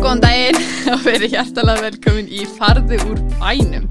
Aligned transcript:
Góðan 0.00 0.22
daginn 0.22 0.56
og 0.94 1.02
verið 1.04 1.34
hjartalega 1.34 1.82
velkomin 1.84 2.28
í 2.32 2.46
Farðu 2.56 2.96
úr 3.04 3.18
bænum. 3.36 3.82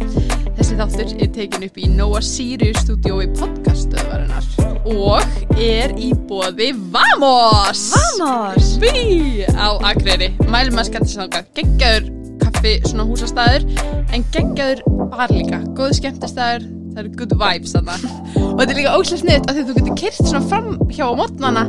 Þessi 0.58 0.78
þáttur 0.80 1.12
er 1.22 1.28
tekin 1.36 1.66
upp 1.68 1.76
í 1.78 1.90
Nóa 1.94 2.22
Sirius 2.26 2.80
stúdiói 2.82 3.28
podcastöðvarinnar 3.38 4.48
og 4.90 5.60
er 5.62 5.94
í 6.02 6.10
bóði 6.26 6.72
Vamos! 6.96 7.84
Vamos! 7.94 8.72
Bí 8.82 9.46
á 9.54 9.78
Akureyri. 9.78 10.32
Mælum 10.50 10.82
að 10.82 10.90
skatta 10.90 11.12
sanga 11.12 11.44
geggjaður 11.54 12.10
kaffi 12.42 12.74
svona 12.90 13.06
húsastæður 13.06 13.70
en 14.10 14.26
geggjaður 14.34 14.82
bar 15.14 15.30
líka. 15.30 15.62
Góð 15.78 15.94
skemmtistæður, 16.00 16.66
það 16.96 17.04
eru 17.04 17.14
good 17.22 17.38
vibes 17.44 17.78
þarna. 17.78 18.00
Og 18.34 18.58
þetta 18.64 18.72
er 18.72 18.82
líka 18.82 18.98
óslægt 18.98 19.28
sniðt 19.28 19.46
af 19.46 19.54
því 19.54 19.62
að 19.62 19.70
þú 19.70 19.78
getur 19.78 20.02
kyrt 20.02 20.22
svona 20.26 20.44
fram 20.50 20.74
hjá 20.90 21.06
á 21.06 21.14
mótnana 21.22 21.68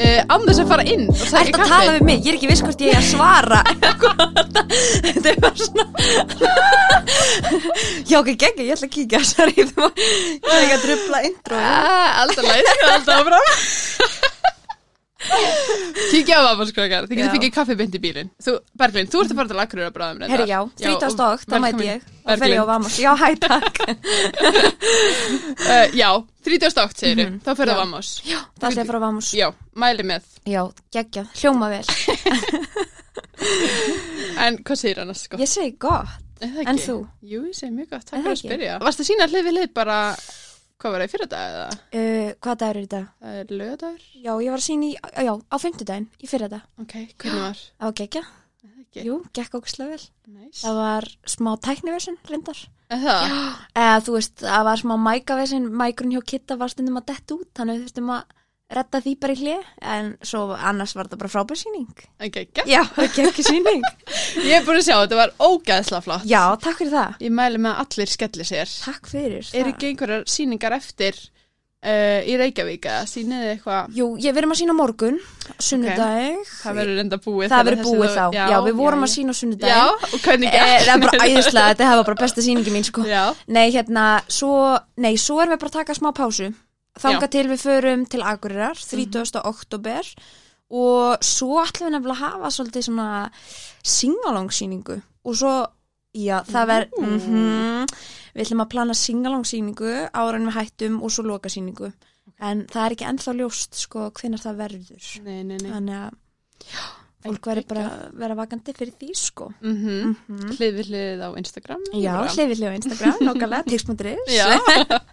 án 0.00 0.46
þess 0.46 0.60
að 0.62 0.70
fara 0.72 0.84
inn 0.88 1.04
og 1.10 1.16
Það 1.18 1.28
sækja 1.32 1.50
ert 1.52 1.58
að 1.60 1.72
tala 1.72 1.92
við 1.96 2.04
mig, 2.08 2.18
ég 2.24 2.30
er 2.32 2.38
ekki 2.38 2.48
viss 2.50 2.62
hvort 2.64 2.80
ég 2.82 2.90
er 2.92 3.00
að 3.02 3.08
svara. 3.12 3.60
Þetta 5.06 5.28
er 5.32 5.38
bara 5.42 5.56
svona 5.60 5.84
Já, 8.10 8.16
ok, 8.20 8.30
gengi, 8.40 8.66
ég 8.68 8.74
ætla 8.76 8.88
að 8.88 8.94
kíkja 8.96 9.20
Sorry, 9.26 9.66
þú 9.68 9.76
má- 9.82 9.92
ég 9.92 10.40
ætla 10.42 10.60
ekki 10.62 10.76
að 10.78 10.84
drubla 10.86 11.18
intro 11.28 11.56
Ah, 11.62 12.22
alltaf 12.22 12.44
læt, 12.48 12.70
alltaf 12.88 13.14
áfram 13.20 14.31
Kíkja 16.12 16.38
á 16.38 16.42
vafalskrakar, 16.50 17.06
þið 17.06 17.16
getur 17.18 17.28
Já. 17.28 17.32
fengið 17.36 17.52
kaffi 17.54 17.74
beint 17.78 17.94
í 17.94 18.00
bílinn. 18.02 18.30
Þú, 18.42 18.54
Berglind, 18.80 19.10
þú 19.12 19.20
ert 19.22 19.30
að 19.32 19.38
fara 19.40 19.50
til 19.52 19.60
Akureyra 19.62 19.92
bráðum 19.94 20.24
Herri, 20.32 20.46
já, 20.50 20.58
30 20.82 21.12
stók, 21.14 21.44
þá 21.46 21.56
mæti 21.62 21.86
ég. 21.88 22.00
Og 22.26 22.38
fer 22.42 22.52
ég 22.52 22.60
á 22.62 22.66
Vamos. 22.68 22.96
Já, 23.02 23.12
hæ, 23.18 23.28
takk. 23.42 23.76
Uh, 25.62 25.86
Já, 26.02 26.08
30 26.46 26.74
stókt 26.74 26.98
segir 27.02 27.26
Mhm, 27.30 27.38
þá 27.46 27.50
fyrir 27.54 27.70
já. 27.70 27.74
það 27.74 27.80
Vamos. 27.84 28.10
Já, 28.26 28.38
það 28.60 28.74
sé 28.76 28.82
að 28.82 28.90
fara 28.90 28.98
á 28.98 29.04
Vamos. 29.06 29.30
Já, 29.38 29.48
mæli 29.84 30.04
með. 30.10 30.22
Já, 30.50 30.62
geggja, 30.98 31.24
hljóma 31.40 31.70
vel. 31.70 31.86
En 34.42 34.56
hvað 34.64 34.78
segir 34.78 35.00
annars 35.02 35.24
sko? 35.26 35.38
Ég 35.40 35.50
segi 35.50 35.74
gott. 35.82 36.18
Það 36.42 36.60
en 36.64 36.70
ekki? 36.74 36.84
þú? 36.88 36.94
Jú, 37.30 37.40
ég 37.46 37.54
segi 37.58 37.72
mjög 37.74 37.88
gott, 37.94 38.06
takk 38.08 38.16
það 38.16 38.22
fyrir 38.22 38.32
að 38.34 38.40
spyrja. 38.42 38.76
Varst 38.82 39.02
að 39.02 39.08
sína 39.10 39.26
hlið 39.30 39.44
við 39.46 39.54
hlið 39.58 39.72
bara 39.76 39.98
Hvað 40.82 40.94
var 40.96 41.02
það 41.04 41.06
í 41.08 41.12
fyrir 41.14 41.28
dag 41.30 41.56
eða? 41.56 41.80
uh, 41.94 42.30
Hvað 42.42 42.60
dagur 42.62 42.78
er 42.80 42.86
þetta? 42.86 43.00
Það 43.22 43.40
er 43.42 43.52
lögadagur? 43.62 44.06
Já, 44.18 44.32
ég 44.42 44.50
var 44.54 44.58
að 44.62 44.66
sína 44.66 44.86
í, 44.88 44.92
já, 44.98 45.32
á 45.38 45.56
fimmtudaginn, 45.62 46.08
í 46.18 46.30
fyrir 46.30 46.48
þetta 46.50 46.82
Ok, 46.82 46.94
hvernig 47.22 47.44
var? 47.46 47.60
Það 47.78 47.86
var 47.92 47.96
geggja, 48.02 48.22
ekki? 48.82 49.04
jú, 49.06 49.18
gekk 49.38 49.54
okkur 49.60 49.76
vel 49.92 50.02
Næs 50.32 50.62
Það 50.64 50.80
var 50.82 51.08
smá 51.36 51.50
tækniversin, 51.68 52.18
reyndar 52.28 52.58
það? 52.92 53.30
eða 53.78 54.00
þú 54.04 54.16
veist, 54.18 54.34
það 54.42 54.66
var 54.68 54.82
smá 54.82 54.94
mækavesin 55.06 55.70
mækurinn 55.80 56.12
hjá 56.16 56.24
Kitta 56.34 56.58
var 56.60 56.68
stundum 56.74 56.98
að 57.00 57.06
detta 57.14 57.38
út 57.38 57.48
þannig 57.56 57.84
þurftum 57.86 58.10
að 58.18 58.34
redda 58.76 59.00
því 59.04 59.12
bara 59.22 59.34
í 59.36 59.40
hlið 59.42 59.66
en 59.94 60.10
svo 60.24 60.42
annars 60.56 60.94
var 60.96 61.08
þetta 61.10 61.20
bara 61.22 61.32
frábær 61.34 61.60
síning 61.60 61.88
Ok, 62.22 62.38
ekki 62.46 62.64
Já, 62.70 62.80
það 62.96 63.10
gekk 63.18 63.42
síning 63.46 63.82
Ég 64.42 64.56
er 64.58 64.64
búin 64.66 64.80
að 64.80 64.86
sjá, 64.88 64.96
þetta 65.02 65.18
var 65.20 65.34
ógæðslega 65.38 66.02
flott. 66.06 66.24
Já, 66.28 66.42
takk 66.62 66.78
fyrir 66.80 66.92
það. 66.96 67.14
Ég 67.26 67.32
mæli 67.36 67.60
með 67.62 67.74
að 67.76 67.84
allir 67.84 68.10
skelli 68.12 68.44
sér. 68.48 68.72
Takk 68.86 69.10
fyrir 69.12 69.42
Er 69.44 69.62
það. 69.66 69.70
ekki 69.74 69.90
einhverjar 69.92 70.24
síningar 70.32 70.76
eftir 70.78 71.18
uh, 71.84 72.20
í 72.28 72.36
Reykjavík 72.40 72.88
eða 72.88 73.04
sýniði 73.10 73.50
eitthvað? 73.56 73.92
Jú, 73.98 74.06
ég 74.22 74.36
verðum 74.36 74.54
að 74.56 74.60
sína 74.62 74.76
morgun 74.78 75.18
sunnudag. 75.62 76.42
Það 76.62 76.78
verður 76.80 77.02
enda 77.04 77.18
búið 77.22 77.52
Það 77.52 77.64
verður 77.68 77.84
búið 77.86 78.12
þá, 78.16 78.22
þú- 78.24 78.38
já, 78.40 78.58
við 78.66 78.76
vorum 78.80 79.02
já, 79.02 79.08
að 79.08 79.14
sína 79.14 79.32
á 79.32 79.34
Já, 79.34 79.40
sunnudag 79.40 80.06
og 80.12 80.18
hvernig 80.26 80.48
Eh, 80.48 80.56
gekk? 80.58 80.86
Það 80.86 80.94
er 80.94 81.04
bara 81.06 81.28
æðislega, 81.28 81.68
þetta 81.74 81.90
var 81.96 82.04
bara 82.10 82.20
besta 82.24 82.44
síningi 82.48 82.74
mín 82.74 82.86
sko. 82.88 83.06
Já, 83.08 83.24
Nei, 83.46 83.66
hérna, 83.74 84.06
svo, 84.28 84.78
nei, 84.96 85.14
svo 85.16 85.40
Þanga 87.00 87.28
til 87.32 87.44
við 87.48 87.62
förum 87.64 88.06
til 88.10 88.22
Akureyrar 88.22 88.76
30. 88.76 89.40
oktober 89.48 90.08
og 90.72 91.24
svo 91.24 91.60
ætlum 91.62 91.88
við 91.88 91.94
nefnilega 91.96 92.18
að 92.18 92.34
hafa 92.36 92.50
svolítið 92.56 92.88
svona 92.88 93.06
singalangsýningu 93.94 94.98
og 95.00 95.38
svo, 95.38 95.54
já, 96.12 96.42
það 96.48 96.68
verð 96.72 96.98
mm 97.00 97.86
við 98.32 98.46
ætlum 98.46 98.64
að 98.64 98.72
plana 98.72 98.96
singalangsýningu 98.96 99.92
ára 100.08 100.38
en 100.38 100.48
við 100.48 100.56
hættum 100.56 100.98
og 101.04 101.12
svo 101.12 101.26
lokasýningu. 101.28 101.92
En 102.42 102.64
það 102.70 102.84
er 102.84 102.96
ekki 102.96 103.08
ennþá 103.10 103.34
ljóst 103.38 103.78
sko 103.82 104.08
hvenar 104.16 104.42
það 104.42 104.60
verður. 104.62 105.08
Nei, 105.26 105.42
nei, 105.46 105.58
nei. 105.60 105.70
Þannig 105.70 105.98
að 105.98 106.18
fólk 107.22 107.46
verður 107.50 107.66
bara 107.70 107.84
að 107.88 108.16
vera 108.22 108.34
vakandi 108.38 108.74
fyrir 108.76 108.92
því 109.00 109.10
sko 109.18 109.48
mm 109.60 109.76
-hmm. 109.76 110.16
Mhm. 110.28 110.50
Hlið 110.56 110.72
við 110.78 110.90
hlið 110.92 111.22
á 111.22 111.28
Instagram 111.42 111.82
Já, 111.92 112.12
bara. 112.16 112.32
hlifið 112.34 112.56
hlifið 112.58 112.72
á 112.72 112.78
Instagram, 112.80 113.16
nokkalega, 113.28 113.62
tix.is 113.70 114.34
Já 114.36 114.48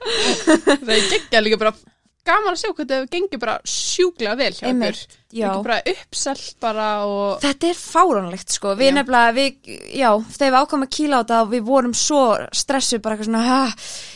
Það 0.86 0.94
er 0.98 1.10
geggja 1.14 1.42
líka 1.46 1.58
bara 1.58 1.74
gaman 2.30 2.54
að 2.54 2.60
sjá 2.62 2.70
hvað 2.78 2.92
það 2.94 3.08
gengur 3.16 3.42
bara 3.44 3.56
sjúklega 3.66 4.38
vel 4.40 4.54
hjá 4.54 4.68
okkur. 4.70 5.00
Ekki 5.30 5.62
bara 5.62 5.76
uppselt 5.92 6.56
bara 6.64 6.86
og 7.06 7.42
Þetta 7.44 7.68
er 7.70 7.78
fáránlegt 7.78 8.50
sko, 8.56 8.72
við 8.80 8.88
Já. 8.90 8.94
nefnilega, 8.98 9.34
við, 9.36 9.68
já, 9.94 10.10
þegar 10.34 10.54
við 10.56 10.58
ákvæmum 10.64 10.86
að 10.88 10.94
kýla 10.96 11.20
á 11.20 11.22
þetta 11.22 11.42
og 11.44 11.52
við 11.54 11.68
vorum 11.68 11.94
svo 11.94 12.22
stressuð 12.62 13.02
bara 13.06 13.16
eitthvað 13.18 13.30
svona, 13.30 13.60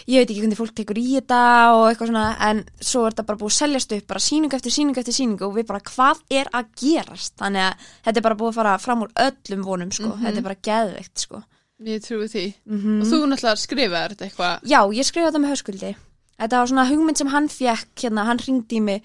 ég 0.10 0.24
veit 0.24 0.32
ekki 0.34 0.42
hvernig 0.42 0.58
fólk 0.58 0.74
tekur 0.80 0.98
í 0.98 1.06
þetta 1.20 1.42
og 1.76 1.84
eitthvað 1.92 2.10
svona, 2.10 2.26
en 2.50 2.64
svo 2.82 3.04
er 3.06 3.14
þetta 3.14 3.28
bara 3.30 3.42
búið 3.44 3.54
að 3.54 3.60
seljast 3.60 3.96
upp, 4.00 4.08
bara 4.10 4.24
síningu 4.26 4.58
eftir 4.58 4.74
síningu 4.74 5.04
eftir 5.04 5.18
síningu 5.20 5.46
og 5.52 5.54
við 5.60 5.68
bara, 5.70 5.84
hvað 5.94 6.24
er 6.42 6.50
að 6.54 6.72
gerast? 6.82 7.36
Þannig 7.44 7.68
að 7.68 7.88
þetta 8.08 8.18
er 8.18 8.28
bara 8.30 8.40
búið 8.42 8.50
að 8.54 8.58
fara 8.62 8.78
fram 8.88 9.06
úr 9.06 9.14
öllum 9.28 9.64
vonum 9.70 9.92
sko, 9.94 10.10
Mhm. 10.16 10.24
þetta 10.26 10.38
er 10.42 10.48
bara 10.50 10.62
geðveikt 10.70 11.18
sko. 11.28 11.44
ég 11.84 12.00
trúi 12.02 12.26
því 12.32 12.54
Mm 12.66 13.02
Og 13.02 13.08
þú 13.08 13.18
náttúrulega 13.28 13.60
skrifaði 13.60 14.10
þetta 14.16 14.26
eitthvað 14.30 14.60
Já, 14.64 14.80
ég 14.98 15.04
skrifaði 15.06 15.30
þetta 15.34 15.42
með 15.44 15.54
höskuldi. 15.54 15.96
Þetta 16.40 16.60
var 16.64 16.72
svona 16.72 16.88
hugmynd 16.90 17.20
sem 17.22 17.30
hann 17.34 17.50
fekk, 17.52 17.92
hérna, 18.04 18.26
hann 18.30 18.40
ringdi 18.42 18.80
í 18.80 18.82
mig. 18.84 19.04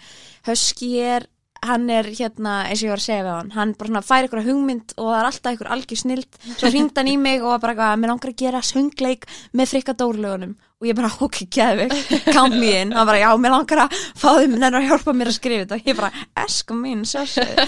Höski 0.49 0.93
er, 1.05 1.27
hann 1.67 1.89
er 1.91 2.07
hérna, 2.07 2.61
eins 2.71 2.81
og 2.83 2.87
ég 2.89 2.93
var 2.95 3.01
að 3.03 3.05
segja 3.09 3.25
við 3.27 3.33
hann, 3.35 3.51
hann 3.57 3.73
bara 3.79 3.89
svona 3.91 4.03
fær 4.07 4.27
ykkur 4.29 4.45
hugmynd 4.47 4.93
og 4.97 5.09
það 5.11 5.19
er 5.19 5.29
alltaf 5.29 5.57
ykkur 5.57 5.71
algjör 5.75 6.01
snild. 6.03 6.39
Svo 6.57 6.71
ringdi 6.73 7.01
hann 7.01 7.11
í 7.11 7.17
mig 7.21 7.43
og 7.43 7.57
bara 7.63 7.75
eitthvað, 7.75 7.99
mér 8.03 8.13
langar 8.13 8.31
að 8.33 8.39
gera 8.45 8.63
söngleik 8.65 9.27
með 9.59 9.71
frikka 9.75 9.95
dórlögunum. 9.99 10.57
Og 10.79 10.87
ég 10.87 10.95
bara, 10.95 11.11
ok, 11.27 11.41
geðvig, 11.51 11.95
count 12.31 12.55
me 12.55 12.69
in. 12.81 12.93
Og 12.95 13.01
hann 13.01 13.09
bara, 13.11 13.19
já, 13.25 13.31
mér 13.43 13.55
langar 13.57 13.81
að 13.85 13.97
fá 14.15 14.29
þeim 14.39 14.53
nefnir 14.55 14.79
að 14.79 14.89
hjálpa 14.93 15.15
mér 15.19 15.31
að 15.33 15.37
skrifa 15.41 15.65
þetta. 15.65 15.79
Og 15.83 15.89
ég 15.91 15.99
bara, 15.99 16.11
eska 16.45 16.77
mín, 16.79 17.03
sér. 17.11 17.65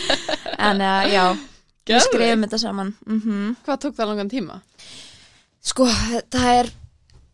En 0.57 0.79
uh, 0.87 1.01
já, 1.11 1.25
við 1.35 1.91
Geðveikt. 1.91 2.07
skrifum 2.07 2.45
þetta 2.47 2.61
saman. 2.63 2.93
Mhm. 3.11 3.49
Hvað 3.67 3.81
tók 3.83 3.97
það 3.99 4.13
langan 4.13 4.31
tíma? 4.31 4.61
Sko, 5.61 5.89
það 6.31 6.49
er 6.55 6.71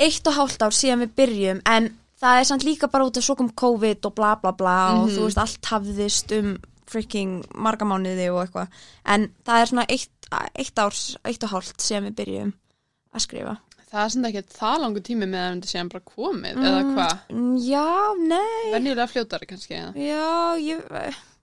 eitt 0.08 0.26
og 0.32 0.36
hálft 0.40 0.64
ár 0.64 0.74
síðan 0.74 1.04
við 1.04 1.12
byrjum 1.20 1.60
en 1.68 1.90
það 2.20 2.40
er 2.40 2.48
samt 2.48 2.64
líka 2.66 2.88
bara 2.92 3.06
út 3.08 3.18
af 3.20 3.24
svo 3.26 3.36
kom 3.38 3.50
COVID 3.52 4.08
og 4.08 4.14
bla 4.16 4.34
bla 4.40 4.52
bla 4.56 4.76
og 5.00 5.10
þú 5.12 5.26
veist 5.28 5.40
allt 5.42 5.70
hafðist 5.72 6.32
um 6.38 6.56
freaking 6.86 7.40
marga 7.54 7.84
mánuði 7.88 8.28
og 8.30 8.44
eitthvað. 8.44 8.68
En 9.10 9.28
það 9.46 9.60
er 9.62 9.70
svona 9.72 9.86
eitt, 9.90 10.28
eitt 10.54 10.78
árs, 10.78 11.00
eitt 11.26 11.42
og 11.42 11.50
hálft 11.56 11.82
síðan 11.82 12.06
við 12.10 12.14
byrjum 12.20 12.52
að 13.16 13.24
skrifa. 13.24 13.56
Það 13.86 14.02
er 14.04 14.12
svona 14.14 14.30
ekki 14.30 14.56
það 14.58 14.80
langu 14.82 15.00
tími 15.06 15.26
með 15.30 15.42
að 15.42 15.52
þetta 15.56 15.70
sé 15.70 15.78
hann 15.80 15.90
bara 15.92 16.06
komið 16.12 16.56
eða 16.62 16.80
hvað? 16.92 17.12
Mm, 17.32 17.52
Já, 17.62 17.84
nei, 18.22 18.72
Venjulega 18.74 19.06
fljótari 19.10 19.46
kannski 19.50 19.76
eða? 19.78 19.92
já, 19.94 20.30
ég, 20.62 20.88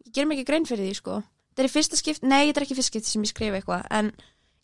ég 0.03 0.13
ger 0.16 0.28
mér 0.28 0.38
ekki 0.40 0.47
grein 0.51 0.67
fyrir 0.69 0.90
því 0.90 0.97
sko. 1.00 1.22
Þetta 1.53 1.63
er 1.67 1.72
fyrsta 1.72 2.00
skipt, 2.00 2.23
nei, 2.28 2.41
þetta 2.50 2.59
er 2.61 2.66
ekki 2.67 2.78
fyrsta 2.79 2.91
skipt 2.91 3.07
sem 3.09 3.23
ég 3.23 3.31
skrifa 3.31 3.59
eitthvað 3.61 3.88
en 4.00 4.11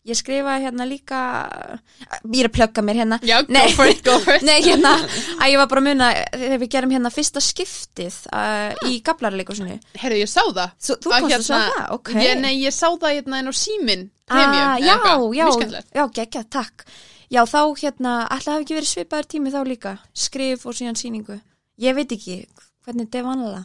ég 0.08 0.16
skrifa 0.16 0.54
hérna 0.62 0.86
líka 0.88 1.18
ég 2.24 2.40
er 2.40 2.48
að 2.48 2.54
plugga 2.56 2.84
mér 2.84 3.00
hérna 3.02 3.18
Já, 3.26 3.40
go 3.44 3.52
Nei. 3.52 3.72
for 3.76 3.90
it, 3.90 4.00
go 4.06 4.16
for 4.22 4.38
it 4.38 4.46
Nei, 4.48 4.58
hérna, 4.64 4.94
að 5.36 5.52
ég 5.52 5.60
var 5.60 5.68
bara 5.72 5.82
að 5.82 5.88
muna 5.90 6.08
þegar 6.32 6.62
við 6.62 6.72
gerum 6.76 6.94
hérna 6.96 7.12
fyrsta 7.12 7.42
skiptið 7.44 8.16
uh, 8.32 8.72
í 8.88 9.00
gablarleikosinu. 9.04 9.76
Herru, 10.00 10.22
ég 10.22 10.30
sá 10.30 10.40
það 10.46 10.72
Þú, 10.80 10.96
komst 11.04 11.36
að 11.36 11.46
sjá 11.50 11.56
það, 11.58 11.84
ok. 11.98 12.14
ég, 12.16 12.40
Nei, 12.40 12.54
ég 12.62 12.76
sá 12.76 12.88
það 12.88 13.18
hérna 13.18 13.42
inn 13.42 13.52
á 13.52 13.54
símin 13.56 14.08
ah, 14.08 14.34
Premium, 14.34 14.72
já, 14.86 14.94
já, 14.96 15.14
Mjög 15.20 15.54
skemmtilegt 15.58 16.00
já, 16.00 16.04
geggja, 16.20 16.44
takk. 16.58 16.86
Já, 17.30 17.44
þá 17.46 17.60
hérna, 17.78 18.14
alltaf 18.26 18.56
hafi 18.56 18.64
ekki 18.64 18.74
verið 18.80 18.90
svipaður 18.90 19.26
tími 19.30 19.52
þá 19.54 19.60
líka. 19.68 19.92
Skrif 20.18 20.64
og 20.66 20.74
síðan 20.74 20.96
síningu. 20.98 21.36
Ég 21.78 21.94
veit 21.94 22.10
ekki 22.16 22.40
hvernig 22.82 23.06
þetta 23.06 23.20
er 23.20 23.28
vanlega. 23.28 23.60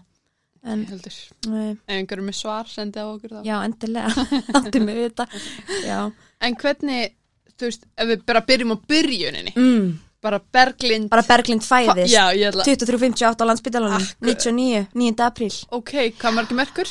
En, 0.66 0.82
Ef 0.90 1.92
einhverjum 1.94 2.26
með 2.32 2.38
svar 2.40 2.70
sendi 2.72 2.98
á 2.98 3.06
okkur 3.06 3.36
þá 3.38 3.42
já, 3.46 3.56
endilega, 3.68 4.26
áttu 4.58 4.82
mig 4.82 4.98
vita. 4.98 5.28
Já. 5.90 6.00
En 6.42 6.56
hvernig, 6.62 7.14
þú 7.54 7.70
veist, 7.70 7.86
ef 8.02 8.10
við 8.10 8.24
bara 8.26 8.42
byrjum 8.50 8.74
á 8.74 8.78
byrjuninni 8.90 9.54
Mm, 9.56 9.92
Bara 10.26 10.40
Berglind 10.42 11.06
bara 11.12 11.22
Berglind 11.28 11.62
fæðist. 11.62 12.10
Já, 12.10 12.32
ég 12.34 12.50
ætla 12.50 12.66
23.58 12.66 13.46
á 13.46 13.46
landsbytalanum, 13.46 14.02
Akkurat. 14.02 14.26
99, 14.26 14.88
9. 14.98 15.22
apríl. 15.28 15.54
Ok, 15.78 15.94
hvað 16.18 16.34
margir 16.40 16.58
merkur? 16.58 16.90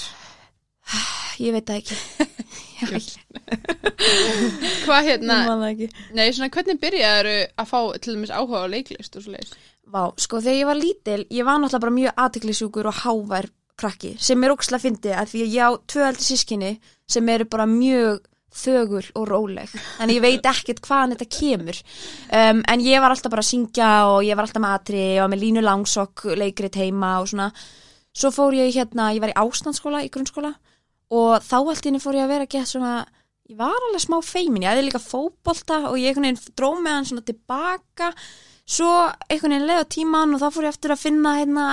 Ég 1.42 1.50
veit 1.56 1.66
það 1.66 1.80
ekki. 1.82 1.96
Veit 2.94 3.14
Hvað 4.84 5.06
hérna, 5.08 5.36
nei, 6.14 6.26
svona 6.34 6.50
hvernig 6.52 6.78
byrjaðu 6.82 7.34
að 7.58 7.70
fá 7.70 7.78
til 8.04 8.14
dæmis 8.14 8.32
áhuga 8.34 8.60
á 8.62 8.70
leiklist 8.70 9.16
og 9.18 9.24
svo 9.24 9.34
leiðis? 9.34 9.54
Vá, 9.90 10.02
sko 10.20 10.40
þegar 10.42 10.58
ég 10.60 10.68
var 10.70 10.78
lítil, 10.78 11.20
ég 11.32 11.46
var 11.46 11.58
náttúrulega 11.60 11.84
bara 11.86 11.96
mjög 11.98 12.22
aðtiklisjúkur 12.24 12.88
og 12.90 12.98
hávær 13.02 13.48
krakki 13.80 14.14
sem 14.22 14.44
er 14.44 14.54
óksla 14.54 14.80
fyndi 14.82 15.12
að 15.14 15.32
því 15.32 15.42
að 15.44 15.56
ég 15.56 15.66
á 15.66 15.70
tvö 15.90 16.06
eldi 16.08 16.26
sískinni 16.28 16.72
sem 17.10 17.28
eru 17.34 17.48
bara 17.50 17.66
mjög 17.68 18.22
þögul 18.54 19.02
og 19.18 19.24
róleg. 19.28 19.72
Þannig 19.98 20.18
ég 20.18 20.22
veit 20.22 20.46
ekkert 20.46 20.82
hvaðan 20.84 21.14
þetta 21.14 21.26
kemur. 21.38 21.80
Um, 22.30 22.60
en 22.70 22.84
ég 22.84 23.02
var 23.02 23.14
alltaf 23.14 23.32
bara 23.32 23.42
að 23.42 23.50
syngja 23.50 23.88
og 24.12 24.20
ég 24.26 24.38
var 24.38 24.46
alltaf 24.46 24.62
með 24.62 24.76
atri 24.78 25.06
og 25.22 25.30
með 25.32 25.42
línu 25.42 25.64
langsokk 25.64 26.26
leikrit 26.38 26.78
heima 26.78 27.16
og 27.22 27.32
svona. 27.32 27.50
Svo 28.14 28.30
fór 28.30 28.54
ég 28.54 28.70
hérna, 28.76 29.10
ég 29.16 29.24
var 29.24 29.32
í 29.32 29.38
ástandsskóla 29.42 30.04
í 30.06 30.10
grunnskóla 30.14 30.54
og 31.14 31.42
þá 31.42 31.56
allt 31.58 31.90
inni 31.90 32.02
fór 32.02 32.20
ég 32.20 32.28
að 32.28 32.34
vera 32.36 32.46
að 32.46 32.54
geta 32.54 32.70
svona 32.70 32.94
ég 33.50 33.58
var 33.58 33.74
alveg 33.74 34.04
smá 34.04 34.20
feimin, 34.24 34.62
ég 34.64 34.70
hefði 34.70 34.86
líka 34.86 35.02
fótbolta 35.02 35.80
og 35.90 35.98
ég 36.00 36.12
einhvern 36.12 36.30
veginn 36.30 36.54
dró 36.56 36.70
með 36.78 36.94
hann 36.96 37.08
svona 37.10 37.26
tilbaka. 37.26 38.12
Svo 38.64 38.92
einhvern 39.28 39.56
veginn 39.56 39.68
leiða 39.68 39.90
tíman 39.96 40.36
og 40.36 40.44
þá 40.44 40.46
fór 40.54 40.68
ég 40.68 40.76
eftir 40.76 40.94
að 40.94 41.02
finna 41.02 41.34
hérna 41.40 41.66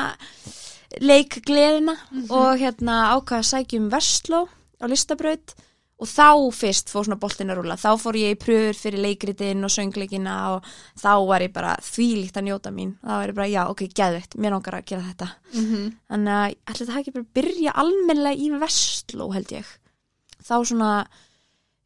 leikgleðina 1.00 1.96
og 2.30 2.60
hérna 2.60 2.96
ákvaða 3.16 3.42
að 3.44 3.50
sækja 3.52 3.80
um 3.80 3.90
Vestló 3.94 4.48
á 4.82 4.86
listabraut. 4.92 5.54
Og 6.02 6.10
þá 6.10 6.50
fyrst 6.58 6.90
fór 6.90 7.06
svona 7.06 7.20
boltin 7.22 7.52
að 7.54 7.60
rúla 7.60 7.76
þá 7.78 7.92
fór 8.02 8.18
ég 8.18 8.34
í 8.34 8.38
pröfur 8.42 8.74
fyrir 8.74 9.04
leikritinn 9.04 9.62
og 9.62 9.70
söngleikina 9.70 10.34
og 10.56 10.66
þá 10.98 11.12
var 11.30 11.46
ég 11.46 11.52
bara 11.54 11.76
þvílíkt 11.78 12.40
að 12.42 12.48
njóta 12.48 12.72
mín. 12.74 12.96
Þá 13.06 13.12
var 13.14 13.30
ég 13.30 13.38
bara, 13.38 13.50
já, 13.54 13.62
ok, 13.70 13.84
geðveitt, 13.94 14.38
mér 14.42 14.56
langar 14.56 14.80
að 14.80 14.88
gera 14.90 15.06
þetta. 15.12 15.28
Mhm. 15.54 15.92
þannig 16.10 16.34
að 16.40 16.56
ætla 16.66 16.86
þetta 16.88 17.00
ekki 17.00 17.14
bara 17.14 17.26
að 17.28 17.34
byrja 17.38 17.76
almennilega 17.84 18.42
í 18.42 18.50
Vestló 18.64 19.30
held 19.36 19.54
ég. 19.54 19.70
Þá 20.42 20.56
svona 20.66 20.92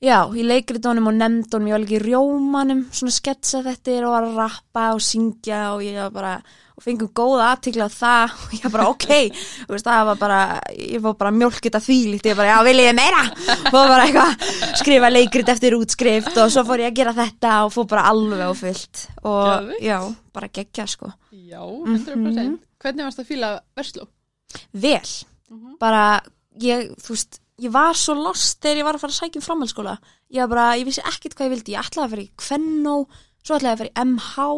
já, 0.03 0.19
í 0.35 0.43
leikritunum 0.45 1.07
og 1.09 1.15
nefndunum 1.17 1.67
ég 1.69 1.75
var 1.75 1.81
líka 1.85 1.97
í 1.97 2.03
rjómanum, 2.03 2.85
svona 2.93 3.11
sketsa 3.15 3.61
þetta 3.65 3.95
og 4.05 4.11
var 4.13 4.23
að 4.27 4.37
rappa 4.43 4.83
og 4.93 5.01
syngja 5.01 5.59
og 5.73 5.81
ég 5.85 5.95
var 5.97 6.11
bara, 6.13 6.33
og 6.75 6.83
fengum 6.83 7.09
góða 7.15 7.47
aðtikla 7.55 7.87
á 7.87 7.91
það 7.95 8.33
og 8.43 8.53
ég 8.57 8.63
var 8.65 8.73
bara, 8.75 8.87
ok 8.91 9.07
þú 9.31 9.71
veist, 9.71 9.87
það 9.87 10.05
var 10.11 10.19
bara, 10.19 10.39
ég 10.75 11.01
var 11.05 11.15
bara 11.21 11.31
mjólkit 11.31 11.77
að 11.79 11.85
þvílíkt, 11.87 12.27
ég 12.29 12.35
var 12.35 12.43
bara, 12.43 12.51
já, 12.53 12.65
vil 12.67 12.83
ég 12.83 12.97
meira 12.99 13.23
og 13.71 13.71
bara 13.71 14.05
eitthvað, 14.05 14.45
skrifa 14.81 15.09
leikrit 15.13 15.53
eftir 15.55 15.77
útskrift 15.79 16.37
og 16.43 16.51
svo 16.53 16.65
fór 16.67 16.83
ég 16.85 16.91
að 16.91 16.99
gera 17.01 17.15
þetta 17.21 17.53
og 17.65 17.73
fór 17.77 17.87
bara 17.95 18.05
alveg 18.11 18.43
á 18.45 18.51
fullt 18.61 19.05
og 19.23 19.45
Geðveikt. 19.47 19.85
já, 19.87 19.97
bara 20.35 20.51
gegja 20.59 20.87
sko 20.91 21.13
Já, 21.31 21.61
100%. 21.61 22.59
Hvernig 22.81 23.05
varst 23.07 23.19
að 23.21 23.27
fíla 23.31 23.49
Versló? 23.77 24.05
vel 24.73 25.01
Mhm. 25.49 25.75
bara, 25.79 26.21
ég, 26.59 26.89
þú 26.99 27.13
veist 27.13 27.39
ég 27.61 27.71
var 27.71 27.95
svo 27.97 28.15
lost 28.17 28.59
þegar 28.63 28.81
ég 28.81 28.87
var 28.87 28.97
að 28.97 29.05
fara 29.05 29.13
að 29.13 29.19
sækja 29.19 29.39
um 29.39 29.45
framhaldsskóla. 29.45 29.93
Ég 30.35 30.43
var 30.43 30.51
bara, 30.51 30.65
ég 30.79 30.87
vissi 30.87 31.03
ekkert 31.05 31.37
hvað 31.37 31.47
ég 31.47 31.53
vildi. 31.55 31.75
Ég 31.75 31.87
ætlaði 31.87 32.05
að 32.05 32.15
fara 32.15 32.25
í 32.25 32.33
Kvennó, 32.43 32.95
svo 33.45 33.55
ætlaði 33.55 33.71
að 33.71 33.81
fara 33.81 33.91
í 33.91 34.09
MH, 34.09 34.49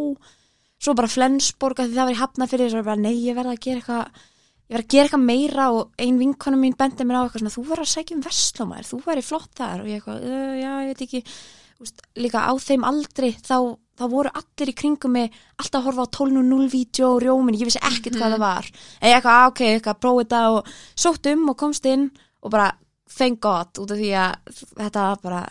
svo 0.77 0.95
bara 0.97 1.11
Flensborg 1.11 1.81
af 1.81 1.87
því 1.87 1.97
það 1.99 2.09
var 2.09 2.15
í 2.15 2.21
Hafnafyrir, 2.21 2.71
svo 2.71 2.79
var 2.79 2.83
ég 2.83 2.89
bara, 2.89 3.03
nei, 3.05 3.15
ég 3.21 3.37
verði 3.37 3.53
að 3.53 3.63
gera 3.67 3.81
eitthvað 3.81 4.25
ég 4.67 4.75
verði 4.75 4.83
að 4.83 4.93
gera 4.95 5.07
eitthvað 5.07 5.27
meira. 5.29 5.69
Og 5.77 6.03
ein 6.07 6.19
vinkonu 6.21 6.61
mín 6.61 6.77
bendi 6.79 7.07
mér 7.07 7.21
á 7.21 7.23
eitthvað 7.25 7.43
svona, 7.43 7.55
þú 7.55 7.65
verður 7.69 7.85
að 7.85 7.93
sækja 7.93 8.17
um 8.17 8.25
Vestlómaður, 8.25 8.89
þú 8.91 9.01
væri 9.05 9.25
flott 9.25 9.51
þar. 9.61 9.83
Og 9.83 9.91
ég 9.91 10.01
eitthvað, 10.01 10.27
uh, 10.27 10.53
já, 10.57 10.71
ég 10.81 10.93
veit 10.93 11.05
ekki. 11.07 11.23
Veist, 11.77 12.01
líka 12.17 12.41
á 12.41 12.53
þeim 12.57 12.85
aldri 12.89 13.35
þá, 13.37 13.77
þá 14.01 14.05
voru 14.09 14.31
allir 14.33 14.71
í 14.71 14.73
kringum 14.73 15.13
mig 15.13 15.35
alltaf 15.61 15.83
að 15.83 15.91
horfa 15.91 16.05
á 16.09 16.13
12.0 16.17 16.69
vídeo 16.73 17.11
og 17.13 17.19
rjómin 17.21 17.57
ég 17.59 17.69
vissi 17.69 17.81
ekkert 17.85 18.17
hvað 18.17 18.33
það 18.33 18.41
var. 18.41 18.69
En 18.97 19.11
ég 19.11 19.19
eitthvað, 19.19 19.35
"Ah, 19.35 19.47
ok, 19.51 19.61
eitthvað, 19.61 19.99
prófa 20.01 20.23
þetta 20.23 20.39
og 20.55 20.71
sótt 20.97 21.29
um 21.31 21.49
og 21.51 21.57
komst 21.57 21.85
inn 21.85 22.09
og 22.41 22.49
bara 22.49 22.71
thank 23.11 23.41
god 23.43 23.81
út 23.81 23.91
af 23.93 23.99
því 23.99 24.13
að 24.21 24.61
þetta 24.77 25.07
var 25.09 25.19
bara, 25.23 25.41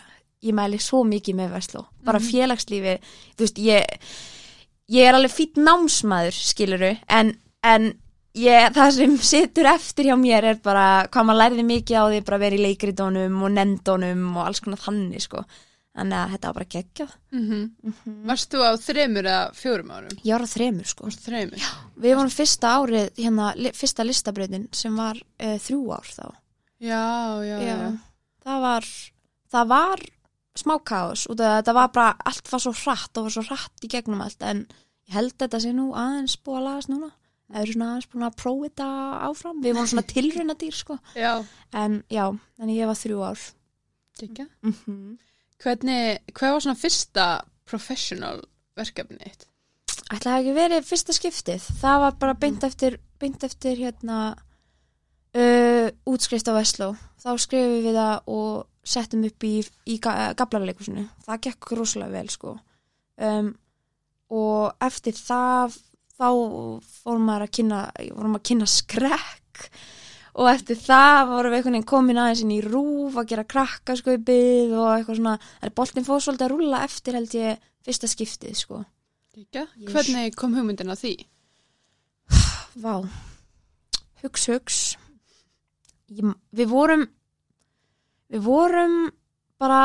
ég 0.45 0.57
mæli 0.57 0.79
svo 0.81 1.03
mikið 1.07 1.39
með 1.41 1.53
Vestló, 1.57 1.85
bara 2.05 2.23
félagslífi 2.23 2.97
þú 3.37 3.45
veist, 3.45 3.61
ég 3.61 4.01
ég 4.87 5.07
er 5.07 5.17
alveg 5.17 5.33
fýtt 5.33 5.59
námsmaður, 5.59 6.35
skiluru 6.47 6.93
en, 7.11 7.33
en 7.65 7.89
ég, 8.37 8.67
það 8.75 8.91
sem 8.97 9.15
situr 9.29 9.69
eftir 9.73 10.09
hjá 10.11 10.17
mér 10.19 10.51
er 10.53 10.59
bara 10.63 11.07
hvað 11.11 11.29
maður 11.29 11.41
lærði 11.43 11.65
mikið 11.71 11.97
á 11.99 12.03
því 12.07 12.25
bara 12.27 12.41
vera 12.43 12.57
í 12.57 12.65
leikritunum 12.65 13.41
og 13.43 13.55
nefndunum 13.55 14.27
og 14.35 14.45
alls 14.47 14.63
konar 14.63 14.83
þannig 14.83 15.25
sko. 15.25 15.43
Þannig 15.97 16.17
að 16.19 16.33
þetta 16.35 16.49
var 16.49 16.57
bara 16.59 16.71
geggjað. 16.75 17.13
Mm 17.33 17.45
Varst 18.29 18.51
þú 18.53 18.59
á 18.61 18.71
þremur 18.77 19.29
eða 19.31 19.45
fjórum 19.57 19.93
árum? 19.95 20.19
ég 20.21 20.35
var 20.35 20.45
á 20.45 20.53
þremur 20.53 20.89
sko. 20.91 21.09
Þremur? 21.25 21.69
við 21.97 22.17
vorum 22.19 22.33
fyrsta 22.33 22.73
árið, 22.77 23.07
hérna 23.17 23.47
fyrsta 23.73 24.05
listabrautin 24.05 24.67
sem 24.71 24.93
var 24.93 25.17
uh, 25.17 25.57
þrjú 25.57 25.79
ár 25.97 26.11
þá 26.13 26.25
Já, 26.79 27.41
já, 27.45 27.57
já. 27.63 27.77
það 28.45 28.61
var 28.61 28.89
það 29.51 29.69
var 29.71 30.03
smá 30.57 30.75
kaos 30.85 31.27
út 31.29 31.41
af 31.41 31.47
að 31.51 31.55
þetta 31.59 31.73
var 31.77 31.93
bara, 31.93 32.11
allt 32.29 32.51
var 32.51 32.63
svo 32.63 32.73
hratt 32.83 33.17
og 33.17 33.27
var 33.27 33.35
svo 33.35 33.45
hratt 33.47 33.85
í 33.85 33.89
gegnum 33.91 34.21
allt 34.25 34.43
en 34.45 34.65
ég 35.07 35.15
held 35.17 35.35
þetta 35.37 35.61
sé 35.63 35.73
nú 35.75 35.91
aðeins 35.97 36.37
búið 36.41 36.59
að 36.59 36.67
lagast 36.67 36.91
núna 36.93 37.11
eða 37.47 37.61
eru 37.63 37.75
svona 37.75 37.89
aðeins 37.91 38.09
búin 38.11 38.27
að 38.27 38.39
prófa 38.41 38.69
þetta 38.69 38.87
áfram 39.29 39.61
við 39.63 39.77
vorum 39.77 39.91
svona 39.93 40.07
tilraunadýr 40.13 40.77
sko 40.77 40.99
Já, 41.15 41.33
en 41.83 41.99
já, 42.13 42.25
þannig 42.57 42.81
ég 42.81 42.91
var 42.91 43.01
þrjú 43.01 43.21
ár 43.23 43.45
ekki. 44.21 44.47
mm 44.61 44.73
-hmm. 44.73 45.17
Hvernig, 45.57 46.19
hvað 46.37 46.51
var 46.53 46.61
svona 46.61 46.77
fyrsta 46.77 47.27
professional 47.65 48.41
verkefni 48.77 49.17
þitt? 49.17 49.47
ætla 50.07 50.31
það 50.31 50.39
ekki 50.39 50.53
verið 50.55 50.87
fyrsta 50.87 51.13
skiptið 51.15 51.63
það 51.81 52.01
var 52.03 52.17
bara 52.21 52.33
beint 52.33 52.63
eftir 52.63 52.99
beint 53.19 53.43
eftir 53.43 53.77
hérna 53.77 54.35
uh, 55.37 55.87
útskrift 56.09 56.49
á 56.49 56.53
Vestló. 56.57 56.89
Þá 57.21 57.29
skrifum 57.43 57.83
við 57.85 57.97
það 57.97 58.31
og 58.33 58.65
settum 58.87 59.25
upp 59.27 59.43
í, 59.43 59.55
í 59.91 59.97
ga 59.99 60.31
gablarleikusinu 60.39 61.03
það 61.25 61.41
gekk 61.47 61.71
rosalega 61.75 62.13
vel 62.15 62.29
sko. 62.31 62.53
Um, 63.19 63.49
og 64.31 64.73
eftir 64.83 65.15
það 65.17 65.75
þá 66.17 66.27
fórum 67.03 67.25
maður 67.27 67.47
að 67.47 67.53
kynna 67.59 67.81
að 67.93 68.37
kynna 68.49 68.67
skrekk. 68.71 69.69
Og 70.37 70.45
eftir 70.51 70.77
það 70.77 71.23
vorum 71.31 71.49
við 71.53 71.57
einhvern 71.57 71.75
veginn 71.79 71.89
komin 71.89 72.19
aðeins 72.21 72.43
inn 72.45 72.51
í 72.53 72.59
rúf 72.61 73.15
að 73.17 73.29
gera 73.31 73.45
krakkaskaupið 73.49 74.75
og 74.77 74.89
eitthvað 74.93 75.17
svona, 75.17 75.33
það 75.57 75.65
er 75.69 75.73
boltin 75.79 76.05
svolítið 76.05 76.45
að 76.45 76.51
rúlla 76.53 76.81
eftir 76.85 77.17
held 77.17 77.33
ég 77.39 77.63
fyrsta 77.87 78.09
skiptið 78.11 78.59
sko. 78.59 78.83
Ég- 79.37 79.89
Hvernig 79.89 80.35
kom 80.37 80.53
hugmyndin 80.57 80.93
að 80.93 81.01
því? 81.01 81.15
Vá, 82.77 82.93
hugs, 84.21 84.45
hugs. 84.51 84.79
Ég, 86.07 86.27
við 86.55 86.69
vorum, 86.71 87.01
við 88.31 88.43
vorum 88.45 88.99
bara, 89.59 89.81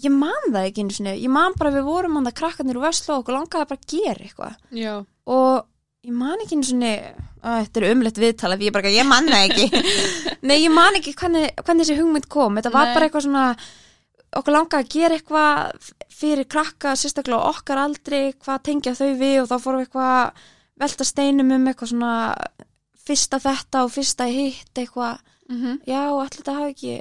ég 0.00 0.14
man 0.14 0.46
það 0.46 0.68
ekki 0.68 0.84
einu 0.84 0.96
sinni, 0.96 1.16
ég 1.20 1.32
man 1.32 1.56
bara 1.58 1.72
við 1.74 1.88
vorum 1.88 2.16
hann 2.16 2.30
að 2.30 2.38
krakkarnir 2.40 2.78
úr 2.80 2.86
Vestló 2.86 3.18
og 3.20 3.32
langaði 3.34 3.68
bara 3.68 3.82
að 3.82 3.90
gera 3.92 4.24
eitthvað. 4.24 4.54
Og 5.30 6.08
ég 6.08 6.16
man 6.16 6.40
ekki 6.40 6.56
einu 6.56 6.70
sinni, 6.70 6.94
að 7.44 7.58
þetta 7.66 7.82
er 7.82 7.88
umlegt 7.90 8.22
viðtala 8.22 8.56
því 8.56 8.70
ég 8.70 8.76
bara, 8.78 8.94
ég 8.94 9.08
man 9.08 9.28
það 9.28 9.46
ekki. 9.50 9.84
Nei, 10.48 10.56
ég 10.62 10.72
man 10.72 10.96
ekki 10.96 11.14
hvernig, 11.20 11.52
hvernig 11.60 11.84
þessi 11.84 11.98
hugmynd 12.00 12.30
kom, 12.32 12.56
þetta 12.56 12.72
var 12.72 12.88
Nei. 12.88 12.94
bara 12.96 13.10
eitthvað 13.10 13.26
svona, 13.26 13.44
okkur 14.40 14.56
langaði 14.56 14.86
að 14.86 14.94
gera 14.94 15.18
eitthvað 15.18 15.92
fyrir 16.20 16.48
krakka, 16.48 16.96
sérstaklega 16.96 17.52
okkar 17.52 17.82
aldri, 17.84 18.22
hvað 18.40 18.64
tengja 18.70 18.96
þau 18.96 19.12
við 19.20 19.36
og 19.42 19.52
þá 19.52 19.56
fórum 19.60 19.82
við 19.82 19.88
eitthvað 19.88 20.16
að 20.16 20.48
velta 20.80 21.04
steinum 21.04 21.54
um 21.56 21.68
eitthvað 21.68 21.92
svona 21.92 22.14
fyrsta 23.10 23.40
þetta 23.42 23.82
og 23.86 23.92
fyrsta 23.98 24.28
hitt 24.30 24.80
eitthvað, 24.84 25.18
mm 25.50 25.76
já, 25.90 26.00
allir 26.06 26.38
þetta 26.38 26.56
hafi 26.60 26.72
ekki 26.76 26.94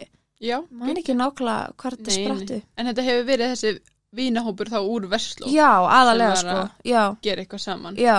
já. 0.49 0.57
man 0.71 0.97
ekki 0.97 1.15
nákvæmlega 1.15 1.73
hvað 1.77 1.97
þetta 1.97 2.17
sprattu 2.17 2.59
En 2.77 2.89
þetta 2.91 3.07
hefur 3.07 3.25
verið 3.31 3.53
þessi 3.55 3.73
vínahópur 4.19 4.69
þá 4.73 4.79
úr 4.89 5.05
Versló 5.11 5.49
já, 5.53 5.69
aðalega 5.85 6.35
sko. 6.41 6.55
Að- 6.63 6.87
já, 6.89 7.01
gera 7.21 7.43
eitthvað 7.43 7.61
saman. 7.61 7.97
já, 8.01 8.15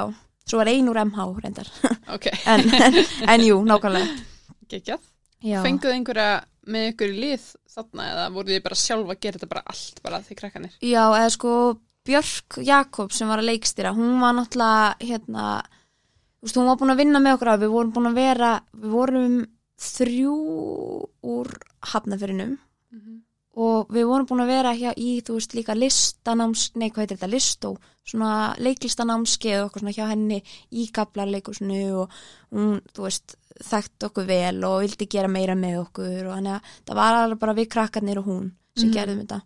svo 0.46 0.60
var 0.60 0.68
ein 0.70 0.88
úr 0.92 1.00
MH 1.04 1.26
reyndar, 1.42 1.70
Ok, 2.14 2.28
en, 2.52 2.62
en, 2.78 3.00
en 3.34 3.42
jú, 3.46 3.56
nákvæmlega. 3.66 4.20
Geggjað. 4.70 5.02
Fenguðu 5.64 5.94
einhverja 5.96 6.44
með 6.70 6.88
ykkur 6.92 7.10
í 7.10 7.18
lið 7.24 7.44
þarna 7.74 8.06
eða 8.12 8.24
voruð 8.36 8.52
þið 8.54 8.62
bara 8.68 8.78
sjálfa 8.78 9.14
að 9.16 9.20
gera 9.24 9.38
þetta 9.40 9.48
bara 9.50 9.62
allt 9.72 10.00
bara 10.04 10.18
því 10.26 10.36
krakkanir? 10.38 10.74
Já, 10.84 11.02
eða 11.16 11.30
sko 11.34 11.52
Björk 12.06 12.58
Jakob 12.64 13.12
sem 13.12 13.28
var 13.30 13.42
að 13.42 13.48
leikstýra, 13.50 13.90
hún 13.96 14.20
var 14.22 14.36
náttúrulega 14.38 14.94
hérna, 15.10 15.46
þú 16.40 16.46
veist, 16.48 16.56
hún 16.56 16.66
var 16.70 16.76
búin 16.80 16.90
að 16.94 17.00
vinna 17.04 17.20
með 17.20 17.34
okkur 17.36 17.48
að 17.54 17.60
við 17.66 17.70
vorum 17.74 17.92
búin 17.92 18.10
að 18.10 18.14
vera, 18.20 18.50
við 18.72 18.90
vorum 18.96 19.38
þrjú 19.80 20.34
úr 21.22 21.50
hafnafyrinum 21.92 22.58
og 23.60 23.88
við 23.92 24.06
vorum 24.06 24.26
búin 24.30 24.40
að 24.44 24.50
vera 24.54 24.72
hjá 24.78 24.92
í, 24.96 25.20
þú 25.26 25.34
veist, 25.36 25.54
líka 25.54 25.74
listanáms, 25.74 26.70
nei, 26.78 26.88
hvað 26.90 27.02
heitir 27.04 27.16
þetta, 27.18 27.30
listó, 27.34 27.72
svona 28.06 28.54
leiklistanámskeið 28.58 29.58
og 29.60 29.66
okkur 29.68 29.80
svona 29.84 29.92
hjá 29.96 30.06
henni 30.08 30.38
í 30.72 30.86
gablarleikusinu 30.96 31.80
og 32.04 32.10
hún, 32.54 32.80
þú 32.94 33.04
veist, 33.08 33.36
þekkt 33.60 34.06
okkur 34.08 34.24
vel 34.30 34.64
og 34.64 34.80
vildi 34.84 35.06
gera 35.12 35.28
meira 35.28 35.54
með 35.58 35.80
okkur 35.82 36.28
og 36.30 36.36
þannig 36.38 36.54
að 36.54 36.70
það 36.88 36.96
var 37.02 37.18
alveg 37.20 37.38
bara 37.42 37.56
við 37.58 37.68
krakkarnir 37.74 38.18
og 38.22 38.24
hún 38.30 38.50
sem 38.78 38.88
Mhm. 38.88 38.94
gerðum 38.94 39.20
þetta. 39.26 39.40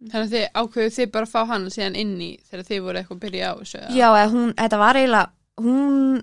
Þannig 0.00 0.24
að 0.24 0.32
þið 0.32 0.46
ákveðu 0.62 0.90
þið 0.96 1.10
bara 1.12 1.26
að 1.26 1.30
fá 1.34 1.46
hann 1.46 1.66
síðan 1.70 1.96
inn 1.96 2.14
í 2.20 2.30
þegar 2.48 2.64
þið 2.64 2.82
voru 2.86 2.98
eitthvað 3.02 3.16
að 3.18 3.24
byrja 3.26 3.50
á 3.50 3.54
þessu. 3.60 3.80
Já, 3.98 4.28
hún, 4.30 4.54
þetta 4.54 4.78
var 4.78 4.94
eiginlega, 4.96 5.30
hún, 5.60 6.22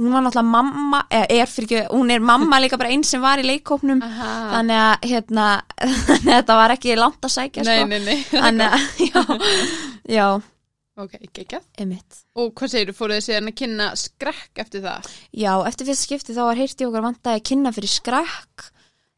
hún 0.00 0.10
var 0.10 0.24
náttúrulega 0.24 0.50
mamma, 0.50 1.00
er 1.14 1.30
ekki, 1.38 1.84
hún 1.92 2.10
er 2.10 2.22
mamma 2.24 2.58
líka 2.62 2.78
bara 2.80 2.90
einn 2.90 3.04
sem 3.06 3.22
var 3.22 3.38
í 3.38 3.44
leikópnum, 3.46 4.00
Aha. 4.02 4.30
þannig 4.56 4.80
að, 4.80 5.06
hérna, 5.12 5.44
að 5.84 6.24
þetta 6.26 6.56
var 6.58 6.74
ekki 6.74 6.96
langt 6.98 7.28
að 7.28 7.34
sækja, 7.36 7.62
Nei, 7.68 7.76
sko. 7.78 7.86
nei, 7.92 8.00
nei. 8.08 8.24
Þannig 8.32 8.74
að, 8.74 8.88
já, 9.06 9.22
já, 10.16 10.26
ok, 11.04 11.16
geggjað. 11.38 11.64
einmitt. 11.78 12.20
Og 12.34 12.50
hvað 12.58 12.74
segir 12.74 12.90
þú, 12.90 12.96
fóruð 12.98 13.20
þið 13.20 13.26
síðan 13.28 13.50
að 13.52 13.58
kynna 13.62 13.88
skrekk 14.02 14.64
eftir 14.66 14.84
það? 14.88 15.10
Já, 15.44 15.52
eftir 15.70 15.90
fyrst 15.92 16.08
skipti 16.08 16.34
þá 16.36 16.42
var 16.50 16.62
heyrti 16.64 16.88
okkur 16.90 17.06
vantaði 17.06 17.38
að 17.42 17.46
kynna 17.52 17.74
fyrir 17.78 17.94
skrekk, 17.94 18.68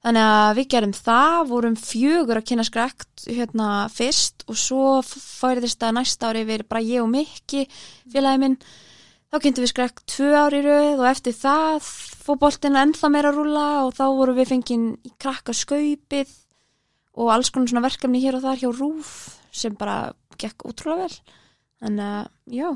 þannig 0.06 0.28
að 0.36 0.54
við 0.60 0.66
gerum 0.76 0.92
það, 0.94 1.38
vorum 1.50 1.76
fjögur 1.80 2.38
að 2.38 2.48
kynna 2.52 2.64
skrekk 2.68 3.06
hérna 3.26 3.70
fyrst 3.90 4.44
og 4.46 4.60
svo 4.60 4.84
færðist 5.08 5.80
það 5.82 5.96
næsta 6.02 6.28
ári 6.30 6.44
við 6.52 6.66
bara 6.68 6.84
ég 6.84 7.00
og 7.02 7.08
Mikki, 7.16 7.64
félagi 8.12 8.44
minn, 8.44 8.58
þá 9.30 9.36
kynntum 9.42 9.66
við 9.66 9.72
skrekk 9.72 10.02
tvö 10.12 10.32
ári 10.38 10.62
rauð 10.64 11.02
og 11.02 11.08
eftir 11.10 11.36
það 11.36 11.88
fór 12.26 12.40
boltinn 12.42 12.78
ennþá 12.80 13.10
meira 13.12 13.32
að 13.32 13.40
rúla 13.40 13.66
og 13.86 13.94
þá 13.98 14.04
vorum 14.18 14.38
við 14.38 14.52
fengið 14.52 14.86
í 15.06 15.14
krakka 15.22 15.54
skaupið 15.56 16.34
og 17.16 17.32
alls 17.32 17.50
konar 17.52 17.72
svona 17.72 17.86
verkefni 17.86 18.20
hér 18.22 18.38
og 18.38 18.44
þar 18.44 18.60
hjá 18.60 18.68
Rúf 18.76 19.12
sem 19.56 19.76
bara 19.78 20.12
gekk 20.36 20.66
útrúlega 20.68 21.06
vel. 21.06 21.36
Þannig 21.80 22.10
að 22.12 22.58
já, 22.58 22.68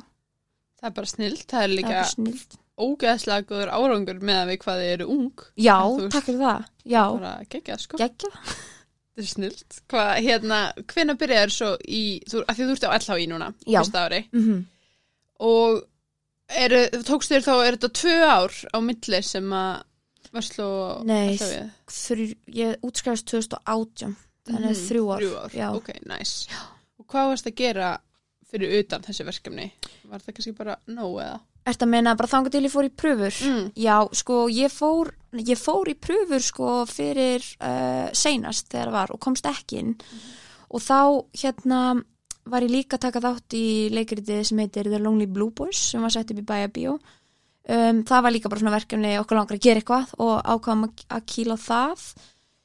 Það 0.80 0.88
er 0.88 0.96
bara 0.96 1.10
snilt, 1.10 1.44
það 1.44 1.62
er 1.62 1.68
það 1.68 1.76
líka 1.76 2.58
ógeðslega 2.80 3.46
góður 3.50 3.70
árangur 3.76 4.20
með 4.24 4.38
að 4.40 4.50
við 4.50 4.58
hvað 4.62 4.78
þið 4.80 4.92
eru 4.94 5.06
ung. 5.12 5.42
Já, 5.60 5.76
takk 6.14 6.26
fyrir 6.30 6.40
það, 6.40 6.62
já, 6.88 7.02
bara 7.12 7.32
geggjað 7.52 7.82
sko. 7.82 8.00
Geggjað. 8.00 8.38
Þetta 9.10 9.24
er 9.24 9.28
snilt. 9.28 9.80
Hvað, 9.92 10.12
hérna, 10.24 10.60
hvenær 10.88 11.18
byrjaður 11.20 11.52
svo 11.52 11.70
í 11.84 12.02
þú, 12.30 12.40
að 12.46 12.56
því 12.56 12.68
þú 12.70 12.76
ert 12.76 12.86
á 12.88 12.96
LHI 12.96 13.26
núna 13.28 13.50
Já. 13.68 13.82
mm 14.32 14.60
og 15.40 15.78
eru, 16.56 16.80
tókst 17.06 17.30
þér 17.32 17.44
þá, 17.46 17.52
er 17.66 17.76
þetta 17.78 17.92
tvö 18.00 18.16
ár 18.26 18.56
á 18.74 18.78
milli 18.82 19.22
sem 19.26 19.52
að 19.52 19.82
varslu 20.34 20.64
og 20.66 21.06
Nei, 21.08 21.36
þrjú, 21.90 22.34
ég 22.54 22.84
útskrifast 22.86 23.26
2018 23.30 24.16
þannig 24.50 24.70
Mhm, 24.70 24.82
þrjú 24.88 25.04
ár, 25.14 25.20
Þrjú 25.24 25.36
ár, 25.44 25.50
já. 25.54 25.68
ok, 25.76 25.88
nice 26.06 26.48
Og 27.00 27.06
hvað 27.10 27.28
varst 27.32 27.46
að 27.50 27.54
gera 27.58 27.90
fyrir 28.50 28.80
utan 28.80 29.02
þessi 29.02 29.24
verkefni? 29.26 29.70
Var 30.10 30.18
það 30.24 30.34
kannski 30.36 30.52
bara 30.58 30.76
nóg 30.90 31.20
eða? 31.22 31.40
Ertu 31.70 31.84
að 31.84 31.90
meina 31.92 32.14
bara 32.16 32.28
þangar 32.30 32.50
til 32.54 32.62
ég 32.64 32.72
fór 32.72 32.86
í 32.88 32.90
pröfur? 32.90 33.36
Mm. 33.46 33.66
Já, 33.76 33.96
sko, 34.16 34.36
ég 34.48 34.72
fór, 34.72 35.10
ég 35.36 35.58
fór 35.60 35.90
í 35.92 35.94
pröfur 35.94 36.40
sko 36.42 36.70
fyrir 36.88 37.44
uh, 37.60 38.08
seinast 38.16 38.70
þegar 38.72 38.88
það 38.88 38.96
var 38.96 39.12
og 39.14 39.20
komst 39.20 39.46
ekki 39.46 39.78
inn 39.82 39.92
og 40.70 40.80
þá 40.82 40.98
hérna 41.42 41.82
var 42.48 42.64
ég 42.64 42.72
líka 42.72 42.96
að 42.96 43.06
taka 43.06 43.22
þátt 43.24 43.56
í 43.58 43.66
leikriti 43.92 44.40
sem 44.46 44.60
heitir 44.62 44.88
The 44.90 45.00
Lonely 45.02 45.28
Blue 45.30 45.52
Boys 45.54 45.90
sem 45.92 46.02
var 46.02 46.14
sett 46.14 46.30
upp 46.32 46.40
í 46.40 46.46
Bæja 46.46 46.70
Bíó 46.72 46.96
um, 46.96 48.02
það 48.06 48.26
var 48.26 48.34
líka 48.34 48.50
bara 48.50 48.62
svona 48.62 48.76
verkefni 48.76 49.14
okkur 49.20 49.40
langar 49.40 49.58
að 49.58 49.64
gera 49.66 49.82
eitthvað 49.82 50.14
og 50.18 50.36
ákvæðum 50.44 50.86
að, 50.88 51.24
kýla 51.32 51.58
það. 51.60 52.06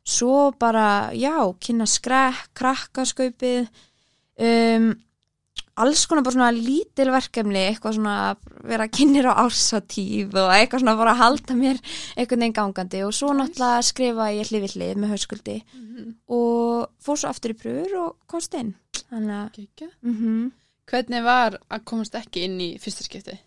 Svo 0.06 0.52
bara, 0.62 0.88
já, 1.18 1.34
kynna 1.66 1.88
skrekk 1.90 2.52
krakkaskaupið 2.60 3.72
um, 4.38 4.92
alls 5.82 6.06
konar 6.08 6.24
bara 6.24 6.36
svona 6.38 6.52
lítil 6.54 7.10
verkefni, 7.12 7.64
eitthvað 7.72 7.98
svona 7.98 8.18
vera 8.70 8.88
kynir 8.88 9.28
á 9.28 9.34
ársatíf 9.44 10.32
og 10.38 10.54
eitthvað 10.56 10.84
svona 10.84 10.96
bara 11.00 11.18
halda 11.20 11.58
mér 11.58 11.82
einhvern 12.16 12.46
veginn 12.46 12.56
gangandi 12.56 13.04
og 13.04 13.16
svo 13.16 13.34
náttúrulega 13.36 13.84
skrifa 13.90 14.30
ég 14.38 14.52
hlið 14.52 14.66
við 14.66 14.78
hlið 14.78 15.02
með 15.02 15.16
hauskuldi 15.16 15.58
og 16.32 16.88
fór 17.04 17.20
svo 17.20 17.34
aftur 17.34 17.56
í 17.56 17.60
pröfur 17.60 17.98
og 18.06 18.16
komst 18.30 18.56
inn 18.60 18.72
þannig 19.10 19.36
að 19.40 19.50
mm 20.02 20.52
Hvernig 20.86 21.24
var 21.26 21.56
að 21.68 21.84
komast 21.84 22.14
ekki 22.14 22.44
inn 22.46 22.60
í 22.62 22.78
fyrsta 22.78 23.02
skipti? 23.02 23.40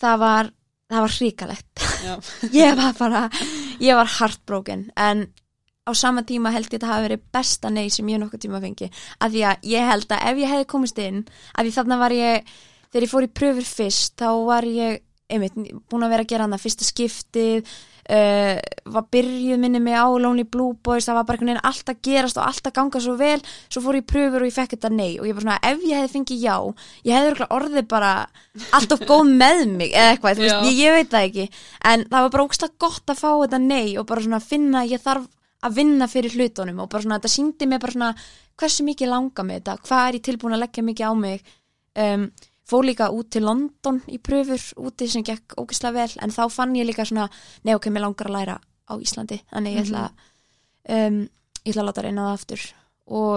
það 0.00 0.22
var 0.22 0.50
það 0.90 1.04
var 1.04 1.14
hríkalegt 1.18 1.84
ég 2.62 2.78
var 2.78 2.96
bara, 2.98 3.26
ég 3.82 3.98
var 3.98 4.08
heartbroken. 4.18 4.88
En 4.96 5.28
á 5.86 5.92
sama 5.94 6.24
tíma 6.26 6.52
held 6.54 6.70
ég 6.70 6.80
að 6.80 6.86
það 6.86 6.94
hafi 6.94 7.06
verið 7.08 7.28
besta 7.34 7.70
nei 7.72 7.90
sem 7.92 8.08
ég 8.10 8.20
nokkuð 8.22 8.44
tíma 8.46 8.60
fengi 8.62 8.90
af 9.18 9.30
því 9.32 9.44
að 9.50 9.70
ég 9.70 9.86
held 9.90 10.10
að 10.12 10.26
ef 10.30 10.42
ég 10.42 10.52
hefði 10.54 10.66
komist 10.72 10.98
inn 11.02 11.22
af 11.26 11.64
því 11.64 11.76
þarna 11.76 12.00
var 12.00 12.14
ég, 12.14 12.50
þegar 12.90 13.06
ég 13.06 13.12
fór 13.12 13.26
í 13.26 13.32
pröfur 13.40 13.68
fyrst 13.68 14.16
þá 14.20 14.28
var 14.48 14.68
ég 14.68 15.00
einmitt, 15.30 15.56
búin 15.90 16.04
að 16.04 16.14
vera 16.14 16.26
að 16.26 16.32
gera 16.32 16.46
hann 16.46 16.56
að 16.56 16.64
fyrsta 16.64 16.86
skiptið 16.86 17.72
uh, 18.10 18.58
var 18.90 19.06
byrjuð 19.14 19.60
minni 19.62 19.80
mig 19.82 19.94
á 19.94 20.06
Lonely 20.10 20.44
Blue 20.44 20.74
Boys, 20.82 21.06
það 21.06 21.18
var 21.20 21.26
bara 21.28 21.38
einhvern 21.38 21.52
veginn 21.52 21.68
allt 21.70 21.92
að 21.92 22.00
gerast 22.06 22.40
og 22.40 22.46
allt 22.46 22.68
að 22.68 22.76
ganga 22.78 23.02
svo 23.04 23.14
vel. 23.20 23.38
Svo 23.70 23.82
fór 23.84 23.98
ég 24.00 24.06
pröfur 24.10 24.44
og 24.44 24.50
ég 24.50 24.56
fekk 24.56 24.74
þetta 24.76 24.92
nei. 24.94 25.10
Og 25.20 25.28
ég 25.28 25.36
bara 25.36 25.46
svona, 25.46 25.58
ef 25.70 25.84
ég 25.86 26.00
hefði 26.00 26.14
fengið 26.16 26.44
já 26.44 26.56
ég 27.06 27.14
hefði 27.14 27.30
örugglega 27.30 27.56
orðið 27.56 27.88
bara 27.90 28.12
allt 28.76 28.94
of 28.96 29.04
góð 29.08 29.32
með 29.42 29.64
mig 29.72 29.94
eða 29.94 30.14
eitthvað, 30.14 30.38
þú 30.40 30.46
veist, 30.46 30.68
ég, 30.68 30.80
ég 30.80 30.96
veit 30.98 31.12
það 31.14 31.28
ekki. 31.28 31.46
En 31.92 32.06
það 32.08 32.26
var 32.26 32.34
bara 32.34 32.46
ógslag 32.48 32.76
gott 32.86 33.14
að 33.14 33.20
fá 33.22 33.30
þetta 33.30 33.62
nei 33.64 33.96
og 34.00 34.08
bara 34.10 34.26
svona 34.26 34.42
finna 34.44 34.84
að 34.84 34.94
ég 34.96 35.04
þarf 35.04 35.28
að 35.60 35.76
vinna 35.76 36.08
fyrir 36.08 36.36
hlutunum 36.36 36.78
og 36.80 36.92
bara 36.92 37.04
svona 37.04 37.18
þetta 37.20 37.32
síndi 37.34 37.68
mig 37.68 37.80
bara 37.82 37.92
svona 37.92 38.12
hversu 38.60 38.84
mikið 38.86 39.10
langa 39.12 39.44
mig 39.44 39.60
þetta, 39.60 39.76
hvað 39.86 40.06
er 40.06 40.16
ég 40.16 40.24
tilbúin 40.28 40.56
að 40.56 40.62
leggja 40.64 40.86
mikið 40.86 41.10
á 41.10 41.14
mig. 41.20 41.50
Um, 42.00 42.30
fór 42.70 42.86
líka 42.86 43.10
út 43.14 43.30
til 43.34 43.44
London 43.46 44.00
í 44.10 44.18
pröfur 44.22 44.62
úti 44.86 45.08
sem 45.10 45.24
gekk 45.26 45.58
ógislega 45.60 45.96
vel 45.96 46.18
en 46.22 46.34
þá 46.34 46.42
fann 46.52 46.76
ég 46.78 46.88
líka 46.88 47.06
svona, 47.08 47.28
nei 47.66 47.74
ok, 47.76 47.90
mér 47.90 48.06
langar 48.06 48.30
að 48.30 48.36
læra 48.36 48.58
á 48.90 48.94
Íslandi, 48.98 49.40
þannig 49.50 49.76
ég 49.76 49.88
ætla 49.88 50.04
um, 50.90 51.24
ég 51.64 51.72
ætla 51.72 51.82
að 51.84 51.88
láta 51.90 52.04
reyna 52.06 52.28
það 52.28 52.36
aftur. 52.38 52.66
Og 53.10 53.34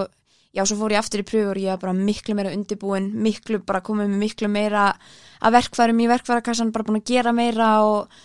já, 0.53 0.63
svo 0.65 0.77
fór 0.79 0.95
ég 0.95 1.01
aftur 1.01 1.23
í 1.23 1.27
pröfur 1.27 1.57
og 1.57 1.63
ég 1.63 1.73
var 1.73 1.81
bara 1.81 1.95
miklu 1.97 2.37
meira 2.37 2.53
undibúin 2.55 3.09
miklu, 3.25 3.61
bara 3.65 3.83
komið 3.85 4.11
með 4.13 4.23
miklu 4.27 4.51
meira 4.51 4.91
að 5.43 5.57
verkfærum 5.57 6.03
í 6.03 6.09
verkfærakassan, 6.11 6.71
bara 6.73 6.87
búin 6.87 7.01
að 7.01 7.09
gera 7.13 7.33
meira 7.35 7.73
og 7.85 8.23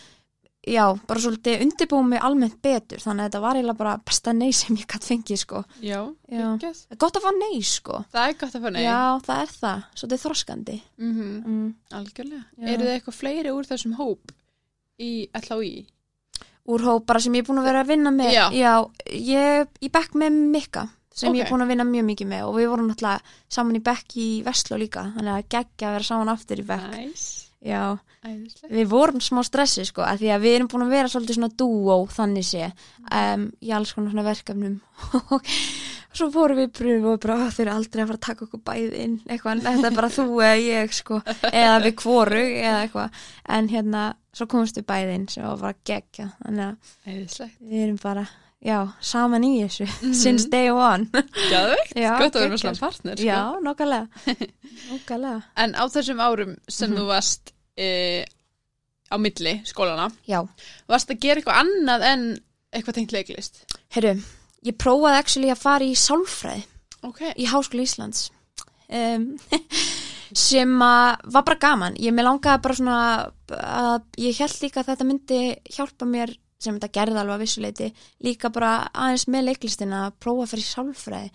já, 0.68 0.84
bara 1.08 1.20
svolítið 1.24 1.62
undibúin 1.64 2.08
mig 2.12 2.20
almennt 2.22 2.56
betur, 2.62 3.00
þannig 3.02 3.24
að 3.24 3.28
þetta 3.28 3.40
var 3.44 3.58
eiginlega 3.58 3.78
bara 3.78 3.94
besta 4.08 4.32
nei 4.36 4.52
sem 4.52 4.76
ég 4.76 4.86
gætt 4.92 5.06
fengið, 5.08 5.40
sko 5.42 5.62
Já, 5.82 6.00
Já. 6.28 6.48
er 6.90 6.96
gott 7.02 7.16
að 7.18 7.26
fá 7.26 7.30
nei, 7.38 7.60
sko 7.64 8.00
Það 8.12 8.28
er 8.28 8.34
gott 8.40 8.56
að 8.58 8.64
fá 8.66 8.70
nei. 8.74 8.82
Já, 8.84 8.98
það 9.28 9.42
er 9.44 9.54
það, 9.58 9.84
svolítið 10.02 10.24
þroskandi 10.26 10.76
Mm 10.98 11.14
mm. 11.44 11.74
Algjörlega. 12.00 12.44
Já. 12.58 12.66
Eru 12.74 12.84
þið 12.84 12.92
eitthvað 12.96 13.18
fleiri 13.22 13.54
úr 13.56 13.68
þessum 13.72 13.96
hóp 13.98 14.32
í 14.98 15.12
LHI? 15.32 15.86
Úr 16.68 16.82
hóp 16.84 17.06
bara 17.08 17.20
sem 17.24 17.32
ég 17.32 17.40
er 17.42 17.48
búin 17.48 17.62
að 17.62 17.68
vera 17.70 17.80
að 17.82 17.88
vinna 17.94 18.10
með 18.12 18.32
Já. 18.34 18.46
ég, 18.52 19.68
ég 19.80 19.90
bekk 19.92 20.12
með 20.20 20.36
Mikka 20.52 20.88
sem 21.18 21.32
ég 21.34 21.42
Ok. 21.42 21.46
er 21.48 21.50
búin 21.50 21.64
að 21.64 21.70
vinna 21.72 21.84
mjög 21.88 22.04
mikið 22.12 22.28
með 22.30 22.42
og 22.46 22.54
við 22.58 22.68
vorum 22.70 22.88
náttúrulega 22.92 23.22
saman 23.50 23.78
í 23.78 23.80
bekk 23.82 24.16
í 24.22 24.26
Vestló 24.46 24.76
líka 24.78 25.06
þannig 25.16 25.32
að 25.34 25.48
geggja 25.50 25.88
að 25.88 25.94
vera 25.96 26.04
saman 26.06 26.28
aftur 26.30 26.60
í 26.60 26.66
bekk 26.68 26.92
Nice. 26.94 27.47
Já, 27.64 27.98
Æðislega. 28.22 28.70
við 28.70 28.86
vorum 28.92 29.20
smá 29.24 29.40
stressi 29.42 29.82
sko, 29.88 30.04
að 30.06 30.20
því 30.22 30.28
að 30.30 30.44
við 30.44 30.54
erum 30.58 30.68
búin 30.70 30.84
að 30.86 30.92
vera 30.94 31.08
svolítið 31.10 31.38
svona 31.40 31.56
dúó 31.58 31.96
þannig 32.14 32.46
sé, 32.46 32.68
um, 33.10 33.48
í 33.58 33.72
alls 33.74 33.92
konar 33.96 34.12
svona 34.12 34.26
verkefnum. 34.28 34.76
Og 35.34 35.50
svo 36.14 36.28
fórum 36.34 36.58
við 36.60 36.68
í 36.68 36.72
pröfu 36.78 37.10
og 37.12 37.20
bara, 37.24 37.34
"Ó, 37.42 37.50
þeir 37.50 37.64
eru 37.66 37.74
aldrei 37.74 38.02
að 38.04 38.08
fara 38.12 38.18
að 38.18 38.26
taka 38.28 38.46
okkur 38.46 38.62
bæði 38.70 39.02
inn, 39.04 39.16
eitthvað, 39.28 39.60
þetta 39.66 39.90
er 39.90 39.98
bara 39.98 40.08
þú 40.14 40.26
eða 40.38 40.62
ég, 40.62 40.94
sko, 40.94 41.20
eða 41.52 41.74
við 41.84 41.94
kvoru 42.00 42.44
eða 42.46 42.78
eitthvað, 42.86 43.10
en 43.58 43.68
hérna 43.74 44.04
svo 44.38 44.46
komumst 44.46 44.78
við 44.78 44.86
bæði 44.88 45.14
inn 45.18 45.28
sem 45.28 45.44
var 45.44 45.58
bara 45.58 45.74
gegja 45.84 46.30
þannig 46.44 46.64
að 46.64 46.94
Æðislega. 47.12 47.52
við 47.60 47.84
erum 47.88 47.98
bara, 48.02 48.26
já, 48.64 48.78
saman 49.00 49.44
í 49.46 49.52
þessu 49.62 49.86
since 50.14 50.48
day 50.50 50.70
one 50.74 51.06
Gæðvegt. 51.12 51.92
Gott 51.94 52.34
að 52.34 52.40
vera 52.42 52.50
með 52.54 52.62
svona 52.64 52.80
partner. 52.82 53.16
Sko. 53.20 53.28
Já, 53.28 53.38
nokkalega 53.62 54.08
Nokkalega 54.90 55.42
En 55.62 55.76
á 55.78 55.84
þessum 55.86 56.20
árum 56.24 56.56
sem 56.68 56.90
Mhm. 56.90 56.98
þú 56.98 57.06
varst 57.12 57.52
e, 57.78 58.24
á 59.08 59.16
milli 59.18 59.54
skólana, 59.64 60.08
Já, 60.26 60.42
varst 60.90 61.10
að 61.14 61.20
gera 61.22 61.40
eitthvað 61.40 61.60
annað 61.62 62.02
en 62.12 62.24
eitthvað 62.74 62.94
tengt 62.98 63.12
leiklist? 63.14 63.62
herru, 63.94 64.16
ég 64.66 64.76
prófaði 64.76 65.18
actually 65.22 65.50
að 65.54 65.62
fara 65.62 65.84
í 65.86 65.94
sálfræði 65.96 66.64
Ok. 67.06 67.20
í 67.38 67.46
Háskóla 67.46 67.86
Íslands 67.86 68.30
um, 68.90 69.38
sem 70.34 70.74
að 70.82 71.22
var 71.32 71.44
bara 71.46 71.58
gaman 71.62 71.94
ég 72.02 72.12
með 72.12 72.26
langaði 72.26 72.62
bara 72.66 72.74
svona 72.76 72.98
að 73.48 74.02
ég 74.18 74.36
held 74.42 74.58
líka 74.66 74.82
að 74.82 74.90
þetta 74.90 75.06
myndi 75.08 75.40
hjálpa 75.72 76.08
mér 76.10 76.34
sem 76.58 76.74
þetta 76.76 76.90
gerði 76.94 77.20
alveg 77.20 77.36
að 77.36 77.44
vissuleiti 77.44 77.88
líka 78.26 78.50
bara 78.54 78.72
aðeins 78.90 79.28
með 79.30 79.48
leiklistina 79.50 80.04
að 80.06 80.18
prófa 80.24 80.44
að 80.44 80.52
fara 80.52 80.62
í 80.62 80.68
sálfræði. 80.68 81.30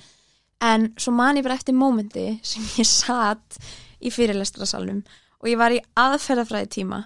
En 0.64 0.88
svo 1.00 1.12
man 1.16 1.40
ég 1.40 1.46
bara 1.46 1.58
eftir 1.60 1.76
mómenti 1.76 2.26
sem 2.46 2.64
ég 2.80 2.88
satt 2.88 3.60
í 4.04 4.12
fyrirlestrasalnum 4.14 5.02
og 5.44 5.50
ég 5.52 5.60
var 5.60 5.76
í 5.76 5.82
aðferðafræði 6.00 6.72
tíma 6.78 7.04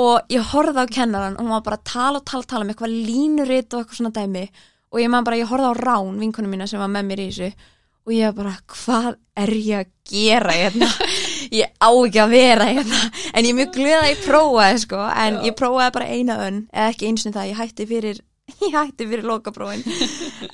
og 0.00 0.30
ég 0.32 0.52
horfði 0.52 0.84
á 0.84 0.92
kennaran 0.92 1.36
og 1.36 1.44
hún 1.44 1.54
var 1.56 1.66
bara 1.66 1.80
að 1.80 1.88
tala 1.90 2.20
og 2.20 2.28
tala 2.28 2.48
tala 2.48 2.64
um 2.64 2.72
eitthvað 2.72 2.94
línurit 3.08 3.74
og 3.74 3.82
eitthvað 3.82 4.00
svona 4.00 4.14
dæmi. 4.16 4.46
Og 4.90 4.98
ég 5.02 5.10
man 5.12 5.26
bara, 5.26 5.38
ég 5.38 5.50
horfði 5.50 5.70
á 5.70 5.74
Rán, 5.78 6.16
vinkonum 6.18 6.50
mína 6.50 6.66
sem 6.70 6.80
var 6.80 6.90
með 6.90 7.10
mér 7.10 7.22
í 7.22 7.28
þessu 7.30 7.50
og 8.06 8.14
ég 8.16 8.30
var 8.30 8.36
bara, 8.40 8.54
hvað 8.74 9.10
er 9.38 9.52
ég 9.54 9.82
að 9.84 9.90
gera 10.10 10.54
hérna 10.56 10.88
ég 11.50 11.70
á 11.82 11.88
ekki 11.90 12.20
að 12.22 12.32
vera 12.34 12.66
hérna. 12.70 13.00
En 13.34 13.44
ég 13.44 13.52
er 13.52 13.58
mjög 13.60 13.72
glöð 13.76 13.96
að 14.00 14.10
ég 14.10 14.24
prófaði 14.26 14.82
sko. 14.84 15.00
En 15.24 15.38
Já. 15.38 15.44
ég 15.48 15.56
prófaði 15.58 15.94
bara 15.96 16.08
eina 16.14 16.36
önn 16.46 16.60
eða 16.72 16.90
ekki 16.92 17.08
eins 17.10 17.26
og 17.26 17.34
það, 17.36 17.48
ég 17.50 17.60
hætti 17.60 17.86
fyrir 17.90 18.20
ég 18.66 18.74
hætti 18.74 19.06
fyrir 19.06 19.26
lokaprófin. 19.30 19.84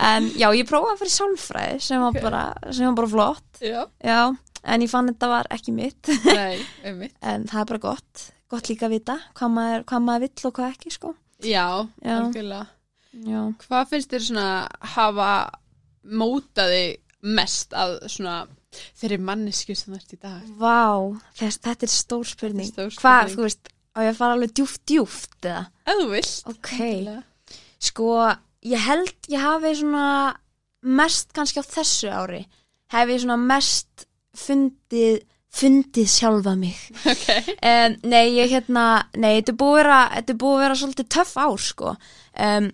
En 0.05 0.31
já, 0.37 0.49
ég 0.53 0.69
prófaði 0.69 0.99
að 1.01 1.09
í 1.09 1.15
sálfræði 1.17 1.79
sem 1.87 2.03
var, 2.05 2.19
bara, 2.21 2.43
sem 2.71 2.87
var 2.91 2.97
bara 2.99 3.13
flott. 3.13 3.61
Já. 3.65 3.83
já, 4.05 4.21
en 4.65 4.85
ég 4.85 4.93
fann 4.93 5.09
þetta 5.13 5.31
var 5.33 5.49
ekki 5.57 5.73
mitt. 5.77 6.11
Nei, 6.27 6.59
einmitt. 6.85 7.15
en 7.31 7.47
það 7.49 7.63
er 7.63 7.71
bara 7.73 7.83
gott, 7.87 8.27
gott 8.53 8.69
líka 8.73 8.89
að 8.91 8.97
vita 8.99 9.19
hvað 9.39 9.55
maður, 9.57 9.87
hvað 9.89 10.05
maður 10.11 10.27
vill 10.27 10.51
og 10.51 10.57
hvað 10.61 10.75
ekki 10.75 10.93
sko. 10.97 11.15
Já, 11.45 11.65
algjörlega. 12.05 12.67
já, 13.29 13.41
Hvað 13.67 13.89
finnst 13.93 14.13
þér 14.13 14.27
svona 14.29 14.51
hafa 14.97 15.31
mótaði 16.07 16.85
mest 17.27 17.75
að 17.77 17.97
svona 18.13 18.37
þeirri 19.01 19.19
mannesku 19.23 19.75
sem 19.77 19.95
það 19.95 20.01
ert 20.01 20.13
í 20.17 20.19
dag? 20.23 20.43
vá 20.59 20.83
þess, 21.41 21.59
þetta 21.67 21.87
er 21.89 21.93
stór 21.95 22.25
spurning, 22.31 22.71
Stór 22.73 22.91
hvað, 22.91 23.31
spurning. 23.31 23.37
þú 23.37 23.47
veist 23.47 23.73
á 23.97 23.99
ég 24.05 24.11
að 24.13 24.19
fara 24.21 24.37
alveg 24.37 24.53
djúft 24.59 24.83
djúft 24.87 25.39
eða 25.49 25.63
Ef 25.87 26.01
þú 26.03 26.09
vilt. 26.11 26.35
ok, 26.53 26.73
Endilega. 26.81 27.23
sko 27.79 28.11
ég 28.67 28.85
held 28.89 29.31
ég 29.33 29.41
hafi 29.41 29.75
svona 29.81 30.09
mest 30.83 31.33
kannski 31.33 31.61
á 31.63 31.65
þessu 31.67 32.11
ári 32.13 32.43
hef 32.93 33.09
ég 33.09 33.21
svona 33.25 33.37
mest 33.41 34.07
fundið 34.37 35.23
fundið 35.57 36.09
sjálfa 36.13 36.53
mig 36.59 36.77
Ok. 37.09 37.29
um, 37.65 37.95
nei, 38.11 38.27
ég 38.37 38.51
hérna 38.53 39.07
nei, 39.17 39.39
þetta 39.41 39.55
er 39.55 39.61
búið 39.63 39.73
að 39.73 39.79
vera, 39.81 40.01
þetta 40.19 40.35
er 40.35 40.41
búið 40.43 40.57
að 40.59 40.65
vera 40.67 40.79
svolítið 40.83 41.09
töff 41.17 41.37
ár 41.41 41.63
sko 41.65 41.93
um, 41.97 42.67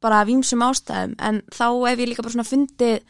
bara 0.00 0.20
af 0.24 0.30
ímsum 0.32 0.62
ástæðum 0.64 1.12
en 1.20 1.42
þá 1.52 1.66
hef 1.90 2.00
ég 2.00 2.08
líka 2.08 2.24
bara 2.24 2.32
svona 2.32 2.48
fundið 2.48 3.02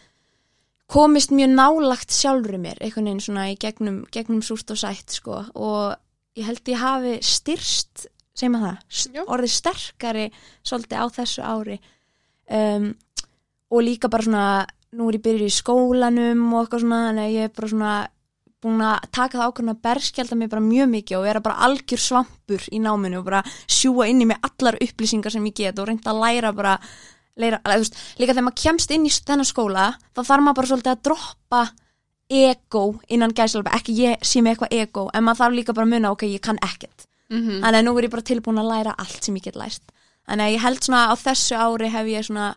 komist 0.91 1.35
mjög 1.35 1.53
nálagt 1.55 2.15
sjálfur 2.15 2.59
mér, 2.59 2.81
einhvern 2.83 3.11
veginn 3.11 3.23
svona 3.23 3.49
í 3.53 3.59
gegnum, 3.61 4.03
gegnum 4.13 4.43
súrt 4.43 4.73
og 4.75 4.81
sætt 4.81 5.15
sko. 5.15 5.45
Og 5.55 5.95
ég 6.39 6.49
held 6.49 6.73
ég 6.73 6.83
hafi 6.83 7.19
styrst 7.25 8.09
segjum 8.35 8.59
að 8.59 8.67
það, 8.67 9.23
orðið 9.27 9.55
sterkari 9.55 10.27
svolítið 10.67 11.03
á 11.03 11.07
þessu 11.19 11.45
ári. 11.47 11.81
Um, 12.51 12.93
og 13.71 13.85
líka 13.87 14.11
bara 14.11 14.27
svona 14.27 14.47
nú 14.99 15.07
er 15.11 15.21
ég 15.21 15.27
byrjuð 15.27 15.51
í 15.51 15.55
skólanum 15.55 16.49
og 16.51 16.65
eitthvað 16.65 16.83
svona, 16.83 17.03
að 17.13 17.37
ég 17.37 17.47
er 17.47 17.53
bara 17.55 17.71
svona 17.71 17.93
búin 18.61 18.83
að 18.85 19.07
taka 19.15 19.39
það 19.39 19.47
ákveðin 19.47 19.73
að 19.73 19.85
berskjálta 19.87 20.37
mig 20.37 20.51
bara 20.53 20.65
mjög 20.65 20.91
mikið 20.95 21.17
og 21.17 21.25
vera 21.25 21.43
bara 21.45 21.69
algjör 21.69 22.03
svampur 22.03 22.67
í 22.69 22.81
náminu 22.83 23.21
og 23.21 23.29
bara 23.31 23.41
sjúa 23.65 24.09
inn 24.11 24.21
í 24.21 24.29
mig 24.29 24.43
allar 24.45 24.77
upplýsingar 24.85 25.33
sem 25.33 25.47
ég 25.49 25.57
get 25.63 25.81
og 25.81 25.89
reynda 25.89 26.13
að 26.13 26.21
læra 26.25 26.53
bara 26.57 26.75
að, 27.39 27.61
þú 27.65 27.79
veist, 27.85 28.01
líka 28.19 28.33
þegar 28.35 28.47
maður 28.49 28.63
kemst 28.63 28.91
inn 28.91 29.07
í 29.07 29.11
þennan 29.11 29.49
skóla 29.49 29.85
þá 30.17 30.21
þarf 30.25 30.43
maður 30.45 30.59
bara 30.61 30.71
svolítið 30.73 30.93
að 30.93 31.03
droppa 31.09 31.63
ego 32.31 32.83
innan 33.11 33.33
gæsalöpa, 33.35 33.73
ekki 33.75 33.95
ég 34.05 34.21
sé 34.23 34.43
mig 34.43 34.55
eitthvað 34.57 34.75
ego, 34.81 35.07
en 35.15 35.25
maður 35.25 35.41
þarf 35.45 35.57
líka 35.59 35.75
bara 35.75 35.87
að 35.87 35.95
muna 35.95 36.11
ok, 36.15 36.23
ég 36.31 36.41
kann 36.41 36.59
ekkert, 36.63 37.07
Mhm. 37.31 37.61
þannig 37.63 37.79
að 37.81 37.85
nú 37.87 37.99
er 37.99 38.05
ég 38.05 38.11
bara 38.11 38.23
tilbúin 38.23 38.59
að 38.59 38.69
læra 38.71 38.95
allt 38.99 39.25
sem 39.25 39.35
ég 39.37 39.43
get 39.43 39.55
lært. 39.57 39.83
Þannig 40.29 40.45
að 40.47 40.55
ég 40.55 40.61
held 40.61 40.81
svona 40.85 41.09
á 41.11 41.15
þessu 41.17 41.57
ári 41.59 41.89
hef 41.91 42.07
ég 42.07 42.25
svona 42.27 42.55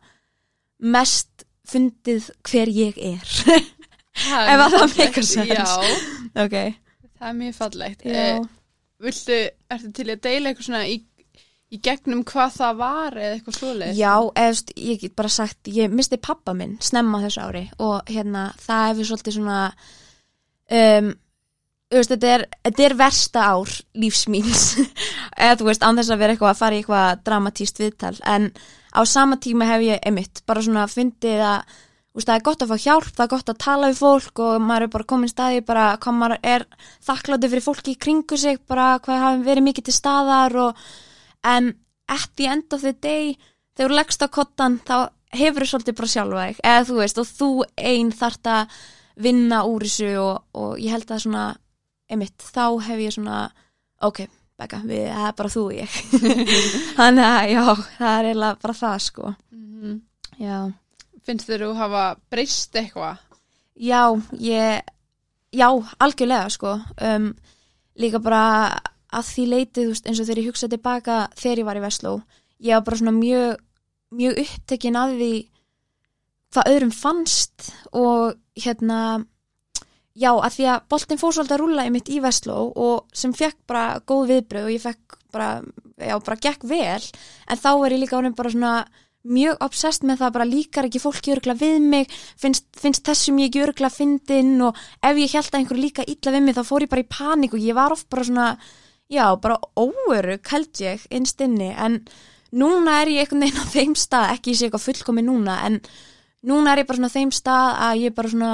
mest 0.80 1.46
fundið 1.70 2.30
hver 2.44 2.68
ég 2.70 2.98
er. 2.98 3.28
Ef 4.14 4.62
að 4.62 4.74
það 4.78 5.24
sense. 5.24 5.46
Já, 5.48 5.64
ok, 6.44 6.56
það 7.18 7.30
er 7.30 7.38
mjög 7.40 7.56
fallegt. 7.58 8.04
Eh, 8.06 8.40
viltu, 9.02 9.38
ertu 9.74 9.92
til 9.94 10.06
að 10.14 10.22
deila 10.22 10.50
eitthvað 10.52 10.68
svona 10.68 10.84
í, 10.86 11.00
í 11.74 11.80
gegnum 11.82 12.22
hvað 12.28 12.56
það 12.60 12.78
var 12.80 13.18
eða 13.18 13.34
eitthvað 13.38 13.58
svoleiðis? 13.58 13.98
Já, 13.98 14.14
veist, 14.38 14.72
ég 14.78 15.02
get 15.02 15.16
bara 15.18 15.34
sagt, 15.34 15.72
ég 15.74 15.94
misti 15.94 16.20
pappa 16.22 16.54
minn 16.58 16.78
snemma 16.84 17.22
þessu 17.24 17.44
ári 17.48 17.64
og 17.82 18.10
hérna, 18.10 18.48
það 18.62 18.90
hefur 18.92 19.10
svolítið 19.10 19.38
svona, 19.40 19.60
um, 20.80 21.14
veist, 21.94 22.12
þetta 22.14 22.34
er, 22.36 22.44
þetta 22.68 22.86
er 22.88 22.98
versta 23.00 23.46
ár 23.56 23.72
lífs 24.04 24.28
míns, 24.30 24.66
eða 25.42 25.56
þú 25.62 25.72
veist, 25.72 25.86
án 25.86 25.98
þess 26.02 26.14
að 26.14 26.22
vera 26.22 26.36
eitthvað 26.36 26.52
að 26.52 26.62
fara 26.62 26.78
í 26.78 26.84
eitthvað 26.84 27.24
dramatíst 27.30 27.82
viðtal, 27.82 28.14
en 28.36 28.52
á 28.94 29.02
sama 29.10 29.40
tíma 29.42 29.72
hef 29.72 29.88
ég 29.88 30.06
emitt, 30.12 30.44
bara 30.46 30.62
svona 30.66 30.84
fundið 30.92 31.42
að, 31.48 31.80
veist, 32.14 32.28
það 32.28 32.36
er 32.36 32.46
gott 32.50 32.66
að 32.68 32.76
fá 32.76 32.84
hjálp, 32.84 33.16
það 33.16 33.24
er 33.26 33.32
gott 33.32 33.50
að 33.50 33.64
tala 33.64 33.90
við 33.90 34.04
fólk 34.04 34.44
og 34.46 34.62
maður 34.62 34.86
er 34.86 34.94
bara 34.94 35.10
komin 35.10 35.34
staði, 35.34 35.66
bara 35.66 35.88
hvað 35.98 36.20
maður 36.20 36.46
er 36.54 36.68
þakklátið 37.08 37.56
fyrir 37.56 37.66
fólki 37.66 37.96
í 37.96 38.00
kringu 38.06 38.38
sig, 38.38 38.62
bara 38.70 38.92
hvað 39.02 39.26
hafi 39.26 39.44
verið 39.50 39.68
mikið 39.72 39.90
til 39.90 39.98
staðar 39.98 40.60
og 40.68 40.86
en 41.44 41.74
at 42.12 42.30
the 42.38 42.48
end 42.52 42.74
of 42.76 42.82
the 42.84 42.94
day 42.94 43.36
þegar 43.78 43.90
þú 43.92 43.98
leggst 43.98 44.26
á 44.26 44.28
kottan 44.30 44.80
þá 44.86 44.96
hefur 45.34 45.64
þú 45.66 45.70
svolítið 45.72 45.98
bara 45.98 46.12
sjálfa 46.14 46.46
þig. 46.48 46.62
Eða 46.64 46.86
þú 46.90 47.00
veist 47.00 47.18
og 47.24 47.28
þú 47.32 47.50
ein 47.78 48.12
þart 48.14 48.50
að 48.54 48.78
vinna 49.24 49.64
úr 49.70 49.86
þessu 49.88 50.12
og, 50.22 50.44
og 50.58 50.80
ég 50.82 50.94
held 50.94 51.12
að 51.14 51.24
svona 51.26 51.44
einmitt 52.12 52.46
þá 52.54 52.66
hef 52.86 53.02
ég 53.02 53.14
svona 53.16 53.42
ok, 54.04 54.24
Becca, 54.60 54.80
við, 54.86 55.08
það 55.10 55.28
er 55.32 55.36
bara 55.40 55.50
þú 55.50 55.62
og 55.66 55.76
ég. 55.80 56.00
Þannig 57.00 57.26
að 57.26 57.52
já, 57.54 57.64
það 57.98 58.14
er 58.20 58.28
eiginlega 58.30 58.60
bara 58.62 58.76
það 58.78 58.98
sko. 59.08 59.34
Mhm. 59.54 59.96
já, 60.44 60.58
Finnst 61.24 61.48
þér 61.48 61.62
þú 61.66 61.76
hafa 61.80 62.04
breyst 62.30 62.76
eitthvað? 62.76 63.22
já, 63.80 64.02
ég 64.38 64.82
já, 65.56 65.68
algjörlega 66.04 66.50
sko. 66.54 66.76
Um, 67.02 67.32
líka 67.98 68.20
bara 68.22 68.44
að 69.14 69.30
því 69.30 69.46
leitið, 69.54 69.84
þú 69.84 69.92
veist, 69.94 70.08
eins 70.08 70.22
og 70.22 70.28
þegar 70.30 70.42
ég 70.42 70.50
hugsa 70.52 70.72
tilbaka 70.72 71.18
þegar 71.40 71.62
ég 71.62 71.68
var 71.70 71.80
í 71.80 71.84
Vestló, 71.84 72.14
ég 72.64 72.78
var 72.78 72.88
bara 72.88 73.02
svona 73.02 73.16
mjög, 73.18 73.62
mjög 74.14 74.42
upptekin 74.46 75.00
að 75.00 75.18
því 75.20 75.34
hvað 76.54 76.74
öðrum 76.74 76.94
fannst 76.94 77.70
og 77.98 78.36
hérna 78.60 79.00
já, 80.14 80.30
að 80.34 80.58
því 80.58 80.68
að 80.70 80.84
boltinn 80.94 81.22
fór 81.22 81.36
svolítið 81.36 81.56
að 81.56 81.64
rúlla 81.64 81.86
í 81.88 81.94
mitt 81.94 82.12
í 82.14 82.20
Vestló 82.24 82.58
og 82.70 83.16
sem 83.18 83.34
fekk 83.34 83.64
bara 83.70 84.02
góð 84.06 84.28
viðbröð 84.34 84.68
og 84.68 84.76
ég 84.76 84.84
fekk 84.84 85.18
bara, 85.34 85.50
já, 85.98 86.16
bara 86.20 86.42
gekk 86.46 86.68
vel 86.70 87.02
en 87.02 87.64
þá 87.64 87.72
er 87.74 87.96
ég 87.96 88.04
líka 88.04 88.20
ánum 88.20 88.38
bara 88.38 88.54
svona 88.54 88.76
mjög 89.24 89.62
obsessed 89.64 90.06
með 90.06 90.20
það 90.22 90.34
bara 90.36 90.50
líkar 90.50 90.88
ekki 90.90 91.02
fólki 91.02 91.34
örgla 91.34 91.56
við 91.56 91.78
mig, 91.82 92.12
finnst, 92.40 92.68
finnst 92.76 93.06
þessum 93.08 93.40
ég 93.40 93.50
ekki 93.50 93.64
örgla 93.64 93.90
fyndin 93.94 94.58
og 94.68 94.80
ef 95.00 95.20
ég 95.22 95.36
held 95.38 95.50
að 95.50 95.60
einhver 95.62 95.80
líka 95.80 96.06
illa 96.06 96.36
við 96.36 96.46
mig 96.46 96.58
þá 96.58 96.64
fór 96.68 96.86
ég 96.86 96.92
bara 96.92 97.06
í 97.06 97.10
panik 97.10 97.56
og 97.56 97.64
ég 97.64 97.78
var 97.78 97.96
oft 97.96 98.10
bara 98.12 98.28
svona 98.28 98.48
já, 99.14 99.28
bara 99.42 99.60
óörug 99.78 100.54
held 100.54 100.82
ég 100.84 101.04
innst 101.14 101.42
inni, 101.46 101.72
en 101.74 102.02
núna 102.54 103.02
er 103.02 103.14
ég 103.14 103.24
einhvern 103.24 103.46
veginn 103.46 103.64
á 103.64 103.74
þeim 103.74 103.94
stað, 103.98 104.32
ekki 104.38 104.56
sé 104.56 104.68
eitthvað 104.68 104.88
fullkomi 104.88 105.26
núna, 105.26 105.60
en 105.68 105.80
núna 106.46 106.74
er 106.74 106.84
ég 106.84 106.90
bara 106.90 107.00
svona 107.00 107.14
á 107.14 107.16
þeim 107.18 107.34
stað 107.34 107.70
að 107.88 108.04
ég 108.04 108.18
bara 108.18 108.34
svona 108.34 108.54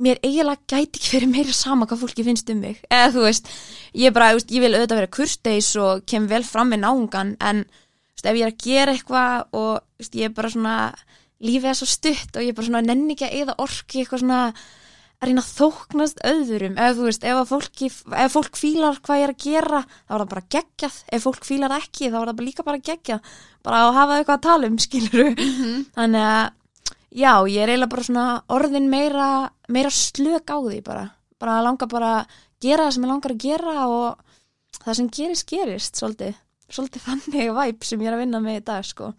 mér 0.00 0.20
eiginlega 0.24 0.64
gæti 0.64 0.96
ekki 0.96 1.12
verið 1.18 1.32
meira 1.34 1.54
sama 1.56 1.86
hvað 1.88 2.02
fólki 2.04 2.24
finnst 2.24 2.50
um 2.52 2.62
mig. 2.64 2.80
Eða 2.88 3.12
þú 3.16 3.24
veist, 3.26 3.50
ég 4.00 4.14
bara, 4.16 4.32
veist, 4.36 4.52
ég 4.54 4.64
vil 4.64 4.72
auðvitað 4.72 5.00
vera 5.02 5.14
kurteis 5.16 5.70
og 5.80 6.04
kem 6.08 6.28
vel 6.30 6.42
fram 6.46 6.72
með 6.72 6.84
náungan 6.86 7.34
en 7.36 7.64
veist, 7.68 8.24
ef 8.24 8.38
ég 8.38 8.46
er 8.46 8.52
að 8.52 8.64
gera 8.64 8.94
eitthvað 8.96 9.58
og 9.60 9.72
veist, 10.00 10.16
ég 10.16 10.30
er 10.30 10.36
bara 10.36 10.52
svona 10.54 10.76
lífið 11.40 11.72
er 11.72 11.78
svo 11.78 11.88
stutt 11.88 12.36
og 12.36 12.44
ég 12.44 12.52
er 12.52 12.56
bara 12.56 12.68
svona 12.68 12.84
nenni 12.84 13.16
ekki 13.16 13.28
að 13.28 13.36
eða 13.42 13.58
orki 13.64 14.02
eitthvað 14.02 14.24
svona 14.24 14.40
að 15.20 15.28
reyna 15.28 15.42
að 15.44 15.50
þóknast 15.60 16.22
öðrum. 16.30 16.76
Ef 16.80 16.94
þú 16.96 17.06
veist, 17.08 17.24
ef, 17.28 17.40
fólki, 17.50 17.88
ef 18.24 18.32
fólk 18.36 18.56
fílar 18.56 19.00
hvað 19.04 19.20
ég 19.20 19.26
er 19.28 19.32
að 19.34 19.44
gera, 19.44 19.80
þá 20.08 20.14
er 20.16 20.22
það 20.24 20.30
bara 20.32 20.44
geggjað. 20.56 20.96
Ef 21.12 21.26
fólk 21.26 21.44
fílar 21.48 21.74
ekki, 21.76 22.08
þá 22.08 22.16
er 22.22 22.30
það 22.30 22.38
bara 22.40 22.46
líka 22.48 22.66
bara 22.66 22.80
geggjað. 22.90 23.34
Bara 23.66 23.82
að 23.84 23.98
hafa 23.98 24.16
eitthvað 24.20 24.38
að 24.38 24.46
tala 24.48 24.70
um, 24.70 24.78
skiluru 24.86 25.26
þannig 25.98 26.24
að 26.24 26.46
já, 27.10 27.32
ég 27.50 27.60
er 27.64 27.72
eiginlega 27.74 27.92
bara 27.92 28.06
svona 28.06 28.26
orðin 28.56 28.88
meira, 28.92 29.28
meira 29.68 29.90
slök 29.92 30.48
á 30.48 30.56
því 30.62 30.78
bara, 30.86 31.02
bara 31.42 31.56
að 31.58 31.66
langa 31.68 31.88
bara 31.90 32.12
að 32.20 32.38
gera 32.64 32.86
það 32.86 32.94
sem 32.96 33.04
ég 33.04 33.10
langar 33.10 33.34
að 33.34 33.42
gera 33.44 33.74
og 33.90 34.78
það 34.84 34.96
sem 35.00 35.10
gerist, 35.18 35.46
gerist 35.50 36.00
svolítið, 36.00 36.38
svolítið 36.72 37.04
þannig 37.08 37.50
væp 37.58 37.84
sem 37.88 38.00
ég 38.04 38.08
er 38.12 38.16
að 38.16 38.22
vinna 38.24 38.40
með 38.44 38.60
í 38.60 38.64
dag, 38.70 38.86
sko. 38.86 39.10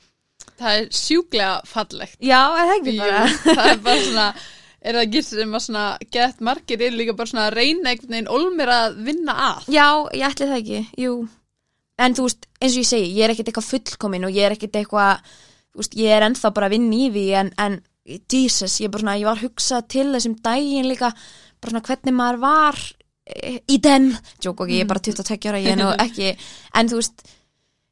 Það 0.62 0.80
er 0.80 0.88
sjúklega 0.96 1.52
fallegt. 1.70 2.18
Já, 2.24 2.40
er 2.58 2.70
það 2.72 2.76
ekki 2.80 2.96
Jú, 2.96 3.02
bara? 3.04 3.22
það 3.44 3.64
er 3.68 3.82
bara 3.86 4.06
svona, 4.08 4.26
er 4.82 4.98
það 4.98 5.06
ekki 5.06 5.22
sem 5.28 5.54
að 5.54 5.63
svona 5.67 5.86
gett 6.13 6.41
margir 6.41 6.82
eru 6.82 6.98
líka 6.98 7.13
bara 7.17 7.30
svona 7.30 7.46
að 7.50 7.58
reyna 7.60 7.91
einhvern 7.91 8.15
veginn 8.15 8.34
olmir 8.34 8.72
að 8.74 8.98
vinna 9.06 9.38
að. 9.52 9.70
Já, 9.76 9.88
ég 10.17 10.26
ætli 10.32 10.50
það 10.50 10.60
ekki, 10.63 10.82
jú. 11.04 11.13
En 12.02 12.17
þú 12.17 12.26
veist, 12.26 12.48
eins 12.58 12.74
og 12.76 12.82
ég 12.82 12.89
segi, 12.89 13.13
ég 13.13 13.26
er 13.26 13.34
ekkert 13.34 13.52
eitthvað 13.52 13.70
fullkomin 13.70 14.26
og 14.26 14.34
ég 14.34 14.48
er 14.48 14.56
ekkert 14.56 14.80
eitthvað 14.80 15.34
veist, 15.78 15.98
ég 16.00 16.15
er 16.15 16.26
ennþá 16.26 16.52
bara 16.56 16.70
að 16.70 16.76
vinna 16.76 16.98
í 16.98 17.12
því 17.13 17.26
en, 17.41 17.52
en 17.62 17.78
Jesus, 18.32 18.80
ég, 18.82 18.89
er 18.89 19.04
svona, 19.04 19.20
ég 19.20 19.30
var 19.30 19.38
að 19.38 19.46
hugsa 19.48 19.84
til 19.89 20.08
þessum 20.15 20.39
daginn 20.44 20.89
líka 20.89 21.12
bara 21.62 21.74
svona 21.74 21.84
hvernig 21.86 22.17
maður 22.17 22.41
var 22.41 22.82
eh, 23.30 23.62
í 23.70 23.78
den, 23.84 24.10
tjók 24.41 24.65
ok, 24.65 24.74
ég 24.74 24.86
er 24.86 24.89
bara 24.89 25.04
22 25.06 25.52
ára 25.52 25.62
ég 25.62 25.76
er 25.76 25.80
nú 25.80 25.91
ekki, 25.94 26.34
en 26.80 26.91
þú 26.91 27.00
veist 27.00 27.24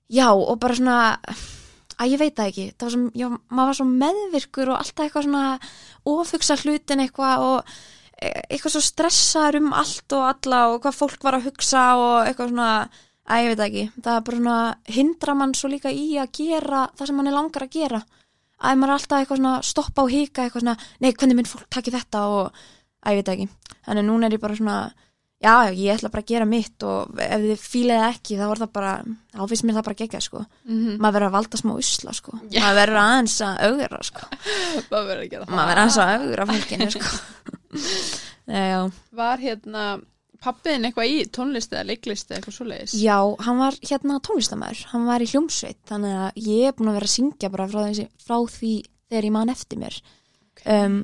já, 0.09 0.27
og 0.33 0.57
bara 0.61 0.79
svona 0.79 0.99
að 1.99 2.13
ég 2.13 2.21
veit 2.21 2.35
það 2.37 2.51
ekki, 2.51 2.65
það 2.73 2.85
var 2.85 2.93
svo, 2.95 3.05
já, 3.19 3.27
maður 3.49 3.69
var 3.69 3.77
svo 3.79 3.87
meðvirkur 3.89 4.71
og 4.71 4.79
alltaf 4.79 5.05
eitthvað 5.05 5.25
svona 5.27 5.45
ofugsa 6.13 6.57
hlutin 6.63 7.03
eitthvað 7.03 7.43
og 7.47 7.73
e- 8.21 8.45
eitthvað 8.47 8.75
svo 8.75 8.83
stressaður 8.85 9.59
um 9.59 9.73
allt 9.81 10.15
og 10.17 10.25
alla 10.29 10.61
og 10.71 10.79
hvað 10.85 10.99
fólk 11.01 11.27
var 11.27 11.39
að 11.39 11.49
hugsa 11.49 11.83
og 11.99 12.15
eitthvað 12.23 12.53
svona, 12.53 12.71
að 13.29 13.43
ég 13.43 13.51
veit 13.51 13.59
það 13.59 13.67
ekki. 13.67 13.85
Það 13.99 14.15
er 14.15 14.25
bara 14.29 14.39
svona, 14.39 14.61
hindra 14.99 15.37
mann 15.41 15.53
svo 15.57 15.71
líka 15.73 15.91
í 15.91 16.07
að 16.21 16.33
gera 16.39 16.87
það 16.95 17.11
sem 17.11 17.19
mann 17.19 17.31
er 17.31 17.37
langar 17.37 17.67
að 17.67 17.75
gera. 17.75 18.01
Að 18.59 18.79
maður 18.79 18.89
er 18.89 18.95
alltaf 18.97 19.19
eitthvað 19.19 19.41
svona 19.41 19.53
stoppa 19.63 20.03
og 20.03 20.11
hika 20.11 20.45
eitthvað 20.45 20.65
svona, 20.65 20.77
nei, 20.99 21.11
hvernig 21.13 21.37
minn 21.37 21.47
fólk 21.47 21.67
taki 21.71 21.93
þetta? 21.95 22.25
og, 22.27 22.63
að 23.03 23.15
ég 23.15 23.19
veit 23.19 23.29
það 23.29 23.37
ekki. 23.37 23.75
Þannig 23.85 24.07
núna 24.07 24.27
er 24.27 24.35
ég 24.35 24.41
bara 24.43 24.57
svona, 24.59 24.77
já, 25.39 25.53
ég 25.71 25.93
ætla 25.95 26.11
bara 26.11 26.23
að 26.25 26.31
gera 26.33 26.47
mitt 26.49 26.85
og 26.87 27.21
ef 27.23 27.45
þið 27.45 27.63
fílið 27.63 28.01
það 28.01 28.13
ekki 28.13 28.37
þá 28.39 28.45
er 28.49 28.61
það 28.63 28.71
bara, 28.75 28.93
þá 29.35 29.41
finnst 29.51 29.65
mér 29.67 29.77
það 29.79 29.87
bara 29.89 29.99
gegja 30.03 30.21
sko. 30.25 30.43
Mm 30.67 30.91
maður 30.99 31.15
verður 31.15 31.27
að 31.29 31.35
valda 31.37 31.61
smá 31.61 31.73
usla 31.77 32.13
sko. 32.17 32.37
Já. 32.49 32.61
maður 32.63 32.79
verður 32.81 33.01
aðeins 33.05 33.39
að 33.47 33.65
augra 33.69 34.03
sko. 34.09 34.29
Maður 34.91 35.09
verður 35.09 35.81
aðeins 35.83 35.99
að 36.03 36.13
augra 36.19 36.47
fólkinu 36.53 36.89
sko. 36.95 37.11
Já. 38.69 38.79
Var 39.13 39.43
hérna 39.43 39.83
pappiðin 40.43 40.87
eitthvað 40.87 41.11
í 41.11 41.17
tónlist 41.35 41.73
eða 41.75 41.87
leiklist 41.89 42.29
eða 42.29 42.39
eitthvað 42.39 42.55
svoleiðis? 42.55 42.93
já, 42.95 43.17
hann 43.43 43.59
var 43.59 43.75
hérna 43.83 44.19
tónlistamæður 44.23 44.83
hann 44.93 45.07
var 45.09 45.23
í 45.23 45.27
hljómsveit 45.27 45.79
þannig 45.89 46.15
að 46.23 46.39
ég 46.45 46.69
er 46.69 46.77
búin 46.77 46.91
að 46.91 46.97
vera 46.99 47.09
að 47.09 47.15
syngja 47.15 47.51
bara 47.51 47.67
frá, 47.67 47.81
þessi, 47.89 48.05
frá 48.23 48.37
því 48.55 48.73
þegar 49.09 49.27
ég 49.27 49.35
man 49.35 49.51
eftir 49.53 49.81
mér. 49.81 49.97
Um, 50.63 50.97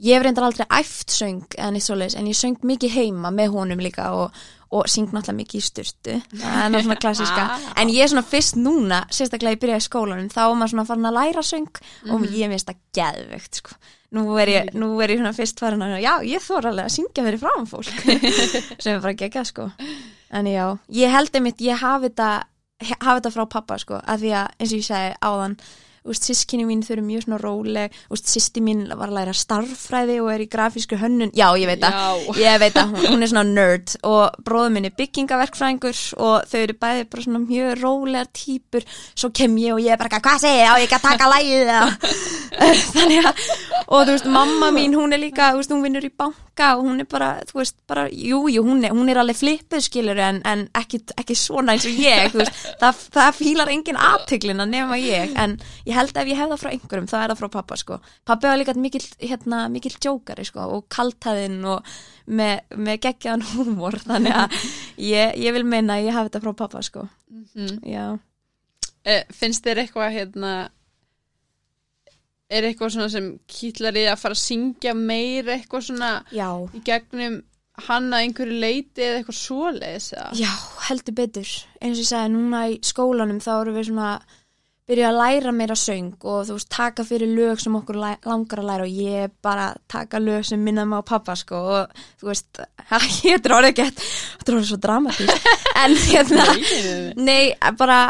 ég 0.00 0.16
hef 0.16 0.24
reyndar 0.24 0.48
aldrei 0.48 0.66
æft 0.80 1.12
söng 1.12 1.44
en, 1.58 1.76
en 1.76 2.30
ég 2.30 2.38
söng 2.38 2.58
mikið 2.66 2.96
heima 2.96 3.32
með 3.34 3.54
honum 3.54 3.82
líka 3.82 4.10
og, 4.16 4.36
og 4.72 4.88
syng 4.90 5.10
náttúrulega 5.12 5.38
mikið 5.42 5.60
í 5.60 5.66
styrtu 5.66 6.18
er 6.18 7.00
klassiska 7.04 7.46
en 7.76 7.92
ég 7.92 8.04
er 8.04 8.12
svona 8.12 8.26
fyrst 8.26 8.58
núna, 8.60 9.02
sérstaklega 9.12 9.56
ég 9.58 9.62
byrjaði 9.64 9.84
í 9.84 9.88
skólanum 9.88 10.30
þá 10.32 10.42
er 10.46 10.58
maður 10.58 10.74
svona 10.74 10.86
farin 10.90 11.10
að 11.10 11.18
læra 11.18 11.46
söng 11.46 11.82
og 12.14 12.28
ég 12.28 12.52
minnst 12.52 12.70
það 12.70 12.84
geðvegt 13.00 13.60
sko. 13.62 13.80
nú, 14.16 14.24
er 14.42 14.54
ég, 14.54 14.70
nú 14.78 14.92
er 15.00 15.14
ég 15.14 15.20
svona 15.20 15.36
fyrst 15.36 15.60
farin 15.62 15.84
að 15.86 15.98
já, 16.04 16.14
ég 16.26 16.46
þóra 16.46 16.72
alveg 16.72 16.88
að 16.88 16.96
syngja 16.96 17.26
fyrir 17.26 17.42
fram 17.42 17.68
fólk 17.68 18.06
sem 18.82 18.96
er 18.96 19.04
bara 19.04 19.18
geggjað 19.18 19.52
sko. 19.52 19.68
En 20.30 20.46
já, 20.46 20.64
ég 20.94 21.10
held 21.10 21.34
einmitt, 21.34 21.62
ég 21.64 21.80
hafi 21.82 22.08
þetta 22.08 22.30
hafa 22.80 23.18
þetta 23.18 23.32
frá 23.34 23.46
pappa 23.50 23.78
sko, 23.80 24.00
að 24.00 24.24
því 24.24 24.34
að 24.40 24.52
eins 24.56 24.72
og 24.72 24.78
ég 24.78 24.86
segi 24.86 25.14
áðan 25.20 25.56
úst, 26.08 26.26
sískinni 26.28 26.66
mín 26.68 26.84
þau 26.86 26.94
eru 26.96 27.04
mjög 27.06 27.26
svona 27.26 27.40
róleg. 27.42 27.96
Úst, 28.12 28.30
sýsti 28.30 28.62
mín 28.64 28.86
var 28.90 29.10
að 29.10 29.18
læra 29.18 29.34
starffræði 29.36 30.18
og 30.24 30.30
er 30.34 30.44
í 30.44 30.48
grafísku 30.50 30.98
hönnun, 31.00 31.34
já 31.36 31.48
ég 31.60 31.70
veit 31.70 31.84
að 31.86 32.40
ég 32.40 32.60
veit 32.62 32.78
að 32.80 32.94
hún, 32.94 33.06
hún 33.14 33.26
er 33.26 33.32
svona 33.32 33.46
nerd. 33.48 33.96
Og 34.08 34.40
bróður 34.46 34.74
minn 34.76 34.88
er 34.88 34.96
byggingaverkfræðingur 34.98 36.02
og 36.20 36.48
þau 36.50 36.60
eru 36.62 36.78
bæði 36.80 37.08
bara 37.10 37.26
svona 37.26 37.42
mjög 37.44 37.76
rólegar 37.82 38.30
típur, 38.36 38.86
svo 39.14 39.32
kem 39.34 39.58
ég 39.60 39.76
og 39.76 39.84
ég 39.84 39.94
er 39.94 40.00
bara 40.00 40.20
hvað 40.20 40.44
segir? 40.44 40.60
Ég, 40.60 40.68
á 40.68 40.74
ég 40.80 40.88
ekki 40.88 40.98
að 40.98 41.06
taka 41.08 41.30
lægið 41.30 41.70
þannig 42.94 43.28
að 43.28 43.44
og 43.90 44.06
þú 44.06 44.14
veist, 44.14 44.28
mamma 44.30 44.70
mín, 44.74 44.94
hún 44.94 45.14
er 45.14 45.20
líka 45.22 45.50
þú 45.50 45.60
veist, 45.60 45.72
hún 45.74 45.82
vinnur 45.84 46.06
í 46.06 46.10
banka 46.14 46.68
og 46.76 46.84
hún 46.86 47.02
er 47.02 47.08
bara 47.10 47.30
þú 47.48 47.58
veist, 47.60 47.76
bara, 47.90 48.06
jú, 48.10 48.44
jú, 48.52 48.62
hún 48.66 48.84
er, 48.86 48.94
hún 48.94 49.10
er 49.10 49.20
alveg 49.22 49.38
flippuð 49.40 49.82
skilur 49.82 50.20
en, 50.22 50.40
en 50.46 50.66
ekki, 50.78 51.02
ekki 51.18 51.36
svona 51.38 51.74
eins 51.74 51.86
og 51.88 51.98
ég, 51.98 52.30
þú 52.30 52.42
veist, 52.42 52.60
það, 52.82 53.02
það 53.16 53.38
fílar 53.40 53.72
engin 53.74 54.00
aðtöklina 54.10 54.66
nema 54.70 54.98
ég, 55.00 55.34
en 55.34 55.56
ég 55.88 55.89
held 55.96 56.12
að 56.16 56.22
ef 56.22 56.28
ég 56.32 56.38
hef 56.40 56.48
það 56.52 56.60
frá 56.62 56.70
einhverjum, 56.72 57.08
þá 57.10 57.16
er 57.20 57.30
það 57.32 57.38
frá 57.42 57.48
pappa 57.56 57.76
sko, 57.80 57.98
pappi 58.28 58.46
var 58.50 58.58
líka 58.60 58.74
mikill, 58.78 59.06
hérna, 59.20 59.60
mikill 59.72 59.96
jókari 60.04 60.44
sko, 60.48 60.66
og 60.76 60.88
kaltaðinn 60.92 61.60
og 61.64 61.92
með, 62.26 62.60
með 62.76 62.98
geggjaðan 63.06 63.46
húmor, 63.54 63.98
þannig 64.08 64.36
að 64.44 64.58
ég, 65.02 65.36
ég 65.46 65.56
vil 65.56 65.64
meina 65.64 65.96
að 65.98 66.08
ég 66.10 66.18
hafi 66.18 66.30
þetta 66.32 66.44
frá 66.46 66.52
pappa 66.64 66.82
sko, 66.82 67.08
Mhm. 67.30 67.80
já 67.86 68.18
Eh, 69.04 69.22
finnst 69.32 69.64
þér 69.64 69.78
eitthvað 69.80 70.10
hérna 70.12 70.50
er 72.50 72.66
eitthvað 72.66 72.90
svona 72.92 73.10
sem 73.12 73.28
kýtlar 73.48 73.96
í 73.96 74.02
að 74.10 74.18
fara 74.20 74.36
að 74.36 74.42
syngja 74.42 74.92
meir 74.98 75.48
eitthvað 75.54 75.86
svona 75.86 76.10
Já, 76.34 76.48
í 76.76 76.82
gegnum 76.84 77.38
hann 77.86 78.10
að 78.12 78.24
einhverju 78.26 78.58
leiti 78.60 79.04
eða 79.06 79.20
eitthvað 79.22 79.38
svoleiðis? 79.38 80.08
Já, 80.36 80.50
heldur 80.90 81.16
betur. 81.16 81.52
Eins 81.80 81.96
og 81.96 82.02
ég 82.02 82.10
sagði, 82.10 82.32
núna 82.34 82.64
í 82.68 82.78
skólanum 82.84 83.38
þá 83.40 83.50
erum 83.62 83.78
við 83.78 83.86
svona 83.88 84.08
byrja 84.90 85.10
að 85.12 85.18
læra 85.20 85.54
meira 85.54 85.76
söng 85.78 86.12
og 86.20 86.42
þú 86.48 86.56
veist, 86.56 86.70
taka 86.74 87.06
fyrir 87.06 87.30
lög 87.30 87.62
sem 87.62 87.76
okkur 87.78 87.98
langar 88.00 88.62
að 88.62 88.68
læra 88.68 88.88
og 88.88 88.98
ég 89.06 89.32
bara 89.44 89.70
taka 89.90 90.20
lög 90.22 90.44
sem 90.48 90.60
minna 90.62 90.84
mig 90.88 91.00
á 91.00 91.10
pappa 91.12 91.36
sko 91.38 91.62
og 91.76 92.02
þú 92.20 92.30
veist, 92.32 92.60
ég 93.30 93.46
orðið 93.46 93.76
gett, 93.78 94.04
þetta 94.40 94.54
orðið 94.56 94.68
svo 94.72 94.80
dramatísk 94.82 95.50
en 95.84 95.96
hérna, 96.10 96.46
Nei, 97.16 97.54
bara 97.78 98.00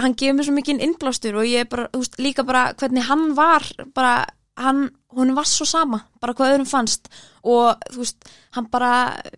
hann 0.00 0.16
gefur 0.16 0.38
mér 0.38 0.48
svo 0.48 0.56
mikið 0.56 0.84
innblástur 0.88 1.40
og 1.40 1.48
ég 1.48 1.68
bara, 1.70 1.88
þú 1.92 2.04
veist, 2.04 2.20
líka 2.22 2.46
bara 2.48 2.70
hvernig 2.80 3.08
hann 3.10 3.32
var, 3.38 3.66
bara 3.94 4.14
hann, 4.60 4.90
hún 5.16 5.34
var 5.34 5.48
svo 5.48 5.66
sama, 5.68 6.02
bara 6.20 6.34
hvað 6.36 6.54
öðrum 6.54 6.68
fannst. 6.68 7.08
Og 7.48 7.80
þú 7.92 8.02
veist, 8.02 8.30
hann 8.56 8.66
bara 8.72 8.92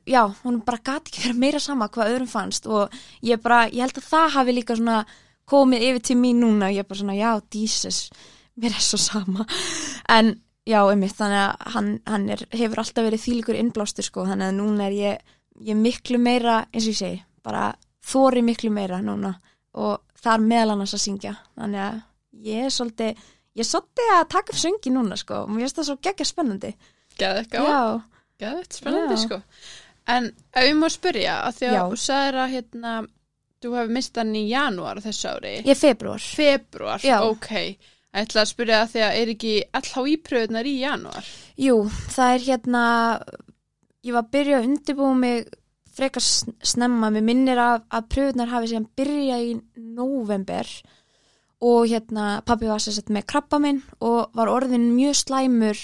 já, 0.09 0.23
hún 0.43 0.61
bara 0.67 0.81
gati 0.83 1.13
ekki 1.13 1.27
verið 1.29 1.43
meira 1.45 1.61
sama 1.63 1.91
hvað 1.93 2.15
öðrum 2.15 2.31
fannst 2.31 2.67
og 2.67 2.95
ég 3.23 3.43
bara 3.43 3.67
ég 3.71 3.85
held 3.85 4.01
að 4.01 4.09
það 4.09 4.35
hafi 4.37 4.57
líka 4.57 4.79
svona 4.79 5.03
komið 5.49 5.89
yfir 5.89 6.07
til 6.09 6.17
mín 6.21 6.41
núna, 6.43 6.71
ég 6.73 6.85
er 6.85 6.89
bara 6.89 7.01
svona, 7.03 7.19
já, 7.19 7.33
Jesus 7.55 8.09
mér 8.61 8.77
er 8.77 8.85
svo 8.85 8.99
sama. 9.01 9.47
En 10.13 10.35
já, 10.69 10.81
einmitt, 10.85 11.17
þannig 11.19 11.41
að 11.41 11.75
hann, 11.75 11.93
hann 12.07 12.29
er, 12.35 12.45
hefur 12.53 12.83
alltaf 12.83 13.07
verið 13.07 13.25
þýlikur 13.25 13.59
innblástur 13.59 14.07
sko, 14.07 14.27
þannig 14.29 14.51
að 14.51 14.59
núna 14.59 14.89
er 14.89 14.97
ég, 14.99 15.37
ég 15.69 15.79
miklu 15.79 16.21
meira, 16.23 16.63
eins 16.71 16.87
og 16.87 16.95
ég 16.95 17.01
segi, 17.01 17.21
bara 17.45 17.71
þóri 18.07 18.45
miklu 18.47 18.73
meira 18.75 19.01
núna. 19.05 19.35
Og 19.73 20.03
þar 20.23 20.43
meðal 20.45 20.75
annars 20.75 20.93
að 20.97 21.05
syngja. 21.07 21.37
Þannig 21.57 21.85
að 21.87 22.01
ég 22.45 22.67
er 22.67 22.75
svolítið 22.75 23.23
ég 23.53 23.65
er 23.65 23.69
svolítið 23.69 24.11
að 24.17 24.27
taka 24.33 24.53
upp 24.53 24.61
söngi 24.61 24.93
núna 24.93 25.17
sko 25.21 25.43
og 25.45 25.53
mér 25.53 25.67
finnst 25.67 25.79
það 25.81 25.89
svo 25.89 25.97
geggja 26.05 26.27
spennandi. 26.29 26.73
Gaman, 27.21 27.49
Já, 27.53 27.81
geðveikt 28.41 28.79
spennandi 28.79 29.17
Já. 29.17 29.23
sko. 29.25 29.41
En 30.13 30.29
ef 30.29 30.67
ég 30.67 30.79
má 30.79 30.89
spyrja 30.93 31.35
að 31.47 31.59
því 31.59 31.69
að 31.71 31.93
þú 31.93 31.99
sagðir 32.03 32.39
að 32.43 32.55
hérna 32.57 32.95
þú 33.63 33.73
hefur 33.79 33.95
mist 33.97 34.19
hann 34.21 34.35
í 34.39 34.45
janúar 34.51 35.01
þessu 35.05 35.31
ári? 35.33 35.55
Ég 35.67 35.79
februar 35.79 36.21
februar, 36.23 37.01
Já. 37.05 37.21
ok. 37.29 37.51
Ég 38.13 38.27
ætla 38.27 38.43
að 38.45 38.51
spyrja 38.53 38.83
að 38.85 38.91
því 38.93 39.03
að 39.07 39.19
er 39.23 39.31
ekki 39.33 39.53
LHI 39.81 40.17
pröðunar 40.27 40.69
í 40.69 40.75
janúar? 40.83 41.29
Jú, 41.57 41.77
það 42.13 42.35
er 42.37 42.47
hérna 42.51 42.85
ég 44.03 44.13
var 44.17 44.25
að 44.27 44.33
byrja 44.37 44.59
að 44.61 44.67
undirbúa 44.69 45.15
mig 45.17 45.49
frekar 45.93 46.25
sn- 46.25 46.57
snemma, 46.65 47.11
mér 47.13 47.25
minnir 47.25 47.61
að, 47.61 47.83
að 47.93 48.07
pröfunar 48.13 48.49
hafi 48.53 48.71
síðan 48.73 48.89
byrja 48.97 49.39
í 49.45 49.51
november 49.77 50.69
og 51.63 51.85
hérna 51.87 52.41
pappi 52.49 52.67
var 52.67 52.81
sér 52.83 52.97
sett 52.97 53.13
með 53.15 53.27
krabba 53.31 53.61
minn 53.63 53.83
og 54.03 54.33
var 54.35 54.51
orðin 54.51 54.89
mjög 54.97 55.15
slæmur 55.21 55.83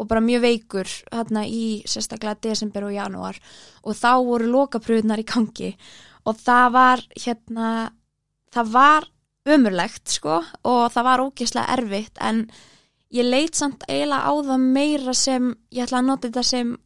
og 0.00 0.08
bara 0.08 0.22
mjög 0.24 0.40
veikur 0.42 0.88
hérna 1.12 1.44
í 1.46 1.82
sérstaklega 1.86 2.40
desember 2.48 2.86
og 2.88 2.94
janúar. 2.96 3.36
Og 3.84 3.92
þá 3.94 4.10
voru 4.24 4.48
lokapröfunar 4.48 5.20
í 5.20 5.26
gangi. 5.28 5.74
og 5.76 6.09
það 6.26 6.72
var 6.72 7.00
hérna 7.24 7.70
það 8.52 8.72
var 8.72 9.08
ömurlegt 9.50 10.08
sko 10.08 10.42
og 10.64 10.92
það 10.92 11.04
var 11.04 11.22
ógeðslega 11.24 11.76
erfitt 11.78 12.18
en 12.20 12.50
ég 13.10 13.24
leit 13.26 13.54
samt 13.58 13.82
eiginlega 13.88 14.28
á 14.28 14.32
það 14.50 14.60
meira 14.76 15.14
sem 15.14 15.54
ég 15.72 15.84
ætla 15.86 15.98
að 15.98 16.06
nota 16.06 16.28
þetta 16.28 16.44
sem 16.44 16.76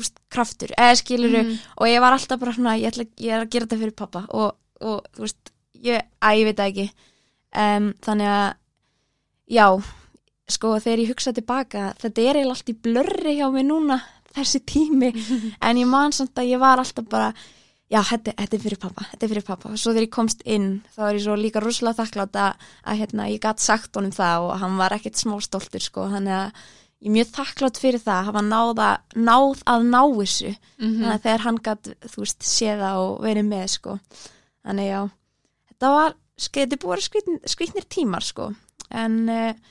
úst, 0.00 0.16
kraftur, 0.32 0.72
eða 0.78 0.96
skiluru 0.96 1.42
Mhm. 1.42 1.58
og 1.76 1.86
ég 1.86 2.00
var 2.00 2.12
alltaf 2.12 2.40
bara 2.40 2.52
svona, 2.52 2.76
ég, 2.80 2.88
ætla, 2.88 3.04
ég 3.20 3.30
er 3.32 3.40
að 3.44 3.50
gera 3.50 3.66
þetta 3.66 3.78
fyrir 3.78 3.94
pappa 3.96 4.24
og, 4.30 4.54
og 4.80 5.02
þú 5.14 5.20
veist 5.20 5.52
ég, 5.82 6.02
að 6.22 6.38
ég 6.38 6.44
veit 6.48 6.58
ekki. 6.64 6.90
Um, 7.54 7.92
þannig 8.00 8.26
að 8.32 8.54
já, 9.52 9.66
sko 10.48 10.78
þegar 10.80 10.98
ég 11.04 11.08
hugsa 11.12 11.32
tilbaka 11.36 11.94
þetta 12.00 12.22
er 12.22 12.36
eiginlega 12.40 12.56
allt 12.56 12.72
í 12.72 12.76
blörri 12.86 13.34
hjá 13.36 13.50
mig 13.52 13.66
núna 13.68 14.00
þessi 14.34 14.62
tími. 14.64 15.12
En 15.60 15.76
ég 15.76 15.86
man 15.86 16.12
samt 16.12 16.34
að 16.40 16.48
ég 16.54 16.58
var 16.58 16.78
alltaf 16.80 17.04
bara 17.12 17.34
já, 17.92 18.00
þetta, 18.08 18.34
þetta 18.38 18.56
er 18.56 18.62
fyrir 18.64 18.80
pappa, 18.82 19.06
þetta 19.10 19.26
er 19.26 19.32
fyrir 19.34 19.46
pappa 19.46 19.72
svo 19.76 19.92
þegar 19.92 20.06
ég 20.06 20.14
komst 20.14 20.44
inn, 20.48 20.68
þá 20.94 21.00
er 21.06 21.16
ég 21.18 21.24
svo 21.26 21.38
líka 21.38 21.62
rosalega 21.62 21.98
þakklátt 22.00 22.38
að, 22.40 22.68
að 22.88 23.02
hérna, 23.02 23.26
ég 23.32 23.42
gatt 23.42 23.62
sagt 23.62 23.98
honum 23.98 24.14
það 24.14 24.46
og 24.48 24.54
hann 24.62 24.78
var 24.80 24.96
ekkert 24.96 25.20
smá 25.20 25.34
stoltur 25.44 25.84
sko, 25.84 26.06
þannig 26.12 26.36
að 26.38 26.62
ég 27.02 27.10
er 27.10 27.16
mjög 27.16 27.32
þakklátt 27.36 27.80
fyrir 27.82 28.02
það 28.02 28.18
að 28.18 28.28
hafa 28.30 28.44
náð 28.46 28.82
að, 28.86 29.16
náð 29.28 29.64
að 29.74 29.88
ná 29.90 30.00
þessu. 30.20 30.52
Mhm. 30.78 30.94
þannig 31.00 31.14
að 31.16 31.24
þegar 31.26 31.44
hann 31.46 31.60
gatt, 31.68 31.92
þú 32.06 32.24
veist, 32.24 32.46
séða 32.46 32.92
og 33.02 33.12
verið 33.26 33.48
með 33.50 33.66
sko, 33.76 33.98
þannig 34.62 34.90
já. 34.92 35.00
Þetta 35.72 35.92
var, 35.96 36.16
þetta 36.46 36.80
búið 36.84 36.98
að 36.98 37.52
skritnir 37.52 37.88
tímar 37.90 38.24
sko, 38.26 38.52
en 39.02 39.18
uh, 39.32 39.70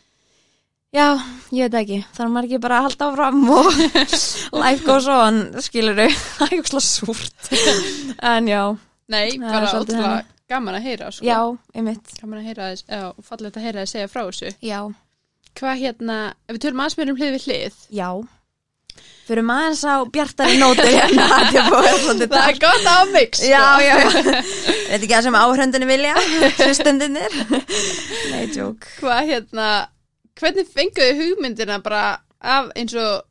já, 0.95 1.06
ég 1.56 1.67
veit 1.69 1.77
ekki. 1.82 1.99
Þannig 2.15 2.25
að 2.27 2.34
maður 2.36 2.49
ekki 2.49 2.62
bara 2.65 2.80
að 2.80 2.88
halda 2.88 3.10
áfram 3.12 3.43
og 3.56 3.69
life 4.63 4.86
goes 4.88 5.08
on, 5.12 5.39
skilur 5.63 5.99
það 6.38 6.47
er 6.47 6.58
ekki 6.60 6.84
súrt. 6.88 7.51
En 8.21 8.51
já, 8.51 8.63
Nei, 9.12 9.25
Það 9.36 9.47
bara 9.51 9.71
ótrúlega 9.82 10.19
gaman 10.51 10.75
að 10.77 10.86
heyra 10.89 11.08
sko. 11.12 11.23
já, 11.27 11.39
einmitt. 11.75 12.12
Gaman 12.19 12.41
að 12.41 12.47
heyra 12.51 12.67
þess, 12.73 12.86
og 13.08 13.23
fallegt 13.27 13.58
að 13.60 13.65
heyra 13.67 13.84
þess 13.86 13.95
segja 13.97 14.12
frá 14.12 14.21
þessu. 14.27 14.51
Já, 14.67 14.82
Hvað 15.60 15.82
hérna, 15.82 16.17
ef 16.47 16.56
við 16.56 16.62
tölum 16.63 16.80
aðeins 16.80 16.97
meira 16.97 17.12
um 17.12 17.17
hlið 17.19 17.34
við 17.36 17.45
hlið. 17.49 17.80
Já. 17.91 18.08
Fyrir 19.27 19.45
maður 19.47 19.67
eins 19.69 19.82
á 19.84 19.95
bjartari 20.15 20.56
nótur 20.60 20.88
hérna, 20.88 21.25
þetta 21.32 21.60
er 21.60 21.67
búið 21.71 22.23
Það 22.34 22.47
er 22.47 22.60
gott 22.63 22.88
á 22.88 22.97
mix 23.12 23.41
sko. 23.41 23.49
Já, 23.51 23.63
já, 23.84 23.95
já. 23.99 24.21
Veit 24.88 24.95
ekki 24.97 25.12
það 25.12 25.25
sem 25.27 25.38
áhröndinni 25.41 25.89
vilja, 25.91 26.15
hlustendinir. 26.62 27.36
Nei, 28.32 28.45
tjók. 28.56 28.88
Hvað 28.99 29.21
hérna, 29.34 29.67
hvernig 30.39 30.67
fenguðu 30.71 31.17
hugmyndina 31.21 31.79
bara 31.83 32.03
af 32.41 32.71
eins 32.75 32.95
og 32.97 33.23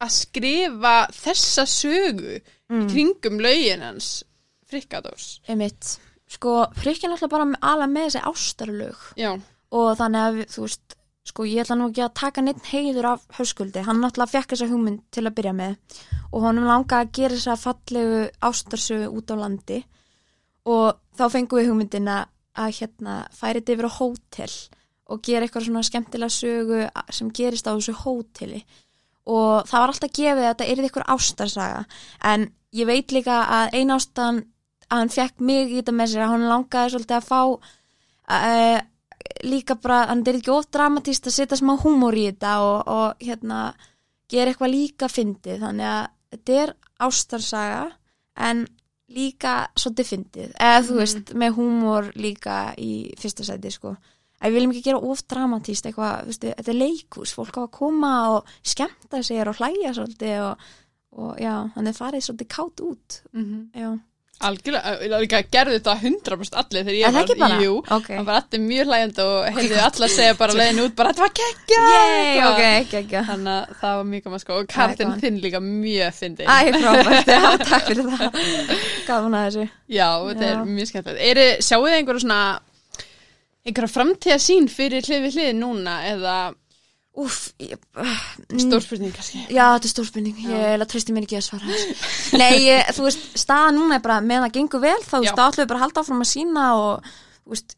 að 0.00 0.14
skrifa 0.16 0.94
þessa 1.12 1.66
sögu 1.68 2.40
Mm. 2.70 2.84
kringum 2.86 3.40
lögin 3.42 3.80
hans 3.82 4.22
Frikkadós 4.70 5.40
Einmitt. 5.48 5.96
Sko, 6.30 6.68
frikkin 6.78 7.10
alltaf 7.10 7.28
bara 7.32 7.48
alveg 7.66 7.90
með 7.90 8.04
þessi 8.06 8.20
ástarlög 8.30 9.00
Já, 9.18 9.32
og 9.74 9.96
þannig 9.98 10.20
að, 10.28 10.36
þú 10.54 10.62
veist, 10.62 10.94
sko, 11.26 11.42
ég 11.50 11.64
ætla 11.64 11.76
nú 11.80 11.88
ekki 11.90 12.04
að 12.04 12.14
taka 12.14 12.44
neitt 12.46 12.62
heiður 12.70 13.08
af 13.10 13.24
hauskuldi. 13.40 13.82
Hann 13.82 13.98
náttúrulega 13.98 14.30
fekk 14.36 14.52
þessa 14.54 14.68
hugmynd 14.70 15.02
til 15.10 15.24
að 15.26 15.34
byrja 15.40 15.52
með 15.58 15.74
og 16.30 16.40
honum 16.46 16.68
langaði 16.70 17.08
að 17.08 17.12
gera 17.18 17.34
þessa 17.40 17.58
fallegu 17.64 18.20
ástarsögu 18.40 19.10
út 19.18 19.34
á 19.34 19.36
landi 19.42 19.80
og 20.70 21.00
þá 21.18 21.24
fengum 21.34 21.58
við 21.58 21.68
hugmyndina 21.72 22.20
að 22.54 22.70
hérna 22.78 23.16
færi 23.34 23.58
þetta 23.64 23.74
yfir 23.74 23.90
á 23.90 23.98
hótel 23.98 24.54
og 25.10 25.22
gera 25.26 25.46
eitthvað 25.46 25.66
svona 25.66 25.82
skemmtilega 25.86 26.30
sögu 26.34 26.80
sem 27.10 27.30
gerist 27.34 27.66
á 27.66 27.74
þessu 27.74 27.94
hóteli. 28.04 28.62
Og 29.30 29.66
það 29.68 29.80
var 29.82 29.92
alltaf 29.92 30.12
gefið 30.16 30.44
að 30.44 30.48
þetta 30.52 30.68
yrði 30.72 30.88
eitthvað 30.88 31.10
ástarsaga. 31.14 31.82
En 32.32 32.46
ég 32.72 32.86
veit 32.88 33.12
líka 33.12 33.40
að 33.58 33.74
ein 33.80 33.90
ástan 33.94 34.40
að 34.90 34.98
hann 35.02 35.12
fekk 35.14 35.40
mig 35.46 35.70
í 35.70 35.76
þetta 35.80 35.92
með 35.94 36.12
sér 36.12 36.24
að 36.24 36.32
hann 36.34 36.48
langaði 36.50 36.94
svolítið 36.94 37.16
að 37.18 37.28
fá 37.28 37.40
uh, 38.30 38.80
líka 39.46 39.76
bara, 39.78 40.00
hann 40.10 40.24
er 40.26 40.38
ekki 40.40 40.52
of 40.54 40.66
dramatíst 40.72 41.28
að 41.28 41.36
setja 41.36 41.58
smá 41.60 41.76
húmór 41.78 42.16
í 42.18 42.26
þetta 42.30 42.54
og, 42.64 42.90
og 42.90 43.24
hérna 43.26 43.60
gera 44.30 44.50
eitthvað 44.52 44.74
líka 44.74 45.08
fyndið. 45.10 45.60
Þannig 45.64 45.90
að 45.90 46.06
þetta 46.34 46.58
er 46.64 46.74
ástarsaga 47.06 47.82
en 48.50 48.64
líka 49.10 49.54
svolítið 49.74 50.10
fyndið. 50.12 50.50
Eða 50.54 50.82
þú 50.86 50.92
Mhm. 50.94 50.98
veist 51.02 51.34
með 51.34 51.54
húmór 51.58 52.10
líka 52.16 52.56
í 52.78 52.90
fyrsta 53.18 53.44
sæti 53.44 53.70
sko 53.74 53.96
að 54.40 54.48
við 54.50 54.56
viljum 54.58 54.74
ekki 54.74 54.84
gera 54.88 55.00
of 55.12 55.22
dramatíst 55.28 55.86
eitthvað, 55.90 56.20
þú 56.24 56.32
veist, 56.32 56.44
þetta 56.50 56.72
er 56.74 56.80
leikús 56.80 57.34
fólk 57.36 57.58
á 57.60 57.62
að 57.66 57.72
koma 57.76 58.12
og 58.36 58.54
skemmta 58.64 59.22
sér 59.26 59.52
og 59.52 59.58
hlæja 59.60 59.92
svolítið 59.98 60.44
og, 60.50 60.70
og 61.20 61.34
já, 61.42 61.56
þannig 61.76 61.98
farið 62.00 62.24
svolítið 62.28 62.54
kátt 62.56 62.84
út 62.90 63.20
mm 63.36 63.58
já, 63.76 63.90
Algjörlega, 64.40 65.18
líka 65.20 65.38
gerðu 65.52 65.74
þetta 65.76 65.94
100% 66.00 66.54
allir 66.56 66.84
þegar 66.86 66.94
ég 66.96 67.12
var, 67.12 67.26
bara? 67.42 67.56
jú, 67.60 67.72
Ok. 67.92 68.06
það 68.08 68.22
var 68.24 68.38
allir 68.38 68.62
mjög 68.64 68.86
hlægjandi 68.88 69.24
og 69.26 69.48
heyrðu 69.58 69.80
allir 69.84 70.06
að 70.06 70.14
segja 70.14 70.36
bara 70.38 70.54
leiðin 70.56 70.80
út, 70.86 70.94
bara 70.96 71.10
þetta 71.12 71.26
var 71.26 71.34
geggja 71.40 71.80
Yey, 71.90 72.38
ok, 72.46 72.62
ekki, 72.78 72.96
ekki 73.02 73.22
Þannig 73.28 73.52
að 73.52 73.74
það 73.82 73.98
var 73.98 74.08
mjög 74.14 74.24
gaman 74.24 74.42
sko 74.46 74.56
og 74.62 74.70
kartinn 74.72 75.12
þinn 75.20 75.36
líka 75.44 75.60
mjög 75.66 76.16
fyndið. 76.22 76.48
Æ, 76.48 76.72
frábært, 76.80 77.28
já, 77.36 77.44
takk 77.68 77.90
fyrir 77.90 78.08
það 78.14 78.40
Gafan 79.10 79.36
að 79.36 79.44
þessu 79.50 79.66
Já, 79.98 80.08
þetta 80.30 80.48
Já. 80.48 80.54
er 80.56 80.72
mjög 80.72 80.90
skemmtilegt. 80.94 81.22
Eru, 81.28 81.46
sjáu 81.68 81.80
þið 81.84 81.98
einhverja 81.98 82.24
svona, 82.24 82.40
einhverja 83.70 83.94
framtíða 83.94 84.40
sín 84.42 84.68
fyrir 84.70 85.06
hlið 85.06 85.24
við 85.28 85.38
hlið 85.38 85.54
núna 85.60 86.00
eða? 86.10 86.38
Úff, 87.20 87.50
ég- 87.58 87.74
stórspurning 88.62 89.10
kannski? 89.12 89.40
Já, 89.50 89.64
þetta 89.74 89.88
er 89.88 89.92
stór 89.92 90.06
spurning, 90.06 90.36
ég 90.46 90.66
er 90.74 90.78
að 90.84 90.88
treysti 90.92 91.12
mér 91.12 91.24
ekki 91.26 91.40
að 91.40 91.46
svara. 91.48 91.78
Nei, 92.38 92.52
ég, 92.68 92.92
þú 92.94 93.02
veist, 93.08 93.24
staða 93.42 93.72
núna 93.74 93.98
er 93.98 94.04
bara, 94.04 94.20
meðan 94.22 94.46
það 94.46 94.54
gengur 94.60 94.84
vel, 94.84 94.98
þá, 95.02 95.16
ætlum 95.26 95.58
við 95.64 95.68
bara 95.72 95.80
að 95.80 95.84
halda 95.88 96.04
áfram 96.04 96.22
að 96.22 96.30
sína 96.30 96.66
og, 96.78 97.10
veist, 97.50 97.74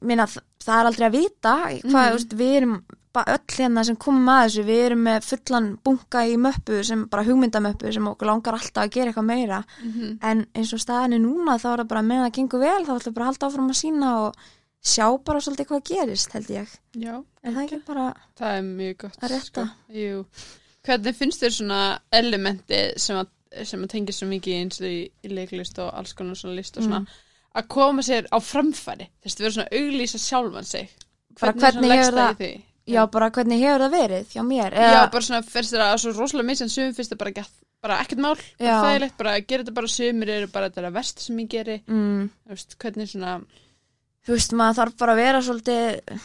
þ- 0.00 0.40
það 0.64 0.78
er 0.80 0.88
aldrei 0.90 1.06
að 1.10 1.18
vita, 1.18 1.54
hvað, 1.84 2.08
veist, 2.16 2.34
við 2.40 2.56
erum 2.62 2.74
bara 3.18 3.36
öll 3.36 3.54
hérna 3.58 3.84
sem 3.88 3.96
komum 3.96 4.28
að 4.32 4.42
þessu, 4.46 4.64
við 4.68 4.80
erum 4.88 5.00
með 5.08 5.24
fullan 5.28 5.68
bunka 5.84 6.24
í 6.28 6.34
möppu, 6.40 6.82
sem 6.88 7.06
bara 7.12 7.24
hugmyndamöppu, 7.28 7.92
sem 7.92 8.08
okkur 8.10 8.28
langar 8.32 8.54
alltaf 8.58 8.84
að 8.84 8.92
gera 8.96 9.12
eitthvað 9.12 9.28
meira, 9.28 9.60
Mhm. 9.84 10.18
en 10.22 10.46
eins 10.54 10.72
og 10.72 10.80
staðan 10.80 11.14
er 11.14 11.18
núna, 11.24 11.58
þá 11.60 11.72
er 11.72 11.78
það 11.84 11.88
bara, 11.88 12.02
meðan 12.02 12.30
það 12.30 12.36
gengur 12.40 12.60
vel, 12.64 12.84
þá 12.84 12.92
ætlum 12.96 13.12
við 13.12 13.14
bara 13.14 13.24
að 13.26 13.32
halda 13.32 13.46
áfram 13.48 13.70
að 13.72 13.80
sína 13.82 14.08
og 14.26 14.34
sjá 14.84 15.06
bara 15.24 15.40
svolítið 15.40 15.66
hvað 15.70 15.82
gerist, 15.90 16.32
held 16.32 16.48
ég. 16.54 16.68
Já, 16.96 17.24
Er 17.44 17.52
það 17.52 17.64
ekki 17.64 17.80
bara 17.86 18.14
það 18.38 18.58
er 18.58 18.62
mjög 18.62 18.96
gott. 18.98 19.18
að 19.22 19.30
rétta? 19.34 19.64
Sko. 19.88 20.24
Hvernig 20.88 21.16
finnst 21.18 21.42
þér 21.42 21.52
svona 21.58 21.80
elementi 22.12 22.78
sem 22.96 23.16
að, 23.18 23.26
sem 23.66 23.82
að 23.84 23.90
tengja 23.92 24.14
svo 24.16 24.28
mikið 24.30 24.54
eins 24.60 24.80
og 24.80 24.86
í, 24.88 25.00
í 25.24 25.28
leiklist 25.34 25.78
og 25.82 25.90
alls 25.98 26.14
konar 26.16 26.38
svona 26.38 26.54
list 26.56 26.76
og 26.78 26.84
svona, 26.86 27.00
Mm. 27.00 27.06
að 27.58 27.68
koma 27.68 28.02
sér 28.02 28.26
á 28.32 28.38
framfæri, 28.40 29.08
þess 29.24 29.34
að 29.36 29.44
vera 29.44 29.50
svona 29.56 29.68
auglýsa 29.72 30.18
sjálfan 30.18 30.64
sig. 30.64 30.88
Hvernig 31.38 31.88
leggst 31.88 32.10
hefur 32.10 32.18
það- 32.18 32.32
í 32.32 32.36
því? 32.38 32.62
Já, 32.88 33.06
bara 33.10 33.30
hvernig 33.30 33.60
hefur 33.60 33.80
það 33.84 33.92
verið 33.98 34.26
hjá 34.32 34.42
mér? 34.46 34.72
Já, 34.74 35.10
bara 35.10 35.20
svona 35.22 35.42
fyrst 35.44 35.72
þér 35.74 35.82
að 35.84 35.98
svo 36.00 36.12
rosalega 36.16 36.46
misjan 36.46 36.68
sumum 36.70 36.94
finnst 36.94 37.10
það 37.12 37.18
bara, 37.18 37.30
gett, 37.32 37.50
bara 37.82 37.98
ekkert 38.02 38.18
mál, 38.18 38.36
bara 38.58 38.82
þægilegt, 38.98 39.16
bara 39.18 39.40
gera 39.40 39.62
þetta 39.64 39.74
bara 39.74 39.86
sumir 39.88 40.28
eru 40.28 40.46
bara 40.48 40.70
þetta 40.70 40.86
er 40.86 40.90
verst 40.92 41.18
sem 41.20 41.36
ég 41.36 41.48
geri, 41.48 41.82
mm, 41.86 42.30
veist, 42.48 42.78
hvernig 42.78 43.08
svona, 43.10 43.44
þú 44.28 44.36
veist, 44.36 44.54
maður 44.60 44.78
þarf 44.82 44.96
bara 45.00 45.14
að 45.14 45.20
vera 45.22 45.44
svolítið 45.46 46.24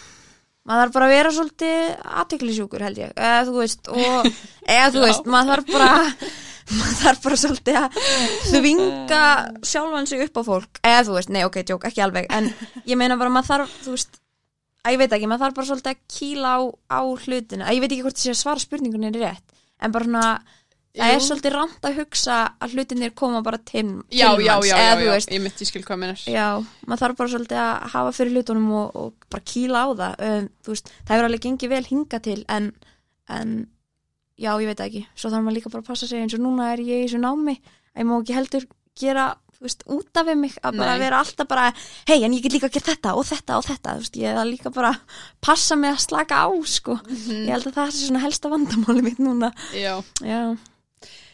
maður 0.67 0.81
þarf 0.81 0.95
bara 0.95 1.05
að 1.07 1.13
vera 1.13 1.33
svolítið 1.35 1.77
aðteklisjúkur 2.21 2.83
held 2.83 2.99
ég. 2.99 3.13
Eða 3.15 3.43
þú 3.47 3.53
veist, 3.61 3.91
og 3.91 4.27
eða 4.77 4.89
þú 4.95 5.05
veist, 5.05 5.29
maður 5.31 5.53
þarf 5.53 5.71
bara 5.71 5.91
maður 6.73 6.97
þarf 6.99 7.23
bara 7.23 7.37
svolítið 7.39 7.79
að 7.79 8.01
þvinga 8.49 9.21
sjálfan 9.71 10.09
sig 10.11 10.25
upp 10.27 10.39
á 10.39 10.43
fólk. 10.47 10.83
Eða 10.83 11.05
þú 11.07 11.15
veist, 11.17 11.31
nei 11.31 11.41
ok, 11.47 11.61
tjók, 11.67 11.87
ekki 11.87 12.03
alveg 12.03 12.27
en 12.31 12.51
ég 12.83 12.99
meina 12.99 13.19
bara 13.19 13.31
maður 13.31 13.51
þarf, 13.53 13.77
þú 13.85 13.95
veist 13.95 14.19
að 14.83 14.95
ég 14.95 14.99
veit 14.99 15.15
ekki, 15.15 15.31
maður 15.31 15.45
þarf 15.45 15.57
bara 15.59 15.69
svolítið 15.71 15.93
að 15.93 16.03
kýla 16.17 16.53
á, 16.55 16.59
á 16.91 16.99
hlutina, 17.07 17.67
að 17.67 17.77
ég 17.77 17.83
veit 17.83 17.93
ekki 17.93 18.03
hvort 18.03 18.19
að 18.19 18.39
svara 18.39 18.63
spurningunni 18.63 19.11
er 19.13 19.19
rétt, 19.21 19.61
en 19.79 19.95
bara 19.95 20.09
svona 20.09 20.25
það 20.93 21.09
Jú. 21.09 21.15
er 21.17 21.23
svolítið 21.25 21.53
rámt 21.55 21.85
að 21.89 21.95
hugsa 21.97 22.35
að 22.61 22.73
hlutinir 22.77 23.13
koma 23.17 23.41
bara 23.41 23.57
til, 23.57 23.85
já, 24.13 24.29
til 24.35 24.45
já, 24.45 24.53
manns, 24.53 24.67
já, 24.69 24.75
eða 24.77 24.89
já, 24.93 24.97
þú 24.99 25.05
já, 25.07 25.11
veist 25.15 25.31
ég 25.33 25.41
myndi, 25.41 25.65
skil 25.65 25.83
hvað 25.87 25.99
minnur. 26.03 26.23
Já, 26.29 26.47
maður 26.85 27.01
þarf 27.03 27.17
bara 27.17 27.31
svolítið 27.33 27.61
að 27.63 27.87
hafa 27.95 28.11
fyrir 28.13 28.35
hlutunum 28.37 28.71
og, 28.77 28.95
og 28.95 29.27
bara 29.33 29.43
kýla 29.53 29.81
á 29.81 29.87
það 30.03 30.25
um, 30.29 30.49
þú 30.67 30.75
veist, 30.75 30.91
það 31.07 31.15
hefur 31.15 31.29
alveg 31.29 31.45
gengið 31.47 31.73
vel 31.73 31.83
hinga 31.89 32.19
til 32.29 32.39
en, 32.47 32.67
en 33.29 33.55
já, 34.37 34.51
ég 34.61 34.69
veit 34.69 34.83
ekki, 34.85 35.05
svo 35.17 35.29
þarf 35.33 35.43
maður 35.47 35.57
líka 35.57 35.71
bara 35.73 35.81
að 35.85 35.89
passa 35.89 36.07
sig 36.09 36.21
eins 36.21 36.35
og 36.37 36.43
núna 36.45 36.71
er 36.75 36.83
ég 36.85 37.01
í 37.01 37.07
þessu 37.07 37.21
námi 37.23 37.55
ég 37.57 38.05
má 38.09 38.13
ekki 38.19 38.37
heldur 38.37 38.67
gera 38.99 39.31
þú 39.57 39.65
veist, 39.65 39.83
út 39.89 40.17
af 40.19 40.29
mig, 40.37 40.53
að 40.61 40.77
bara 40.77 40.93
Nei. 40.97 41.01
vera 41.01 41.19
alltaf 41.23 41.47
bara 41.49 41.65
hei, 42.09 42.19
en 42.25 42.33
ég 42.37 42.41
get 42.45 42.53
líka 42.53 42.67
að 42.69 42.73
gera 42.77 42.91
þetta 42.93 43.13
og 43.17 43.25
þetta 43.29 43.57
og 43.57 43.65
þetta 43.65 43.93
þú 43.97 44.01
veist, 44.05 44.17
ég 44.21 44.37
er 44.41 44.45
líka 44.49 44.69
bara 44.73 44.91
að 44.93 45.17
passa 45.41 45.77
mig 45.79 45.93
að 45.93 46.01
slaka 46.05 46.41
á, 46.45 46.49
sko, 46.67 46.97
Mhm. 47.01 47.45
ég 47.47 47.53
held 47.55 47.67
að 47.71 47.77
það 47.77 47.87
er 47.87 47.95
svona 47.97 48.21
helsta 48.25 48.49
vandamáli 48.53 49.01
mitt 49.05 49.21
núna 49.23 49.49
Já, 49.73 49.95
Já, 50.21 50.41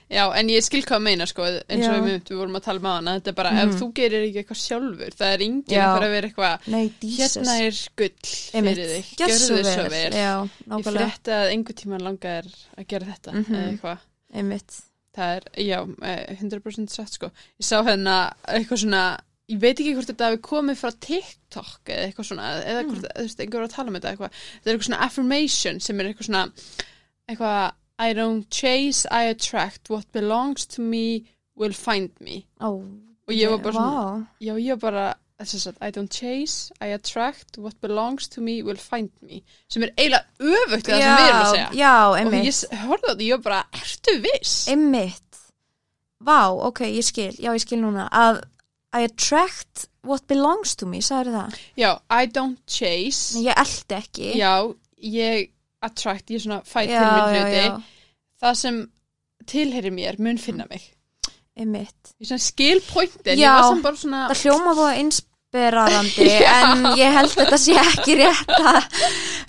já, 0.09 0.23
en 0.39 0.49
ég 0.49 0.63
skil 0.65 0.81
hvað 0.83 1.01
meina, 1.05 1.25
sko, 1.29 1.45
eins 1.69 1.87
og 1.87 2.03
við, 2.07 2.17
við 2.29 2.37
vorum 2.39 2.57
að 2.59 2.63
tala 2.65 2.79
með 2.79 2.95
hana, 2.97 3.13
þetta 3.19 3.27
er 3.33 3.37
bara, 3.39 3.51
Mhm. 3.51 3.61
ef 3.69 3.79
þú 3.81 3.87
gerir 3.93 4.25
ekki 4.27 4.43
eitthvað 4.43 4.61
sjálfur, 4.63 5.15
það 5.19 5.33
er 5.33 5.39
enginn 5.47 5.63
Já. 5.75 5.83
að 5.85 5.93
fara 5.95 6.07
að 6.09 6.15
vera 6.17 6.27
eitthvað, 6.29 6.59
hérna 7.03 7.55
er 7.61 7.79
gull 7.95 8.11
fyrir 8.51 8.91
þig, 8.93 9.15
gjörðu 9.21 9.49
þið 9.59 9.71
svo 9.73 9.87
vel. 9.89 10.11
Já, 10.11 10.49
Ég 10.69 10.85
frétti 10.99 11.31
að 11.39 11.49
einhver 11.53 11.75
tíman 11.83 12.01
langar 12.09 12.43
að 12.77 12.87
gera 12.87 13.05
þetta, 13.05 13.31
Mhm. 13.33 13.55
eða 13.55 13.71
eitthvað. 13.73 13.97
einmitt 14.33 14.81
Það 15.19 15.35
er, 15.35 15.43
já, 15.57 15.79
eh, 16.05 16.35
100% 16.39 16.89
satt 16.89 17.09
sko. 17.09 17.31
Ég 17.59 17.65
sá 17.65 17.83
hérna 17.83 18.31
eitthvað 18.47 18.77
svona, 18.85 19.19
ég 19.49 19.59
veit 19.59 19.75
ekki 19.81 19.95
hvort 19.95 20.05
þetta 20.07 20.29
hafi 20.29 20.37
komið 20.37 20.77
frá 20.77 20.91
TikTok 20.99 21.89
eða 21.89 22.13
eitthvað 22.13 22.27
svona, 22.29 22.63
eða 22.63 22.83
hvort, 22.85 23.01
þú 23.17 23.23
veist, 23.25 23.39
einhver 23.41 23.59
var 23.59 23.67
að 23.67 23.73
tala 23.73 23.87
um 23.89 23.95
þetta 23.95 24.11
eitthvað. 24.15 24.31
Þetta 24.31 24.69
er 24.69 24.77
eitthvað 24.77 24.87
svona 24.87 25.01
affirmation 25.07 25.79
sem 25.81 25.99
er 25.99 26.05
eitthvað 26.13 26.29
svona, 26.29 26.51
eitthvað, 27.27 27.71
I 27.99 28.13
don't 28.13 28.49
chase, 28.49 29.05
I 29.11 29.23
attract, 29.29 29.89
what 29.89 30.05
belongs 30.13 30.65
to 30.67 30.81
me 30.81 31.25
will 31.55 31.73
find 31.73 32.09
me. 32.21 32.45
Ó, 32.61 32.69
Og 33.27 33.35
ég 33.35 33.49
var 33.51 33.57
bara 33.57 33.73
svona, 33.73 34.03
Vá. 34.03 34.27
já, 34.41 34.53
ég 34.57 34.69
var 34.79 34.91
bara, 34.91 35.07
að, 35.39 35.75
I 35.81 35.91
don't 35.91 36.09
chase, 36.11 36.71
I 36.81 36.87
attract, 36.95 37.57
what 37.57 37.75
belongs 37.81 38.27
to 38.29 38.41
me 38.41 38.63
will 38.63 38.77
find 38.77 39.09
me. 39.21 39.43
Sem 39.69 39.83
er 39.83 39.91
eiginlega 39.97 40.25
öfugt 40.39 40.87
það 40.87 41.03
sem 41.03 41.17
við 41.19 41.27
erum 41.27 41.41
að 41.43 41.51
segja. 41.53 41.69
Já, 41.73 41.91
Og 42.09 42.17
einmitt 42.21 42.45
ég 42.47 42.53
s- 42.55 42.65
horfði 42.71 43.03
á 43.05 43.11
þetta, 43.11 43.27
ég 43.27 43.31
var 43.37 43.43
bara, 43.43 43.63
ertu 43.73 44.15
viss? 44.21 44.67
Einmitt 44.69 45.21
Vá, 46.21 46.39
ok, 46.51 46.79
ég 46.91 47.03
skil, 47.03 47.31
já 47.39 47.53
ég 47.55 47.61
skil 47.63 47.79
núna 47.83 48.09
að 48.11 48.41
I 48.91 49.03
attract 49.05 49.85
what 50.03 50.25
belongs 50.27 50.75
to 50.75 50.85
me, 50.87 50.97
sagður 50.99 51.35
það? 51.35 51.59
Já, 51.77 51.99
I 52.09 52.25
don't 52.25 52.57
chase. 52.65 53.37
Ég 53.39 53.53
eldi 53.55 53.95
ekki 53.99 54.33
Já, 54.39 54.73
ég 55.03 55.51
attract, 55.81 56.29
ég 56.35 56.41
svona 56.43 56.61
fæ 56.67 56.81
til 56.85 56.95
já, 56.95 57.03
mér 57.07 57.35
já, 57.35 57.43
hluti. 57.43 57.63
já, 57.65 57.81
Það 58.39 58.53
sem 58.55 58.77
tilheyri 59.49 59.91
mér 59.91 60.19
mun 60.19 60.37
finna 60.39 60.65
mig. 60.69 60.93
einmitt 61.59 62.13
Ég 62.21 62.27
svona 62.29 62.39
skil 62.43 62.79
pointin, 62.87 63.35
ég 63.35 63.43
Já. 63.43 63.55
var 63.59 63.69
sem 63.73 63.81
bara 63.83 63.95
svona, 63.99 64.21
Það 64.29 64.43
hljóma 64.45 64.73
þú 64.77 64.85
inspirarandi 65.01 66.27
en 66.59 66.85
ég 66.99 67.15
held 67.17 67.33
þetta 67.35 67.57
sé 67.59 67.73
ekki 67.81 68.15
rétta 68.19 68.73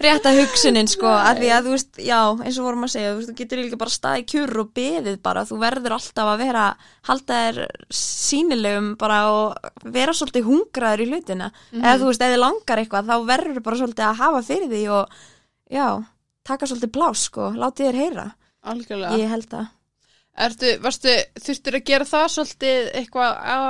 rétta 0.01 0.33
hugsunin 0.35 0.89
sko 0.91 1.07
að 1.13 1.43
því 1.43 1.51
að 1.55 1.67
þú 1.69 1.75
veist, 1.77 2.01
já, 2.03 2.19
eins 2.41 2.59
og 2.59 2.67
vorum 2.67 2.87
að 2.89 2.93
segja 2.97 3.11
þú, 3.13 3.17
veist, 3.21 3.31
þú 3.31 3.37
getur 3.43 3.61
líka 3.63 3.79
bara 3.83 3.95
staðið 3.95 4.27
kjur 4.33 4.55
og 4.65 4.71
beðið 4.81 5.19
bara, 5.23 5.45
þú 5.47 5.59
verður 5.61 5.95
alltaf 5.99 6.31
að 6.33 6.43
vera 6.47 6.65
halda 7.11 7.41
þér 7.45 7.61
sínilegum 8.01 8.89
bara 8.99 9.19
og 9.31 9.71
vera 9.95 10.15
svolítið 10.17 10.49
hungraður 10.51 11.05
í 11.05 11.11
hlutina, 11.13 11.51
eða 11.77 11.99
þú 12.01 12.09
veist, 12.11 12.25
þið 12.25 12.41
langar 12.43 12.83
eitthvað 12.83 13.11
þá 13.13 13.17
verður 13.35 13.61
bara 13.69 13.81
svolítið 13.83 14.07
að 14.09 14.23
hafa 14.25 14.43
fyrir 14.51 14.73
því 14.73 14.83
og 14.97 15.21
já, 15.71 15.87
taka 16.47 16.69
svolítið 16.69 16.95
blás 16.95 17.27
sko, 17.29 17.51
látið 17.57 17.91
þér 17.91 18.01
heyra 18.05 18.27
algjörlega. 18.63 19.21
ég 19.21 19.31
held 19.35 19.55
að 19.61 19.69
Ertu, 20.41 20.69
varstu, 20.81 21.11
þurftur 21.43 21.75
að 21.77 21.89
gera 21.91 22.07
það 22.07 22.27
svolítið 22.33 22.87
eitthvað 23.01 23.33
á 23.45 23.61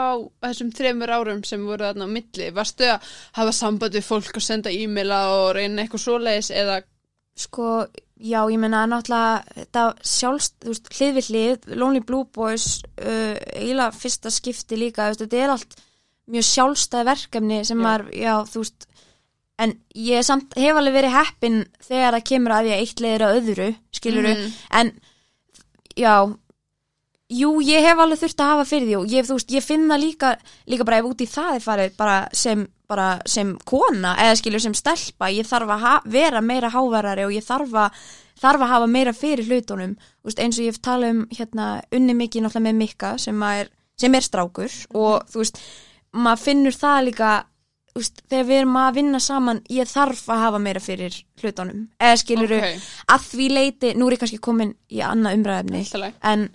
þessum 0.45 0.69
þremur 0.77 1.11
árum 1.11 1.41
sem 1.49 1.63
voru 1.67 1.87
þarna 1.89 2.07
á 2.07 2.15
milli? 2.15 2.51
Varstu 2.55 2.85
að 2.87 3.09
hafa 3.39 3.55
samband 3.57 3.97
við 3.97 4.05
fólk 4.07 4.37
og 4.37 4.45
senda 4.45 4.71
e-maila 4.71 5.21
og 5.39 5.47
reyna 5.57 5.83
eitthvað 5.83 6.05
svoleiðis 6.05 6.53
eða, 6.53 6.77
Sko, 7.41 7.87
já, 8.21 8.41
ég 8.53 8.59
meina 8.61 8.83
náttúrulega 8.91 9.55
þetta 9.55 9.85
sjálfst, 10.05 10.57
þú 10.61 10.73
veist, 10.75 10.91
hlið 10.97 11.15
við 11.17 11.29
hlið, 11.31 11.69
Lonely 11.81 12.03
Blue 12.05 12.27
Boys, 12.35 12.67
uh, 13.01 13.37
eiginlega 13.55 13.97
fyrsta 13.97 14.33
skipti 14.35 14.79
líka, 14.81 15.07
þú 15.07 15.15
veist, 15.15 15.25
þetta 15.25 15.41
er 15.41 15.55
allt 15.55 15.79
mjög 16.31 16.47
sjálfstæð 16.51 17.09
verkefni 17.09 17.61
sem 17.67 17.81
Já. 17.81 17.85
maður, 17.87 18.11
já, 18.15 18.35
þú 18.51 18.65
veist, 18.65 18.89
en 19.61 19.75
ég 19.95 20.25
samt 20.27 20.55
hef 20.57 20.77
alveg 20.81 20.95
verið 20.97 21.15
heppin 21.19 21.59
þegar 21.85 22.17
það 22.17 22.27
kemur 22.33 22.55
að 22.57 22.71
að 22.73 22.81
eitt 22.85 23.03
leiðir 23.05 23.25
að 23.27 23.39
öðru, 23.41 23.69
skiluru, 23.99 24.35
Mhm. 24.35 24.53
en 24.81 24.93
já, 25.97 26.15
jú, 27.31 27.51
ég 27.63 27.85
hef 27.87 27.99
alveg 28.03 28.19
þurft 28.25 28.43
að 28.43 28.51
hafa 28.53 28.65
fyrir 28.71 28.89
því 28.89 28.97
og 29.01 29.13
ég, 29.15 29.29
veist, 29.29 29.53
ég 29.55 29.63
finn 29.67 29.87
það 29.91 30.03
líka, 30.05 30.33
líka 30.67 30.87
bara 30.89 30.99
ef 31.03 31.05
út 31.11 31.21
í 31.23 31.29
það 31.31 31.55
er 31.59 31.65
farið 31.67 31.97
bara 32.01 32.17
sem, 32.33 32.65
bara 32.91 33.09
sem 33.27 33.53
kona 33.69 34.17
eða 34.19 34.39
skilur 34.41 34.61
sem 34.65 34.75
stelpa, 34.75 35.29
ég 35.31 35.47
þarf 35.47 35.71
að 35.77 36.09
vera 36.11 36.41
meira 36.43 36.71
hávarari 36.75 37.25
og 37.29 37.33
ég 37.37 37.45
þarf 37.47 37.77
að 37.85 38.01
þarf 38.41 38.63
að 38.65 38.71
hafa 38.73 38.87
meira 38.89 39.13
fyrir 39.13 39.45
hlutunum. 39.45 39.97
Veist, 40.25 40.39
eins 40.41 40.57
og 40.59 40.65
ég 40.65 40.73
hef 40.73 40.81
talað 40.81 41.11
um 41.13 41.27
hérna, 41.37 41.83
unni 41.93 42.15
mikið 42.17 42.43
náttúrulega 42.47 42.67
með 42.71 42.79
Mikka 42.81 43.11
sem 43.21 43.43
er, 43.43 43.69
sem 44.01 44.15
er 44.17 44.25
strákur 44.25 44.73
og 44.97 45.27
þú 45.29 45.43
veist, 45.43 45.61
maður 46.17 46.41
finnur 46.47 46.73
það 46.73 47.05
líka 47.11 47.33
veist, 47.99 48.23
þegar 48.31 48.47
við 48.47 48.61
erum 48.61 48.77
að 48.81 48.95
vinna 49.01 49.21
saman 49.21 49.63
ég 49.69 49.89
þarf 49.91 50.23
að 50.31 50.43
hafa 50.45 50.61
meira 50.63 50.81
fyrir 50.81 51.17
hlutunum. 51.41 51.89
Eða 51.99 52.21
skiluru 52.23 52.61
Ok. 52.61 52.87
að 53.15 53.27
því 53.33 53.49
leiti, 53.51 53.95
nú 53.99 54.07
er 54.07 54.13
ég 54.15 54.23
kannski 54.23 54.39
komin 54.39 54.75
í 54.91 55.03
annað 55.03 55.37
umræðefni 55.41 55.83
en 56.23 56.49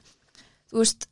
þú 0.71 0.81
veist 0.83 1.07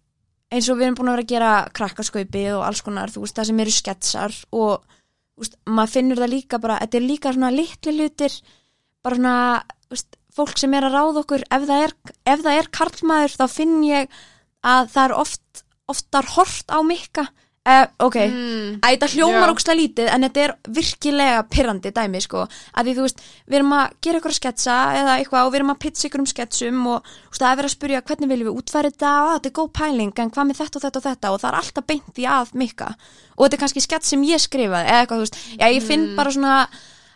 eins 0.53 0.69
og 0.69 0.77
við 0.77 0.85
erum 0.87 0.97
búin 0.99 1.09
að 1.11 1.15
vera 1.17 1.23
að 1.25 1.31
gera 1.33 1.53
krakkaskaupið 1.73 2.49
og 2.57 2.65
alls 2.67 2.81
konar, 2.85 3.09
þú 3.09 3.23
veist, 3.25 3.35
það 3.35 3.49
sem 3.49 3.59
eru 3.63 3.71
sketsar 3.73 4.35
og 4.53 4.83
veist, 5.39 5.55
maður 5.65 5.93
finnur 5.97 6.21
það 6.21 6.33
líka 6.35 6.59
bara, 6.61 6.79
þetta 6.83 6.99
er 6.99 7.07
líka 7.07 7.33
svona 7.33 7.53
litli 7.53 7.95
hlutir 7.97 8.35
bara 9.03 9.15
svona, 9.17 9.37
veist, 9.89 10.19
fólk 10.33 10.57
sem 10.57 10.73
er 10.73 10.87
að 10.87 10.95
ráða 10.97 11.23
okkur, 11.23 11.45
ef 11.49 11.65
það 11.69 11.87
er, 11.87 11.95
ef 12.25 12.43
það 12.45 12.59
er 12.59 12.69
karlmaður 12.79 13.37
þá 13.37 13.45
finn 13.49 13.79
ég 13.85 14.19
að 14.63 14.91
það 14.93 15.03
er 15.03 15.15
oft 15.19 15.63
oftar 15.91 16.29
hort 16.37 16.71
á 16.71 16.79
mikka 16.85 17.27
uh, 17.69 17.85
ok, 18.05 18.17
mm. 18.23 18.69
Æ, 18.81 18.87
þetta 18.87 19.09
hljómar 19.13 19.53
ókslega 19.53 19.79
lítið 19.79 20.11
en 20.13 20.25
þetta 20.27 20.43
er 20.43 20.53
virkilega 20.77 21.43
pirrandi 21.51 21.91
dæmi 21.95 22.21
sko, 22.23 22.45
að 22.47 22.89
því 22.89 22.95
þú 22.97 23.05
veist, 23.07 23.23
við 23.47 23.59
erum 23.59 23.75
að 23.77 23.97
gera 24.07 24.21
ykkur 24.21 24.33
að 24.33 24.39
sketsa 24.39 24.77
eða 25.01 25.17
eitthvað 25.19 25.47
og 25.47 25.53
við 25.53 25.59
erum 25.61 25.73
að 25.73 25.81
pitcha 25.85 26.07
ykkur 26.09 26.23
um 26.23 26.29
sketsum 26.33 26.81
og 26.93 27.11
veist, 27.11 27.41
það 27.41 27.49
er 27.49 27.59
verið 27.61 27.69
að 27.69 27.75
spyrja 27.75 28.03
hvernig 28.09 28.33
viljum 28.33 28.49
við 28.49 28.59
útfæra 28.61 28.93
þetta, 28.93 29.13
að 29.19 29.31
þetta 29.33 29.51
er 29.51 29.55
góð 29.59 29.71
pæling 29.79 30.23
en 30.23 30.33
hvað 30.33 30.49
með 30.49 30.61
þetta 30.63 30.79
og 30.79 30.85
þetta 30.87 30.99
og 30.99 31.07
þetta? 31.07 31.33
Og 31.33 31.43
það 31.43 31.51
er 31.51 31.59
alltaf 31.61 31.87
beint 31.93 32.19
í 32.19 32.27
að 32.29 32.53
mikka. 32.63 32.89
Og 33.37 33.45
þetta 33.45 33.57
er 33.57 33.63
kannski 33.63 33.85
skets 33.85 34.13
sem 34.13 34.27
ég 34.27 34.43
skrifaði 34.43 34.91
eða 34.91 35.03
eitthvað, 35.03 35.23
þú 35.23 35.27
veist, 35.27 35.39
já 35.59 35.67
ég 35.71 35.87
finn 35.87 36.05
bara 36.17 36.35
svona 36.35 36.57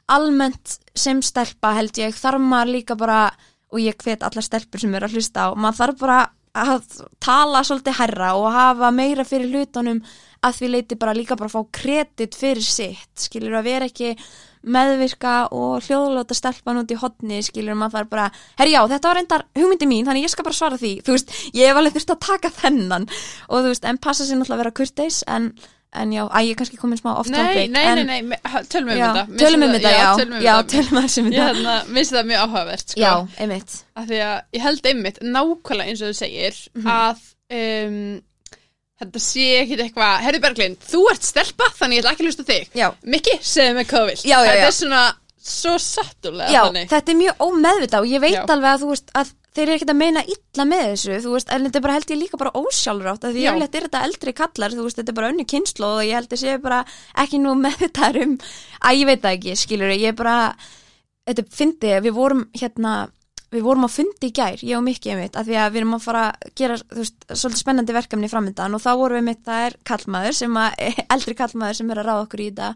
almennt 0.08 0.80
sem 0.98 1.20
stelpa 1.26 1.74
held 1.76 2.00
ég, 2.00 2.16
þarf 2.16 2.42
maður 2.42 2.74
líka 2.78 2.96
bara 2.98 3.28
og 3.68 3.82
ég 3.84 3.98
hvet 4.00 4.24
allar 4.24 4.46
stelpur 4.46 4.80
sem 4.80 4.94
eru 4.96 5.08
að 5.10 5.18
hlusta 5.18 5.50
á 5.52 5.56
maður 5.60 5.80
þarf 5.82 6.00
bara 6.00 6.20
að 6.64 7.06
tala 7.24 7.64
svolítið 7.66 8.00
herra 8.02 8.34
og 8.40 8.50
hafa 8.54 8.92
meira 8.96 9.26
fyrir 9.28 9.52
hlutunum 9.54 10.02
að 10.46 10.60
því 10.60 10.70
leiti 10.74 10.98
bara 11.00 11.16
líka 11.18 11.38
bara 11.38 11.50
að 11.50 11.56
fá 11.58 11.80
kredit 11.80 12.36
fyrir 12.38 12.66
sitt, 12.66 13.10
skilur 13.20 13.58
að 13.58 13.70
vera 13.72 13.88
ekki 13.90 14.14
meðvirka 14.68 15.36
og 15.56 15.86
hljóðlóta 15.86 16.36
stelpan 16.36 16.82
út 16.82 16.92
í 16.92 16.98
hotni, 17.00 17.40
skilur 17.46 17.78
maður 17.78 18.02
þarf 18.02 18.12
bara, 18.12 18.28
herri 18.60 18.76
já, 18.76 18.82
þetta 18.90 19.10
var 19.10 19.20
reyndar 19.20 19.46
hugmyndi 19.58 19.90
mín 19.90 20.08
þannig 20.08 20.28
ég 20.28 20.34
skal 20.34 20.46
bara 20.48 20.60
svara 20.60 20.80
því, 20.82 20.94
þú 21.06 21.16
veist 21.16 21.34
ég 21.56 21.70
hef 21.70 21.80
alveg 21.80 21.96
þurft 21.96 22.14
að 22.16 22.24
taka 22.28 22.54
þennan 22.58 23.08
og 23.08 23.56
þú 23.58 23.72
veist, 23.72 23.88
en 23.88 24.02
passa 24.04 24.28
sér 24.28 24.42
náttúrulega 24.42 24.58
að 24.58 24.64
vera 24.66 24.78
kurteis 24.82 25.22
en, 25.32 25.52
en 25.94 26.12
já, 26.12 26.24
að 26.28 26.44
ég 26.46 26.52
er 26.52 26.58
kannski 26.60 26.78
komin 26.78 27.00
smá 27.00 27.14
off 27.18 27.30
Nei, 27.32 27.38
topic 27.40 27.72
nei, 27.72 28.04
nei, 28.04 28.22
nei, 28.22 28.38
ha- 28.44 28.62
tölum 28.68 28.90
um 28.92 28.98
já, 28.98 29.08
þetta 29.08 29.28
Mér 29.32 29.40
tölum 29.40 29.64
um 29.64 29.72
finnst 29.72 29.86
þetta, 29.86 29.94
já, 29.98 30.10
tölum 30.20 30.36
um 30.38 30.42
já, 30.44 30.54
þetta. 30.58 30.72
tölum 30.74 30.98
um 30.98 31.04
Ég 31.08 31.40
þetta 31.40 31.48
hérna, 31.48 31.76
minnst 31.96 32.12
það 32.18 32.26
mjög 32.32 32.42
áhugavert 32.44 32.88
sko. 32.94 33.00
já, 33.02 33.14
einmitt 33.40 33.76
að 33.98 34.08
því 34.12 34.20
að 34.28 34.38
ég 34.58 34.62
held 34.68 34.86
einmitt 34.92 35.20
nákvæmlega 35.24 35.88
eins 35.94 36.02
og 36.04 36.12
þú 36.12 36.18
segir 36.20 36.60
Mhm. 36.76 36.88
að 36.88 37.18
um, 37.58 38.22
þetta 38.98 39.20
sé 39.22 39.46
ekkit 39.62 39.80
eitthvað 39.86 40.20
Herri 40.26 40.40
Berglind, 40.44 40.78
þú 40.92 41.04
ert 41.12 41.24
stelpa 41.24 41.70
þannig 41.78 41.98
ég 42.00 42.04
ætla 42.04 42.12
ekki 42.16 42.24
að 42.26 42.30
hlusta 42.32 42.44
á 42.44 42.50
þig 42.52 42.78
já, 42.82 42.88
Mikki, 43.04 43.38
segðu 43.42 43.76
mig 43.80 43.88
hvað 43.88 44.02
þú 44.04 44.08
vilt 44.12 44.26
Já, 44.26 44.38
já, 44.38 44.52
Þetta 44.52 44.62
já. 44.64 44.68
er 44.68 44.78
svona 44.82 45.04
svo 45.48 45.78
sattulega 45.80 46.52
Já, 46.52 46.62
þannig 46.68 46.90
þetta 46.92 47.14
er 47.14 47.20
mjög 47.22 47.44
ómeðvitað 47.48 48.02
og 48.04 48.08
ég 48.12 48.20
veit 48.26 48.34
Já. 48.36 48.44
alveg 48.52 48.72
að 48.74 48.82
þú 48.84 48.90
veist 48.92 49.12
að 49.16 49.30
þeir 49.58 49.66
eru 49.66 49.76
ekkert 49.78 49.94
að 49.94 50.00
meina 50.00 50.24
illa 50.24 50.68
með 50.70 50.86
þessu. 50.92 51.20
Þú 51.26 51.34
veist, 51.34 51.52
en 51.54 51.68
þetta 51.68 51.80
er 51.80 51.86
bara 51.88 51.98
held 51.98 52.14
ég 52.14 52.22
líka 52.22 52.42
bara 52.42 52.56
ósjálfrátt 52.62 53.28
að 53.28 53.36
því 53.36 53.46
yfirleitt 53.48 53.78
er 53.78 53.88
þetta 53.88 54.06
eldri 54.08 54.36
kallar 54.38 54.78
þú 54.78 54.88
veist, 54.88 55.02
þetta 55.02 55.14
er 55.14 55.20
bara 55.20 55.34
önnu 55.34 55.48
kynslu 55.54 55.90
og 55.90 56.02
ég 56.06 56.18
held 56.18 56.34
að 56.38 56.44
sé 56.44 56.58
bara 56.64 56.82
ekki 57.26 57.42
nú 57.44 57.58
meðvitað 57.66 58.24
um 58.24 58.40
að 58.80 59.02
ég 59.02 59.12
veit 59.12 59.22
það 59.26 59.38
ekki, 59.38 59.60
skilur 59.66 59.94
ég 59.96 60.10
er 60.14 60.18
bara 60.18 60.40
þetta 61.28 61.48
fyndi, 61.58 61.94
við 62.06 62.16
vorum 62.16 62.48
hérna 62.56 62.98
við 63.54 63.64
vorum 63.64 63.88
á 63.88 63.90
fundi 63.92 64.28
í 64.28 64.34
gær, 64.36 64.60
ég 64.60 64.76
og 64.76 64.84
Mikki 64.84 65.14
einmitt, 65.14 65.38
að 65.40 65.50
því 65.50 65.58
að 65.62 65.70
við 65.72 65.82
erum 65.82 65.96
að 65.96 66.04
fara 66.04 66.24
að 66.34 66.50
gera 66.60 66.78
þú 66.82 67.00
veist, 67.00 67.28
svolítið 67.32 67.62
spennandi 67.62 67.96
verkefni 67.96 68.30
framöndan 68.32 68.76
og 68.76 68.84
þá 68.84 68.90
vorum 69.00 69.22
við 69.22 69.28
mitt, 69.30 69.44
það 69.48 69.68
er 69.68 69.78
kallmaður 69.88 70.36
sem 70.42 70.58
að, 70.60 70.82
eldri 71.16 71.36
kallmaður 71.40 71.80
sem 71.80 71.94
er 71.94 72.02
að 72.02 72.10
ráða 72.10 72.26
okkur 72.26 72.44
í 72.44 72.50
þetta 72.50 72.74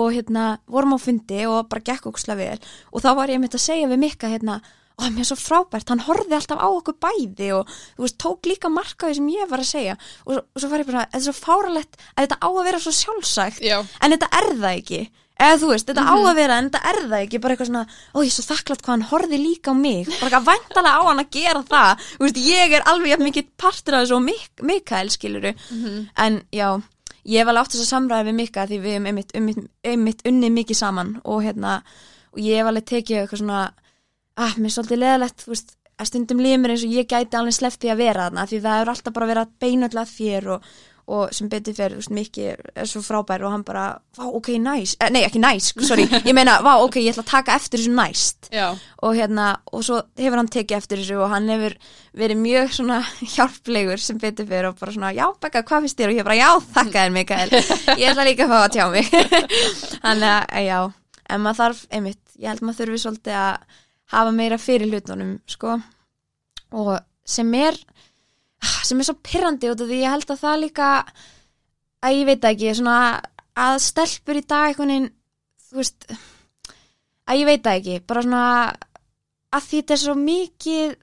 og 0.00 0.16
hérna, 0.16 0.48
vorum 0.70 0.96
á 0.98 0.98
fundi 1.02 1.44
og 1.50 1.70
bara 1.70 1.86
gekk 1.86 2.10
okkur 2.10 2.24
slag 2.24 2.42
vel 2.42 2.58
og 2.90 3.04
þá 3.06 3.10
var 3.20 3.32
ég 3.34 3.42
mitt 3.42 3.54
að 3.54 3.66
segja 3.68 3.90
við 3.90 4.02
Mikka 4.02 4.32
hérna, 4.34 4.58
ó, 5.00 5.04
mér 5.08 5.24
er 5.24 5.28
svo 5.30 5.38
frábært, 5.40 5.88
hann 5.90 6.04
horfði 6.04 6.36
alltaf 6.36 6.60
á 6.60 6.68
okkur 6.68 6.98
bæði 7.00 7.48
og 7.56 7.72
þú 7.96 8.04
veist, 8.04 8.18
tók 8.20 8.50
líka 8.50 8.70
markaði 8.72 9.16
sem 9.18 9.32
ég 9.32 9.48
var 9.50 9.64
að 9.64 9.70
segja. 9.72 9.96
Og, 10.26 10.44
og 10.44 10.60
svo 10.60 10.70
var 10.70 10.84
ég 10.84 10.90
bara, 10.90 11.06
þetta 11.08 11.18
er 11.20 11.26
svo 11.26 11.36
fáralegt 11.38 11.98
að 12.14 12.26
þetta 12.26 12.38
á 12.44 12.48
að 12.50 12.62
vera 12.68 12.82
svo 12.84 12.92
sjálfsagt 13.00 13.64
Já, 13.64 13.78
en 13.80 14.14
þetta 14.14 14.30
er 14.40 14.48
það 14.60 14.70
ekki. 14.76 15.00
Eða 15.40 15.56
þú 15.56 15.68
veist, 15.72 15.88
þetta 15.88 16.04
á 16.04 16.14
að 16.20 16.36
vera 16.36 16.56
en 16.60 16.66
þetta 16.68 16.80
er 16.90 16.98
það 17.06 17.22
ekki. 17.24 17.38
Bara 17.40 17.54
eitthvað 17.56 17.70
svona, 17.70 17.84
ó 18.12 18.18
ég 18.20 18.28
er 18.28 18.34
svo 18.36 18.44
þakklátt 18.44 18.82
hvað 18.84 18.92
hann 18.92 19.08
horfði 19.08 19.38
líka 19.40 19.72
á 19.72 19.74
mig, 19.80 20.06
bara 20.10 20.28
eitthvað 20.28 20.48
væntalega 20.50 21.00
á 21.00 21.02
hann 21.08 21.22
að 21.24 21.30
gera 21.32 21.62
það, 21.70 22.06
þú 22.12 22.26
veist, 22.26 22.40
ég 22.44 22.74
er 22.76 22.88
alveg 22.92 23.24
mikið 23.24 23.52
partur 23.56 23.96
af 23.96 24.04
þessu 24.04 24.18
og 24.18 24.24
Mik 24.26 24.64
Mikael 24.68 25.08
skiluru, 25.14 25.54
en 26.20 26.42
já 26.52 26.68
ég 27.24 27.40
hef 27.40 27.48
alveg 27.48 27.62
átt 27.64 27.72
þess 27.74 27.84
að 27.84 27.92
samræða 27.94 28.26
við 28.28 28.36
Mika 28.36 28.66
því 28.66 28.78
við 28.80 28.92
hefum 28.96 29.06
einmitt, 29.10 29.32
einmitt, 29.36 29.64
einmitt 29.84 30.22
ah, 34.40 34.56
mér 34.56 34.70
er 34.70 34.76
svolítið 34.76 35.02
leðalegt, 35.04 35.44
þú 35.44 35.54
veist, 35.54 35.74
að 36.00 36.12
stundum 36.12 36.40
líður 36.40 36.62
mér 36.62 36.76
eins 36.76 36.86
og 36.86 36.94
ég 36.94 37.08
gæti 37.10 37.36
alveg 37.38 37.56
sleppt 37.56 37.82
því 37.82 37.92
að 37.92 38.04
vera 38.04 38.28
þarna 38.28 38.46
því 38.48 38.62
það 38.66 38.84
er 38.84 38.94
alltaf 38.94 39.16
bara 39.16 39.34
að 39.42 39.58
beina 39.60 39.88
alltaf 39.90 40.14
þér 40.14 40.46
og, 40.54 40.68
og 41.10 41.34
sem 41.34 41.48
betur 41.50 41.74
fyrir, 41.76 41.96
þú 41.96 42.00
veist, 42.00 42.12
Mikki 42.16 42.46
er 42.54 42.88
svo 42.88 43.02
frábær 43.04 43.44
og 43.44 43.52
hann 43.52 43.64
bara, 43.66 43.84
vá, 44.16 44.22
ok, 44.28 44.52
næs 44.62 44.94
eh, 44.96 45.10
nei, 45.12 45.24
ekki 45.26 45.42
næs, 45.42 45.72
sorry, 45.84 46.06
ég 46.28 46.36
meina, 46.36 46.56
vá, 46.64 46.70
ok, 46.84 47.00
ég 47.02 47.12
ætla 47.12 47.24
að 47.26 47.32
taka 47.32 47.56
eftir 47.58 47.82
þessu 47.82 47.96
næst. 47.96 48.48
Já, 48.54 48.68
og 49.04 49.18
hérna, 49.18 49.48
og 49.74 49.84
svo 49.86 49.98
hefur 50.20 50.40
hann 50.40 50.52
tekið 50.54 50.78
eftir 50.78 51.02
þessu 51.02 51.18
og 51.20 51.34
hann 51.34 51.50
hefur 51.52 51.76
verið 52.22 52.40
mjög 52.46 52.72
svona 52.78 53.02
hjálplegur 53.34 54.00
sem 54.00 54.22
betur 54.22 54.48
fyrir 54.48 54.70
og 54.70 54.80
bara 54.80 54.96
svona, 54.96 55.12
já, 55.16 55.26
Becca, 55.42 55.64
hvað 55.66 55.84
finnst 55.88 56.00
þér? 56.00 56.14
Og 56.14 56.22
ég 56.22 56.30
bara, 56.30 56.38
já, 56.40 56.48
þakka 56.78 57.04
þér, 57.04 57.14
Mikael. 57.18 57.54
Ég 57.98 58.08
ætla 58.14 58.28
líka 58.30 58.46
að 58.46 58.54
fá 58.54 58.58
að 58.62 58.72
tjá 58.78 58.88
mig. 58.94 59.12
Að, 60.10 60.26
já, 60.64 60.80
en 61.28 61.44
maður 61.44 61.60
þarf 61.64 61.86
einmitt, 61.92 62.22
ég 62.40 62.48
held 62.48 62.64
maður 62.64 62.84
þurfi 62.86 63.02
svolítið 63.04 63.40
að 63.42 63.80
hafa 64.10 64.34
meira 64.34 64.58
fyrir 64.60 64.90
hlutunum, 64.90 65.38
sko. 65.48 65.78
Og 66.76 66.92
sem 67.26 67.54
er 67.54 67.78
sem 68.84 69.00
er 69.00 69.06
svo 69.08 69.16
pirrandi 69.24 69.70
út 69.70 69.80
af 69.80 69.88
því 69.88 70.00
ég 70.02 70.12
held 70.14 70.32
að 70.32 70.42
það 70.42 70.62
líka 70.64 70.88
að 72.04 72.16
ég 72.16 72.28
veit 72.28 72.46
ekki, 72.50 72.74
svona 72.76 72.98
að 73.60 73.78
stelpur 73.84 74.40
í 74.40 74.44
dag 74.48 74.70
einhvern 74.70 74.92
veginn, 74.92 75.10
þú 75.68 75.80
veist 75.80 76.06
að 77.30 77.40
ég 77.40 77.48
veit 77.48 77.70
ekki, 77.72 77.98
bara 78.06 78.24
svona 78.24 78.44
að 79.50 79.66
því 79.66 79.80
þetta 79.80 79.96
er 79.96 80.02
svo 80.04 80.16
mikið 80.18 80.96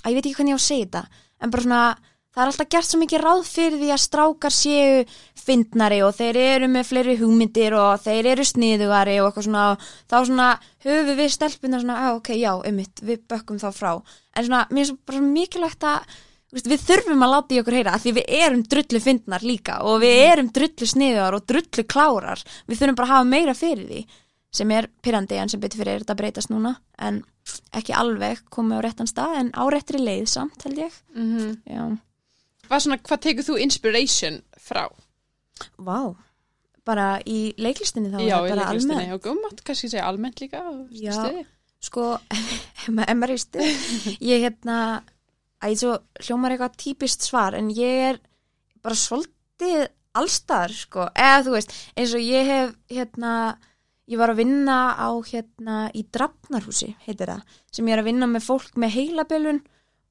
að 0.00 0.10
ég 0.10 0.16
veit 0.16 0.26
ekki 0.26 0.36
hvernig 0.38 0.54
ég 0.54 0.58
á 0.58 0.60
að 0.60 0.66
segja 0.66 0.86
þetta 0.86 1.02
en 1.40 1.52
bara 1.54 1.66
svona, 1.66 1.82
það 2.30 2.42
er 2.42 2.52
alltaf 2.52 2.70
gert 2.70 2.88
svo 2.88 3.00
mikið 3.00 3.24
ráð 3.24 3.42
fyrir 3.48 3.78
því 3.80 3.90
að 3.90 4.02
strákar 4.04 4.54
séu 4.54 5.04
fyndnari 5.40 6.00
og 6.06 6.14
þeir 6.14 6.38
eru 6.44 6.70
með 6.70 6.88
fleiri 6.90 7.18
hugmyndir 7.18 7.74
og 7.74 8.02
þeir 8.04 8.30
eru 8.34 8.46
sniðugari 8.46 9.18
og 9.20 9.30
eitthvað 9.30 9.46
svona, 9.48 9.66
þá 10.06 10.16
svona 10.30 10.48
höfum 10.86 11.18
við 11.18 11.30
stelpuna 11.34 11.82
svona, 11.82 12.00
að 12.06 12.18
ok, 12.20 12.32
já, 12.38 12.52
einmitt 12.68 13.02
við 13.02 13.22
bökkum 13.30 13.60
þá 13.62 13.70
frá, 13.74 13.92
en 14.36 14.46
svona 14.46 14.66
mér 14.70 14.84
er 14.86 14.90
svo 14.92 14.98
bara 15.10 15.24
mikilvægt 15.26 15.88
að 15.90 16.18
við 16.50 16.82
þurfum 16.82 17.22
að 17.22 17.32
láta 17.34 17.54
í 17.54 17.60
okkur 17.60 17.76
heyra 17.78 17.98
því 18.02 18.12
við 18.16 18.32
erum 18.40 18.64
drullu 18.66 19.00
fyndnar 19.02 19.44
líka 19.46 19.76
og 19.86 20.00
við 20.02 20.16
erum 20.24 20.50
drullu 20.54 20.88
sniðugar 20.88 21.36
og 21.36 21.46
drullu 21.46 21.84
klárar. 21.86 22.42
Við 22.66 22.80
þurfum 22.80 22.98
bara 22.98 23.06
að 23.06 23.14
hafa 23.14 23.28
meira 23.30 23.54
fyrir 23.54 23.86
því 23.86 24.00
sem 24.50 24.70
er 24.74 24.88
pyrrandi 25.02 25.38
en 25.38 25.52
sem 25.52 25.62
betur 25.62 25.78
fyrir 25.78 26.02
þetta 26.02 26.18
breytast 26.18 26.50
núna. 26.50 26.74
En 26.98 27.22
ekki 27.76 27.94
alveg 27.94 28.42
komið 28.50 28.82
á 28.82 28.84
réttan 28.88 29.10
stað 29.10 29.36
en 29.44 29.52
á 29.54 29.62
réttri 29.70 30.02
leið 30.02 30.26
samt 30.32 30.66
held 30.66 30.82
ég. 30.82 30.96
Mm 31.14 31.54
já, 31.70 31.84
Hvað, 32.70 32.82
svona, 32.84 32.98
hvað 33.02 33.20
tekur 33.26 33.46
þú 33.50 33.56
inspiration 33.64 34.40
frá? 34.62 34.84
vá 35.76 36.14
bara 36.88 37.06
í 37.28 37.52
leiklistinni 37.60 38.08
þá 38.12 38.20
já, 38.24 38.36
í 38.40 38.48
bara 38.48 38.62
leiklistinni 38.62 38.94
almennt 38.96 39.16
og 39.18 39.24
góðmátt, 39.26 39.58
kannski 39.66 39.90
segja 39.92 40.06
almennt 40.08 40.40
líka 40.40 40.62
Já. 40.96 41.12
stuði. 41.18 41.42
sko, 41.84 42.04
ef 42.32 42.88
ma- 42.96 43.04
ef 43.08 43.16
maður 43.18 43.34
í 43.34 43.40
stuð 43.42 44.14
ég 44.30 44.44
hérna 44.46 44.76
að 45.60 45.74
ég 45.74 45.80
svo 45.82 45.96
hljómar 46.24 46.54
eitthvað 46.54 46.78
típist 46.80 47.26
svar 47.28 47.54
en 47.58 47.68
ég 47.76 48.06
er 48.14 48.20
bara 48.82 48.96
svolítið 48.96 49.88
allstar 50.16 50.72
sko, 50.72 51.04
eða 51.14 51.42
þú 51.46 51.52
veist 51.58 51.74
eins 51.96 52.14
og 52.16 52.24
ég 52.24 52.48
hef 52.48 52.72
hérna 52.90 53.34
ég 54.10 54.18
var 54.18 54.32
að 54.32 54.40
vinna 54.40 54.78
á 54.96 55.08
hérna 55.28 55.76
í 55.94 56.06
Drafnarhúsi, 56.10 56.94
heitir 57.04 57.28
það 57.34 57.44
sem 57.70 57.86
ég 57.86 57.94
er 57.98 58.02
að 58.02 58.08
vinna 58.08 58.26
með 58.32 58.48
fólk 58.48 58.72
með 58.80 58.96
heilabilun 58.96 59.60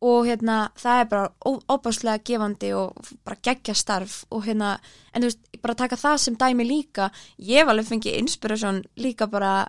og 0.02 0.26
hérna 0.26 0.70
það 0.80 1.00
er 1.02 1.08
bara 1.12 1.30
óbáslega 1.46 2.24
gefandi 2.24 2.70
og 2.74 2.96
bara 3.26 3.36
geggja 3.44 3.74
starf 3.76 4.22
og 4.32 4.46
hérna, 4.46 4.78
en 5.14 5.22
þú 5.22 5.28
veist, 5.28 5.40
bara 5.62 5.76
taka 5.76 5.96
það 6.00 6.18
sem 6.18 6.36
dæmi 6.40 6.66
líka, 6.68 7.10
ég 7.40 7.60
hef 7.64 7.68
alveg 7.74 7.86
fengið 7.90 8.20
inspiration 8.22 8.84
líka 8.98 9.28
bara 9.28 9.68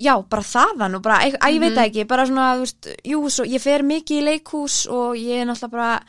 já, 0.00 0.14
bara 0.28 0.42
þaðan 0.42 0.94
og 0.98 1.02
bara, 1.02 1.18
að 1.24 1.54
ég 1.54 1.60
veit 1.60 1.72
Mhm. 1.74 1.84
ekki, 1.86 2.04
bara 2.06 2.26
svona, 2.26 2.54
þú 2.56 2.60
veist, 2.60 2.88
jú, 3.04 3.20
svo 3.30 3.44
ég 3.44 3.60
fer 3.60 3.82
mikið 3.82 4.20
í 4.20 4.24
leikhús 4.28 4.86
og 4.90 5.16
ég 5.16 5.42
er 5.42 5.46
náttúrulega 5.46 5.70
bara, 5.70 6.02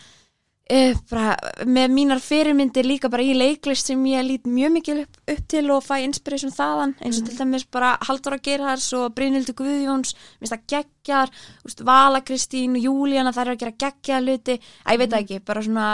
uh, 0.71 0.97
bara 1.11 1.35
með 1.67 1.93
mínar 1.93 2.21
fyrirmyndir 2.23 2.87
líka 2.87 3.09
bara 3.11 3.25
í 3.25 3.35
leiklist 3.37 3.91
sem 3.91 4.01
ég 4.09 4.25
lít 4.25 4.49
mjög 4.49 4.73
mikið 4.79 5.01
upp, 5.03 5.19
upp 5.35 5.47
til 5.53 5.63
og 5.75 5.85
fæ 5.85 5.95
inspiration 6.03 6.53
þaðan, 6.53 6.95
eins 7.01 7.21
og 7.21 7.29
til 7.29 7.37
dæmis 7.39 7.67
bara 7.71 7.95
Halldóra 8.07 8.39
Gerhards 8.43 8.91
og 8.97 9.13
Brynhildur 9.17 9.57
Guðjóns. 9.61 10.15
Minnst 10.39 10.55
það 10.55 10.67
geggjar, 10.73 11.33
þú 11.61 11.69
veist, 11.69 11.83
Vala 11.89 12.21
Kristín 12.25 12.77
og 12.79 12.87
Júlíana, 12.87 13.33
þær 13.35 13.47
eru 13.47 13.57
að 13.57 13.65
gera 13.65 13.79
geggja 13.85 14.21
hluti, 14.23 14.59
að 14.85 14.95
ég 14.97 15.03
veit 15.03 15.11
það 15.11 15.25
ekki, 15.25 15.41
bara 15.51 15.65
svona 15.65 15.89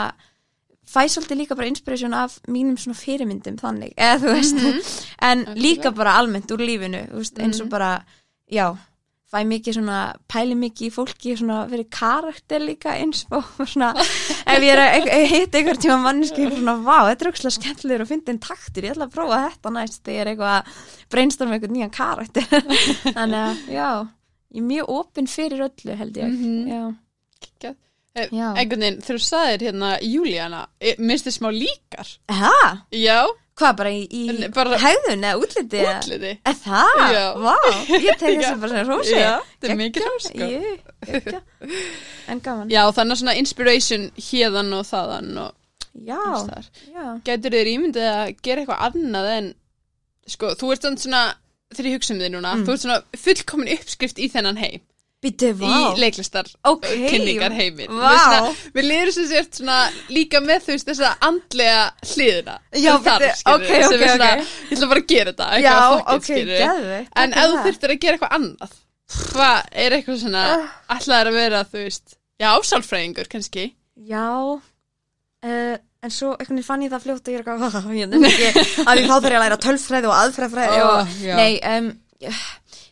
fæ 0.92 1.02
svolítið 1.08 1.38
líka 1.40 1.56
bara 1.56 1.70
inspiration 1.70 2.14
af 2.16 2.38
mínum 2.52 2.78
svona 2.80 2.98
fyrirmyndum 2.98 3.58
þannig, 3.60 3.92
eða 3.96 4.18
þú 4.22 4.32
veist. 4.36 4.96
En 5.32 5.44
líka 5.56 5.92
bara 5.94 6.16
almennt 6.20 6.50
úr 6.52 6.64
lífinu 6.64 7.06
veist, 7.14 7.38
eins 7.40 7.62
og 7.62 7.70
bara, 7.72 8.00
já 8.50 8.72
fæ 9.32 9.40
mikið 9.48 9.78
svona, 9.78 9.98
pæli 10.28 10.56
mikið 10.60 10.88
í 10.88 10.92
fólki 10.92 11.34
svona 11.38 11.62
fyrir 11.70 11.86
karakter 11.92 12.60
líka 12.60 12.92
eins 13.00 13.24
og 13.32 13.46
svona, 13.72 13.92
ef 14.56 14.64
ég 14.66 14.72
er 14.74 14.80
að 14.82 15.08
að 15.16 15.26
hitta 15.32 15.58
einhver 15.60 15.78
tíma 15.82 15.98
manneski 16.02 16.48
svona, 16.52 16.74
vá, 16.86 16.96
þetta 17.10 17.24
er 17.26 17.30
aukslega 17.32 17.54
skemmtilegur 17.58 18.04
og 18.06 18.10
fyndi 18.12 18.34
en 18.34 18.40
taktur 18.46 18.86
ég 18.88 18.94
ætla 18.94 19.06
að 19.08 19.14
prófa 19.16 19.38
þetta 19.48 19.72
næst 19.76 20.00
þegar 20.02 20.16
ég 20.16 20.22
er 20.24 20.32
eitthvað 20.32 20.56
að 20.56 20.82
brainstorma 21.14 21.56
einhvern 21.58 21.76
nýjan 21.76 21.94
karakter 21.96 22.48
þannig 23.16 23.38
að, 23.42 23.62
já 23.72 23.88
ég 24.52 24.60
er 24.62 24.66
mjög 24.68 24.90
opinn 24.98 25.30
fyrir 25.32 25.64
öllu 25.68 25.96
held 26.02 26.18
ég 26.20 26.34
Geggjað. 27.42 27.76
Eh, 28.14 28.28
Já. 28.30 28.48
einhvern 28.60 28.82
veginn, 28.84 28.98
þú 29.02 29.14
sagðir 29.24 29.62
hérna 29.70 29.94
Júlíana, 30.04 30.58
eh, 30.84 30.98
minnst 31.00 31.24
þið 31.26 31.36
smá 31.38 31.48
líkar 31.56 32.10
Ha? 32.28 32.52
já, 32.92 33.22
Hvað, 33.52 33.72
bara 33.76 33.90
í, 33.92 34.06
í 34.08 34.48
bara- 34.54 34.78
hegðun 34.80 35.24
eða 35.28 35.40
útliti? 35.44 35.80
eða- 35.84 35.98
útliti 36.00 36.30
Er 36.48 36.54
það? 36.64 37.02
Já. 37.12 37.24
Vá, 37.36 37.56
ég 38.00 38.18
tek 38.18 38.30
Já. 38.40 38.40
þessu 38.40 38.60
bara 38.62 38.72
sem 38.78 38.88
rósi 38.88 39.18
Já, 39.18 39.32
þetta 39.60 39.72
er 39.74 39.80
mikið 39.82 40.06
rós, 40.06 40.28
sko. 40.30 40.48
Jú, 40.52 40.70
ekki 41.02 41.40
En 42.32 42.40
gaman 42.40 42.70
já, 42.72 42.82
þannig 42.96 43.20
svona 43.20 43.34
inspiration 43.36 44.06
hérðan 44.16 44.72
og 44.78 44.86
þaðan 44.88 45.30
og 45.44 45.52
Já, 45.92 46.22
já 46.94 47.04
Gætur 47.28 47.52
þér 47.58 47.68
ímyndið 47.74 48.06
að 48.08 48.30
gera 48.42 48.62
eitthvað 48.64 48.86
annað 48.88 49.28
en 49.36 49.50
sko, 50.32 50.54
þú 50.56 50.70
ert 50.72 50.88
svona 51.02 51.22
þegar 51.74 51.88
ég 51.90 51.96
hugsa 51.98 52.14
um 52.14 52.20
þig 52.24 52.32
núna, 52.32 52.54
Mm. 52.56 52.64
þú 52.64 52.72
ert 52.72 52.82
svona 52.86 52.98
fullkomin 53.16 53.72
uppskrift 53.76 54.18
í 54.20 54.30
þennan 54.32 54.56
heim 54.60 54.80
Býttu, 55.22 55.52
vá 55.54 55.68
í 55.94 56.00
leiklistar 56.02 56.48
Ok, 56.66 56.86
kynningar 57.12 57.52
heimin 57.54 57.92
Vá. 57.94 58.48
við 58.74 58.86
liður 58.88 59.12
sem 59.14 59.26
sért 59.30 59.60
líka 60.10 60.40
með 60.42 60.64
þú 60.64 60.72
veist 60.74 60.88
þessa 60.90 61.12
andlega 61.28 61.84
hliðina 62.10 62.56
Já, 62.74 62.92
Þar, 63.04 63.22
bíddu, 63.22 63.28
skilurðu, 63.38 63.68
ok, 63.68 63.68
sem 63.68 63.92
ok, 63.92 64.02
er 64.02 64.12
svona, 64.16 64.30
ég 64.42 64.72
ætla 64.76 64.88
bara 64.92 65.02
að 65.04 65.06
gera 65.12 65.32
þetta 65.34 65.60
Já, 65.62 65.76
eitthvað 65.76 66.26
skilurðu. 66.26 66.58
geðveikt 66.64 67.20
en 67.22 67.36
ef 67.38 67.46
þú 67.52 67.62
þurftir 67.68 67.94
að 67.94 68.00
gera 68.06 68.18
eitthvað 68.18 68.34
annað 68.40 68.74
hvað 69.32 69.70
er 69.86 69.96
eitthvað 69.98 70.20
svona 70.24 70.42
Ah. 70.56 70.66
ætlaðir 70.96 71.30
að 71.32 71.38
vera 71.38 71.62
þú 71.70 71.78
veist 71.86 72.14
já, 72.42 72.50
sálfræðingur 72.72 73.28
kannski 73.30 73.68
Já 74.10 74.26
uh, 75.46 75.76
En 76.02 76.10
svo 76.10 76.32
veginn 76.34 76.64
fann 76.66 76.82
ég 76.82 76.90
það 76.90 77.04
fljótt 77.04 77.28
að 77.28 77.34
ég 77.36 77.38
er 77.38 77.44
eitthvað 77.46 77.60
Ég 78.42 78.56
að 78.88 78.98
ég 78.98 79.06
fá 79.06 79.16
þeirra 79.22 79.36
að 79.38 79.44
læra 79.44 79.58
tölfræði 79.62 80.08
og 80.10 80.14
aðfræðfræði 80.18 80.80
Ó, 80.82 80.86
og, 80.96 81.12
já. 81.22 81.34
Nei, 81.38 81.52
um, 81.76 81.92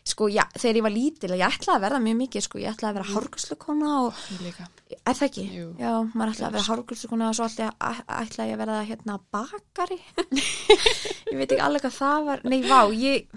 sko, 0.07 0.27
já, 0.33 0.43
þegar 0.57 0.79
ég 0.79 0.85
var 0.85 0.93
lítil 0.95 1.31
ég 1.35 1.45
ætlaði 1.45 1.75
að 1.77 1.85
verða 1.85 2.01
mjög 2.01 2.17
mikið, 2.21 2.45
sko, 2.47 2.61
ég 2.61 2.73
ætlaði 2.73 2.89
að 2.91 2.97
vera 2.99 3.15
hárgurslukona 3.15 3.93
og, 4.07 4.21
er 4.97 5.15
það 5.19 5.27
ekki? 5.27 5.45
Jú. 5.53 5.67
Já, 5.77 5.93
maður 6.15 6.33
ætlaði 6.33 6.47
að 6.47 6.57
vera 6.57 6.67
hárgurslukona 6.71 7.29
og 7.29 7.37
svo 7.37 7.47
ætlaði, 7.51 8.49
ég 8.49 8.57
að 8.57 8.63
verða 8.63 8.81
hérna 8.89 9.17
bakari. 9.33 9.99
Ég 11.31 11.37
veit 11.39 11.47
ekki 11.47 11.63
alveg 11.63 11.85
hvað 11.85 11.93
það 11.95 12.25
var. 12.27 12.41
Nei, 12.51 12.59
vá, 12.67 12.79
ég 12.91 13.29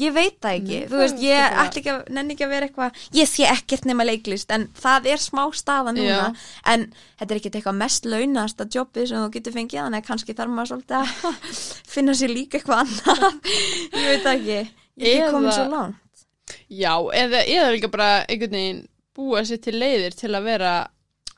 Ég 0.00 0.12
veit 0.16 0.38
það 0.40 0.54
ekki, 0.56 0.76
Nei, 0.80 0.88
þú 0.88 1.00
veist, 1.02 1.18
ég 1.20 1.54
ætla 1.62 1.80
ekki 1.82 1.90
að, 1.92 2.04
nenni 2.16 2.32
ekki 2.32 2.44
að 2.46 2.52
vera 2.54 2.68
eitthvað, 2.68 3.00
ég 3.12 3.28
sé 3.28 3.44
ekkert 3.44 3.84
nema 3.84 4.06
leiklist, 4.08 4.52
en 4.56 4.64
það 4.78 5.08
er 5.12 5.20
smá 5.20 5.42
staða 5.52 5.92
núna, 5.92 6.30
Já. 6.32 6.46
en 6.72 6.86
þetta 7.20 7.26
er 7.28 7.40
ekkert 7.42 7.58
eitthvað 7.58 7.76
mest 7.82 8.08
launast 8.08 8.62
að 8.64 8.78
jobbið 8.78 9.10
sem 9.10 9.20
þú 9.20 9.34
getur 9.34 9.56
fengið, 9.58 9.82
þannig 9.82 10.00
að 10.00 10.06
kannski 10.08 10.36
þarf 10.38 10.54
maður 10.56 10.70
svolítið 10.70 10.96
að 10.96 11.42
finna 11.92 12.14
sér 12.16 12.32
líka 12.32 12.56
eitthvað 12.56 12.86
annað, 12.86 13.52
ég 13.92 14.08
veit 14.08 14.24
það 14.24 14.32
ekki, 14.32 14.58
ég 15.00 15.20
er 15.22 15.30
komin 15.32 15.52
svo 15.52 15.68
langt. 15.70 16.24
já, 16.68 16.92
eða, 17.22 17.42
eða 17.46 17.70
líka 17.74 17.88
bara 17.92 18.10
einhvern 18.28 18.52
veginn 18.58 18.82
búa 19.16 19.42
sér 19.44 19.60
til 19.62 19.76
leiðir 19.78 20.14
til 20.16 20.32
að 20.34 20.44
vera 20.48 20.72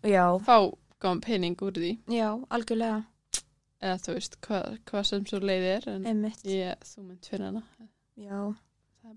Já, 0.04 0.24
fá 0.44 0.56
gáðan 1.00 1.20
pening 1.24 1.56
úr 1.64 1.72
því 1.76 1.92
já, 2.12 2.28
algjörlega, 2.50 3.02
eða 3.82 3.98
þú 4.04 4.14
veist 4.16 4.36
hvað, 4.46 4.78
hvað 4.90 5.06
sem 5.10 5.26
svo 5.26 5.38
leiði 5.40 5.70
er 5.76 5.88
en 5.94 6.26
ég, 6.44 6.74
þú 6.84 7.02
mynd 7.06 7.28
fyrir 7.30 7.46
hana 7.48 7.62
já, 8.16 8.40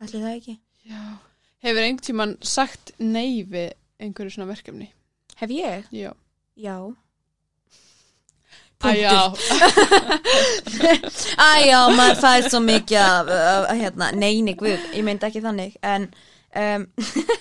ætli 0.01 0.21
það 0.21 0.31
ekki. 0.35 0.55
já. 0.89 1.01
hefur 1.65 1.81
einhvern 1.83 2.05
tímann 2.07 2.38
sagt 2.41 2.93
nei 2.99 3.43
við 3.43 3.73
einhverju 3.99 4.35
svona 4.38 4.51
verkefni 4.53 4.91
Hef 5.38 5.51
ég? 5.53 5.85
já, 5.93 6.13
Já. 6.57 6.77
Æ, 8.86 8.91
já. 9.01 9.34
Æjá, 11.47 11.80
maður 11.97 12.19
fær 12.21 12.45
svo 12.49 12.59
mikið 12.61 12.99
af, 13.01 13.30
af 13.71 13.78
hérna, 13.80 14.09
neini, 14.13 14.53
guð, 14.59 14.78
ég 14.93 15.03
myndi 15.05 15.25
ekki 15.28 15.41
þannig, 15.43 15.73
en 15.82 16.05
um, 16.61 16.86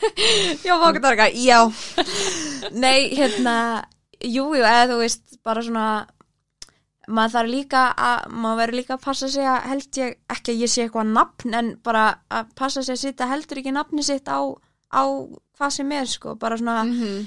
já, 0.67 0.73
fókut 0.81 1.03
var 1.05 1.17
eitthvað, 1.17 1.37
já, 1.45 1.61
nei, 2.73 3.11
hérna, 3.19 3.57
jú, 4.25 4.47
jú, 4.57 4.63
eða 4.65 4.87
þú 4.95 4.99
veist, 5.03 5.37
bara 5.47 5.65
svona, 5.67 5.87
maður 7.07 7.35
þarf 7.37 7.53
líka 7.53 7.85
að, 8.09 8.27
maður 8.33 8.61
verður 8.65 8.81
líka 8.81 8.97
að 8.97 9.05
passa 9.07 9.29
sig 9.37 9.47
að 9.53 9.69
held 9.75 10.01
ég, 10.03 10.17
ekki 10.39 10.55
að 10.57 10.65
ég 10.65 10.73
sé 10.73 10.87
eitthvað 10.87 11.13
nafn, 11.13 11.57
en 11.61 11.73
bara 11.87 12.07
að 12.33 12.53
passa 12.59 12.83
sig 12.87 12.97
að 12.97 13.03
sitja 13.05 13.29
heldur 13.31 13.61
ekki 13.63 13.77
nafni 13.77 14.07
sitt 14.09 14.27
á, 14.33 14.41
á 14.89 15.03
hvað 15.57 15.77
sem 15.81 15.93
er, 16.01 16.09
sko, 16.17 16.35
bara 16.41 16.57
svona, 16.61 16.81
Mhm. 16.89 17.27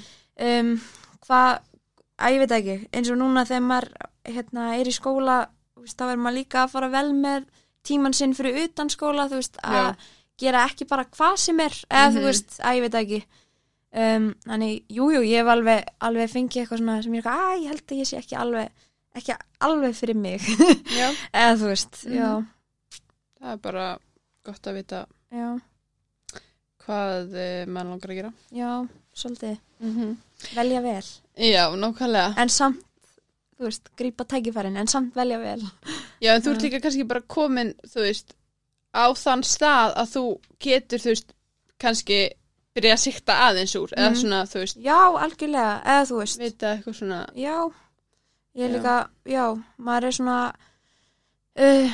um, 0.50 0.74
hvað, 1.26 1.62
að 2.20 2.32
ég 2.36 2.42
veit 2.44 2.54
ekki, 2.58 2.76
eins 2.92 3.10
og 3.10 3.18
núna 3.20 3.44
þegar 3.48 3.66
maður 3.66 3.90
hérna, 4.30 4.68
er 4.78 4.86
í 4.90 4.92
skóla, 4.94 5.36
veist, 5.80 5.96
þá 5.98 6.10
er 6.12 6.20
maður 6.20 6.36
líka 6.40 6.64
að 6.64 6.72
fara 6.74 6.88
vel 6.92 7.12
með 7.16 7.46
tíman 7.88 8.12
sinn 8.14 8.34
fyrir 8.36 8.58
utan 8.66 8.90
skóla, 8.92 9.28
veist, 9.32 9.56
að 9.64 9.94
Já. 9.94 9.96
gera 10.38 10.64
ekki 10.68 10.86
bara 10.88 11.04
hvað 11.04 11.36
sem 11.38 11.60
er, 11.60 11.72
eða 11.90 12.10
þú 12.12 12.20
Mhm. 12.20 12.24
veist, 12.28 12.58
að 12.60 12.76
ég 12.76 12.84
veit 12.86 12.98
ekki. 13.04 13.22
Um, 13.92 14.34
þannig, 14.46 14.84
jújú, 14.88 15.16
jú, 15.16 15.22
ég 15.26 15.40
hef 15.42 15.48
alveg, 15.50 15.84
alveg 16.00 16.30
fengið 16.30 16.60
eitthvað 16.62 16.78
svona 16.78 17.02
sem 17.02 17.12
ég 17.14 17.24
er 17.26 17.32
að 17.32 17.62
ég 17.64 17.68
held 17.72 17.86
að 17.90 17.98
ég 17.98 18.06
sé 18.06 18.16
ekki 18.20 18.36
alveg, 18.38 18.68
ekki 19.16 19.34
alveg 19.60 19.96
fyrir 19.98 20.14
mig, 20.16 20.40
eða 21.34 21.56
þú 21.58 21.66
veist, 21.72 22.04
Mhm. 22.06 22.14
já, 22.14 22.46
það 23.40 23.52
er 23.52 23.56
bara 23.56 23.98
gott 24.44 24.62
að 24.70 24.74
vita 24.78 25.06
já, 25.32 25.60
hvað 26.86 27.34
uh, 27.34 27.66
mann 27.70 27.90
langar 27.92 28.10
að 28.12 28.18
gera. 28.20 28.32
Já, 28.54 28.70
svolítið, 29.14 29.58
mm 29.80 30.16
velja 30.56 30.80
vel, 30.80 31.02
já, 31.40 31.64
nákvæmlega 31.76 32.34
en 32.42 32.48
samt, 32.52 32.82
þú 33.58 33.66
veist, 33.68 33.88
grípa 33.96 34.24
tækifærin, 34.24 34.76
en 34.76 34.86
samt 34.88 35.14
velja 35.16 35.38
vel. 35.40 35.62
já, 36.20 36.34
en 36.36 36.42
þú 36.44 36.52
ert 36.54 36.62
líka 36.66 36.80
kannski 36.84 37.04
bara 37.08 37.20
komin 37.26 37.74
þú 37.88 38.04
veist, 38.06 38.34
á 38.94 39.04
þann 39.14 39.42
stað 39.46 39.94
að 40.02 40.12
þú 40.14 40.24
getur, 40.60 40.98
þú 41.00 41.12
veist 41.14 41.32
kannski 41.80 42.20
byrja 42.74 42.94
að 42.94 43.02
sikta 43.04 43.34
aðeins 43.48 43.74
úr 43.78 43.90
eða 43.96 44.10
Mhm. 44.10 44.20
svona, 44.20 44.40
þú 44.46 44.58
veist, 44.62 44.76
Já, 44.76 44.98
algjörlega, 45.24 45.82
eða 45.84 46.04
þú 46.10 46.18
veist, 46.20 46.38
vita 46.38 46.74
eitthvað 46.76 46.94
svona 46.98 47.20
Já, 47.34 47.56
ég 48.54 48.64
er 48.64 48.70
Já. 48.70 48.76
líka, 48.76 49.08
já, 49.26 49.44
maður 49.78 50.04
er 50.06 50.12
svona, 50.12 50.52
uh, 51.58 51.90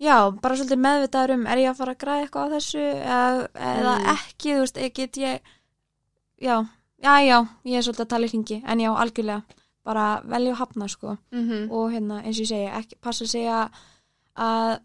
já, 0.00 0.16
bara 0.40 0.56
svolítið 0.56 0.80
meðvitaður 0.84 1.34
um, 1.34 1.46
er 1.46 1.56
ég 1.58 1.70
að 1.72 1.76
fara 1.80 1.94
að 1.94 1.98
græða 2.02 2.22
eitthvað 2.26 2.46
á 2.48 2.54
þessu 2.54 2.84
eða, 3.02 3.48
eða 3.54 3.94
Mm. 3.98 4.06
ekki, 4.14 4.54
þú 4.54 4.60
veist, 4.64 4.94
get 4.94 5.16
ég, 5.16 5.40
já, 6.40 6.56
já, 7.02 7.14
já, 7.24 7.38
ég 7.64 7.78
er 7.78 7.86
svolítið 7.86 8.04
að 8.06 8.12
tala 8.14 8.26
í 8.26 8.32
hringi, 8.32 8.62
en 8.66 8.80
já, 8.80 8.90
algjörlega, 8.94 9.62
bara 9.84 10.08
velja 10.24 10.52
og 10.52 10.60
hafna, 10.62 10.88
sko, 10.88 11.16
mm 11.32 11.70
og 11.70 11.92
hérna, 11.92 12.22
eins 12.24 12.36
og 12.38 12.44
ég 12.44 12.52
segi, 12.52 12.68
ekki, 12.80 13.00
passa 13.00 13.24
að 13.24 13.32
segja 13.32 13.70
að, 14.36 14.78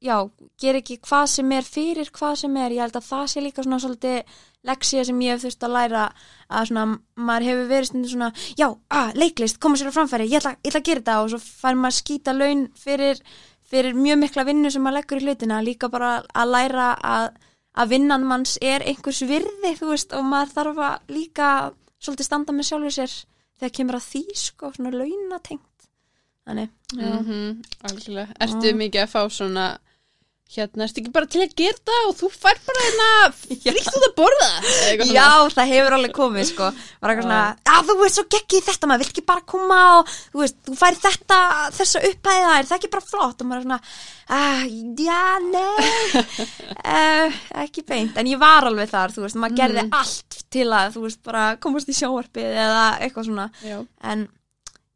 já, 0.00 0.16
ger 0.60 0.74
ekki 0.80 1.00
hvað 1.04 1.26
sem 1.26 1.52
er 1.52 1.62
fyrir 1.62 2.10
hvað 2.10 2.36
sem 2.44 2.56
er, 2.56 2.70
ég 2.72 2.80
held 2.80 2.96
að 2.96 3.08
það 3.10 3.26
sé 3.28 3.40
líka 3.40 3.62
svona 3.62 3.78
svolítið 3.80 4.38
leksía 4.66 5.04
sem 5.04 5.20
ég 5.24 5.36
hef 5.36 5.44
þurft 5.44 5.64
að 5.64 5.74
læra 5.76 6.06
að 6.48 6.66
svona, 6.70 6.86
maður 7.16 7.46
hefur 7.48 7.68
verið 7.70 7.88
stundin 7.90 8.10
svona, 8.12 8.30
já, 8.58 8.66
að, 8.92 9.12
leiklist, 9.22 9.60
koma 9.62 9.80
sér 9.80 9.92
á 9.92 9.96
framfæri 9.96 10.28
ég 10.28 10.40
ætla, 10.40 10.56
ég 10.60 10.72
ætla 10.72 10.82
að 10.82 10.88
gera 10.88 11.00
þetta. 11.00 11.20
Og 11.22 11.30
svo 11.32 11.40
fær 11.40 11.78
maður 11.80 11.96
skýta 11.96 12.34
laun 12.36 12.66
fyrir, 12.76 13.22
fyrir 13.70 13.96
mjög 13.96 14.20
mikla 14.24 14.44
vinnu 14.48 14.72
sem 14.72 14.84
maður 14.84 14.98
leggur 15.00 15.22
í 15.22 15.24
hlutina, 15.28 15.62
líka 15.64 15.88
bara 15.92 16.18
að 16.34 16.52
læra 16.54 16.90
að, 17.00 17.30
að 17.78 17.92
vinnan 17.94 18.26
manns 18.26 18.56
er 18.62 18.82
einhvers 18.82 19.22
virði, 19.22 19.74
þú 19.78 19.92
veist, 19.92 20.14
og 20.16 20.24
maður 20.26 20.54
þarf 20.56 20.80
að 20.86 21.14
líka 21.14 21.50
svolítið 22.00 22.26
standa 22.26 22.54
með 22.56 22.70
sjálfur 22.70 22.96
sér 22.96 23.16
þegar 23.60 23.74
kemur 23.76 23.98
að 23.98 24.08
því, 24.08 24.24
sko, 24.40 24.72
svona 24.74 24.92
launatengt 24.94 25.88
þannig, 26.48 26.70
já, 26.96 27.10
-hmm. 27.20 27.62
Já. 28.72 28.76
mikið 28.76 29.02
að 29.02 29.12
fá 29.12 29.22
svona 29.30 29.66
hérna, 30.50 30.86
ertu 30.86 31.00
ekki 31.02 31.12
bara 31.14 31.28
til 31.30 31.40
að 31.44 31.52
gera 31.60 31.78
það 31.86 32.06
og 32.08 32.14
þú 32.18 32.28
fær 32.34 32.58
bara 32.66 32.84
hérna 32.86 33.08
fríkt 33.64 33.90
út 33.96 34.06
að 34.08 34.14
borða? 34.18 34.48
Já, 35.10 35.26
það 35.54 35.70
hefur 35.70 35.96
alveg 35.96 36.14
komið 36.16 36.48
sko. 36.50 36.70
Var 37.00 37.12
eitthvað 37.12 37.26
svona, 37.28 37.42
að 37.74 37.90
þú 37.90 37.96
veist 38.00 38.18
svo 38.18 38.24
geggið 38.34 38.64
þetta 38.70 38.90
maður 38.90 39.04
Vilt 39.04 39.12
ekki 39.14 39.24
bara 39.30 39.44
koma 39.54 39.78
og 40.00 40.10
þú 40.32 40.42
veist 40.42 40.58
Þú 40.66 40.74
fær 40.80 40.98
þetta, 41.04 41.38
þessa 41.78 42.02
upphæða 42.10 42.50
Er 42.58 42.68
það 42.70 42.76
ekki 42.80 42.90
bara 42.96 43.06
flott? 43.10 43.40
Og 43.44 43.48
maður 43.50 43.60
er 43.60 43.66
svona 43.68 43.80
ah, 44.36 44.64
Já, 45.00 45.20
nei. 45.46 46.24
Uh, 46.84 47.38
Ekki 47.64 47.84
beint, 47.88 48.18
en 48.20 48.28
ég 48.30 48.40
var 48.42 48.66
alveg 48.68 48.90
þar 48.90 49.14
Þú 49.14 49.24
veist, 49.26 49.38
maður 49.40 49.58
gerði 49.62 49.84
Mhm. 49.86 49.94
allt 50.00 50.40
Til 50.50 50.66
að, 50.66 50.90
þú 50.96 51.04
veist, 51.06 51.22
bara 51.26 51.44
komast 51.62 51.88
í 51.90 51.96
sjóarpið 51.96 52.50
Eða 52.66 52.84
eitthvað 53.06 53.28
svona. 53.30 53.46
Já. 53.64 53.78
En 54.12 54.26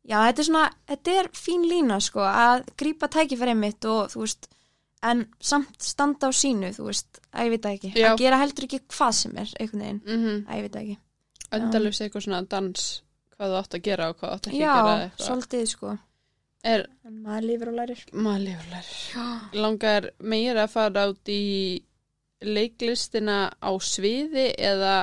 já, 0.05 0.19
þetta 0.27 0.43
er 0.45 0.49
svona 0.51 0.65
Þetta 0.91 1.17
er 1.23 1.31
fín 1.39 1.65
lína 1.71 2.01
sko 2.05 2.25
Að 2.27 2.67
grípa 2.81 3.09
tækifærið 3.15 3.61
mitt 3.63 3.89
og 3.91 4.11
þú 4.13 4.25
veist 4.27 4.51
En 5.05 5.25
samt 5.41 5.83
standa 5.85 6.29
á 6.29 6.33
sínu, 6.33 6.71
þú 6.77 6.87
veist 6.89 7.21
Að 7.35 7.45
ég 7.49 7.51
veit 7.57 7.67
ekki, 7.75 7.91
Já. 7.99 8.07
að 8.15 8.19
gera 8.23 8.39
heldur 8.41 8.65
ekki 8.69 8.79
hvað 8.89 9.13
sem 9.19 9.37
er 9.43 9.51
Einhvern 9.61 9.83
veginn 9.85 10.01
Mm 10.07 10.47
Æ, 10.49 10.53
ég 10.57 10.63
veit 10.69 10.79
ekki. 10.81 10.97
Endalus 11.55 12.01
eitthvað 12.01 12.25
svona 12.27 12.43
dans 12.49 12.87
hvað 13.35 13.51
þú 13.53 13.59
átt 13.61 13.75
að 13.79 13.83
gera 13.89 14.09
og 14.11 14.17
hvað 14.19 14.31
þú 14.31 14.35
átt 14.39 14.49
ekki 14.51 14.61
Já, 14.63 14.71
að 14.73 14.89
gera 14.89 15.05
eitthvað 15.09 15.27
svolítið 15.29 15.67
sko. 15.75 15.95
er 16.65 16.87
maður 17.11 17.45
lifir 17.51 17.69
og 17.69 17.75
lærir. 17.81 18.05
maður 18.13 18.45
lifurlegur 18.49 19.59
langar 19.65 20.07
meira 20.21 20.63
að 20.65 20.71
fara 20.73 21.03
át 21.11 21.29
í 21.35 21.43
leiklistina 22.45 23.39
á 23.61 23.71
sviði 23.81 24.47
eða 24.59 24.95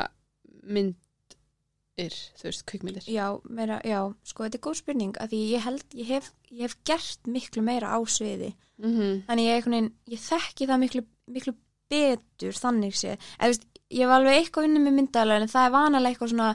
myndir 0.64 2.16
þú 2.40 2.48
veist, 2.48 2.64
kvikmyndir 2.70 3.08
Já, 3.12 3.28
meira, 3.50 3.80
já, 3.86 4.00
sko, 4.28 4.46
þetta 4.48 4.58
er 4.60 4.66
góð 4.66 4.80
spurning 4.82 5.18
að 5.22 5.34
því 5.34 5.42
ég 5.52 5.66
held, 5.68 5.86
ég 6.02 6.12
hef, 6.16 6.32
ég 6.52 6.66
hef 6.68 6.76
gert 6.88 7.28
miklu 7.30 7.64
meira 7.66 7.94
á 7.94 8.00
sviði. 8.10 8.54
Mm 8.82 8.94
-hmm. 8.98 9.18
Þannig 9.28 9.46
ég, 9.48 9.66
veginn, 9.66 9.92
ég 10.12 10.20
þekki 10.20 10.68
það 10.68 10.80
miklu, 10.84 11.04
miklu 11.28 11.54
betur 11.92 12.54
þannig 12.64 12.94
séð. 12.96 13.18
Eða, 13.40 13.48
þú 13.48 13.48
veist, 13.54 13.66
ég 13.92 14.08
var 14.08 14.20
alveg 14.22 14.38
eitthvað 14.40 14.68
unnið 14.70 14.82
með 14.88 14.94
myndalega 15.00 15.42
en 15.42 15.48
það 15.52 15.66
er 15.66 15.72
vanalega 15.72 16.10
eitthvað 16.14 16.30
svona 16.30 16.50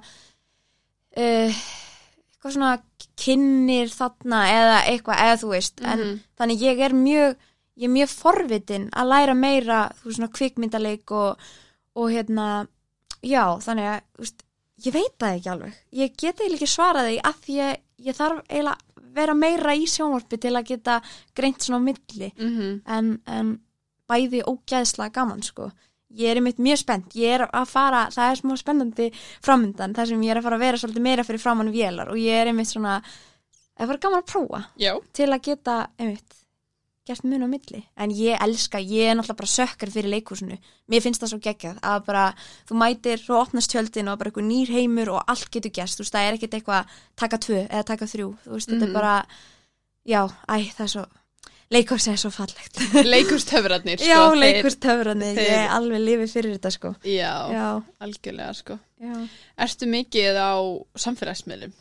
uh, 1.17 1.53
eitthvað 2.37 2.55
svona 2.57 2.73
kynir 3.17 3.89
þarna 3.93 4.41
eða 4.53 4.79
eitthvað, 4.93 5.21
eða 5.27 5.37
þú 5.43 5.49
veist 5.53 5.81
en 5.85 5.99
Mhm. 6.01 6.19
þannig 6.39 6.61
ég 6.63 6.81
er 6.81 6.93
mjög 6.93 7.37
ég 7.77 7.85
er 7.85 7.93
mjög 7.93 8.09
forvitin 8.09 8.89
að 8.91 9.09
læra 9.13 9.35
meira 9.35 9.81
þú 9.99 10.05
veist 10.05 10.17
svona 10.19 10.33
kvikmyndaleik 10.33 11.11
og, 11.13 11.39
og 11.97 12.11
hérna, 12.11 12.67
já 13.23 13.45
þannig 13.61 13.87
að, 13.93 14.01
veist, 14.19 14.43
ég 14.85 14.93
veit 14.93 15.19
það 15.19 15.37
ekki 15.37 15.51
alveg 15.51 15.75
ég 15.93 16.17
get 16.17 16.41
eiginlega 16.41 16.55
ekki 16.63 16.73
svarað 16.77 17.09
því 17.09 17.21
að 17.23 17.49
ég, 17.57 17.77
ég 17.99 18.17
þarf 18.17 18.43
eiginlega 18.49 18.79
vera 19.17 19.35
meira 19.37 19.75
í 19.77 19.87
sjónvarpi 19.91 20.39
til 20.43 20.55
að 20.55 20.69
geta 20.73 21.01
greint 21.37 21.65
svona 21.65 21.81
á 21.83 21.87
milli. 21.89 22.33
Mhm. 22.37 22.81
en, 22.87 23.13
en 23.27 23.55
bæði 24.07 24.45
ógæðslega 24.47 25.13
gaman 25.13 25.43
sko. 25.43 25.71
Ég 26.17 26.31
er 26.31 26.39
einmitt 26.39 26.61
mjög 26.63 26.79
spennt, 26.85 27.15
ég 27.19 27.35
er 27.35 27.45
að 27.51 27.67
fara 27.69 28.07
það 28.15 28.31
er 28.31 28.41
smá 28.41 28.53
spennandi 28.57 29.07
framundan 29.43 29.95
þar 29.97 30.13
sem 30.13 30.23
ég 30.23 30.33
er 30.33 30.41
að 30.41 30.47
fara 30.47 30.59
að 30.61 30.65
vera 30.65 30.81
svolítið 30.81 31.07
meira 31.09 31.25
fyrir 31.27 31.43
framann 31.43 31.73
vélar 31.75 32.13
og 32.13 32.21
ég 32.23 32.41
er 32.41 32.53
einmitt 32.53 32.71
svona 32.71 33.01
að 33.77 33.91
fara 33.91 34.03
gaman 34.05 34.23
að 34.23 34.31
prófa 34.31 34.61
Já, 34.81 34.93
til 35.13 35.29
að 35.33 35.43
geta 35.51 35.77
einmitt 35.99 36.39
gert 37.07 37.25
mun 37.25 37.45
á 37.47 37.49
milli, 37.49 37.83
en 37.97 38.11
ég 38.11 38.37
elska 38.43 38.79
ég 38.83 39.11
er 39.11 39.15
náttúrulega 39.17 39.39
bara 39.41 39.53
sökkar 39.53 39.91
fyrir 39.95 40.11
leikhúsinu 40.11 40.57
mér 40.91 41.03
finnst 41.05 41.23
það 41.23 41.31
svo 41.33 41.39
geggjað 41.45 41.77
að 41.83 42.01
bara 42.07 42.25
þú 42.69 42.79
mætir 42.81 43.23
og 43.31 43.41
opnast 43.47 43.71
tjöldin 43.71 44.09
og 44.11 44.19
bara 44.19 44.31
eitthvað 44.31 44.49
nýr 44.51 44.73
heimur 44.75 45.13
og 45.15 45.23
allt 45.31 45.51
getur 45.55 45.71
gæst, 45.71 45.99
þú 46.01 46.03
veist, 46.07 46.15
það 46.17 46.27
er 46.27 46.35
ekkert 46.41 46.57
eitthvað 46.59 46.97
taka 47.17 47.39
tvö 47.39 47.61
eða 47.69 47.85
taka 47.93 48.05
þrjú, 48.11 48.33
þú 48.47 48.51
veist, 48.57 48.69
þetta 48.69 48.83
Mhm. 48.87 48.89
er 48.91 48.99
bara 48.99 49.15
já, 50.07 50.21
æ, 50.49 50.57
það 50.75 50.85
er 50.87 50.93
svo 50.97 51.07
leikhús 51.71 52.07
er 52.09 52.17
svo 52.17 52.31
fallegt 52.31 52.79
leikustöfrarnir 53.15 53.99
sko, 53.99 54.07
Já, 54.07 54.21
þeir- 54.31 55.39
ég 55.39 55.51
er 55.51 55.69
alveg 55.75 56.01
lifið 56.01 56.31
fyrir 56.35 56.53
þetta 56.59 56.71
sko. 56.71 56.95
Já, 57.03 57.33
Já, 57.51 57.83
algjörlega 58.01 58.53
sko 58.55 58.79
já. 59.03 59.29
Ertu 59.59 59.87
mikið 59.91 60.37
á 60.39 60.55
samfélagsmiðlum? 60.95 61.73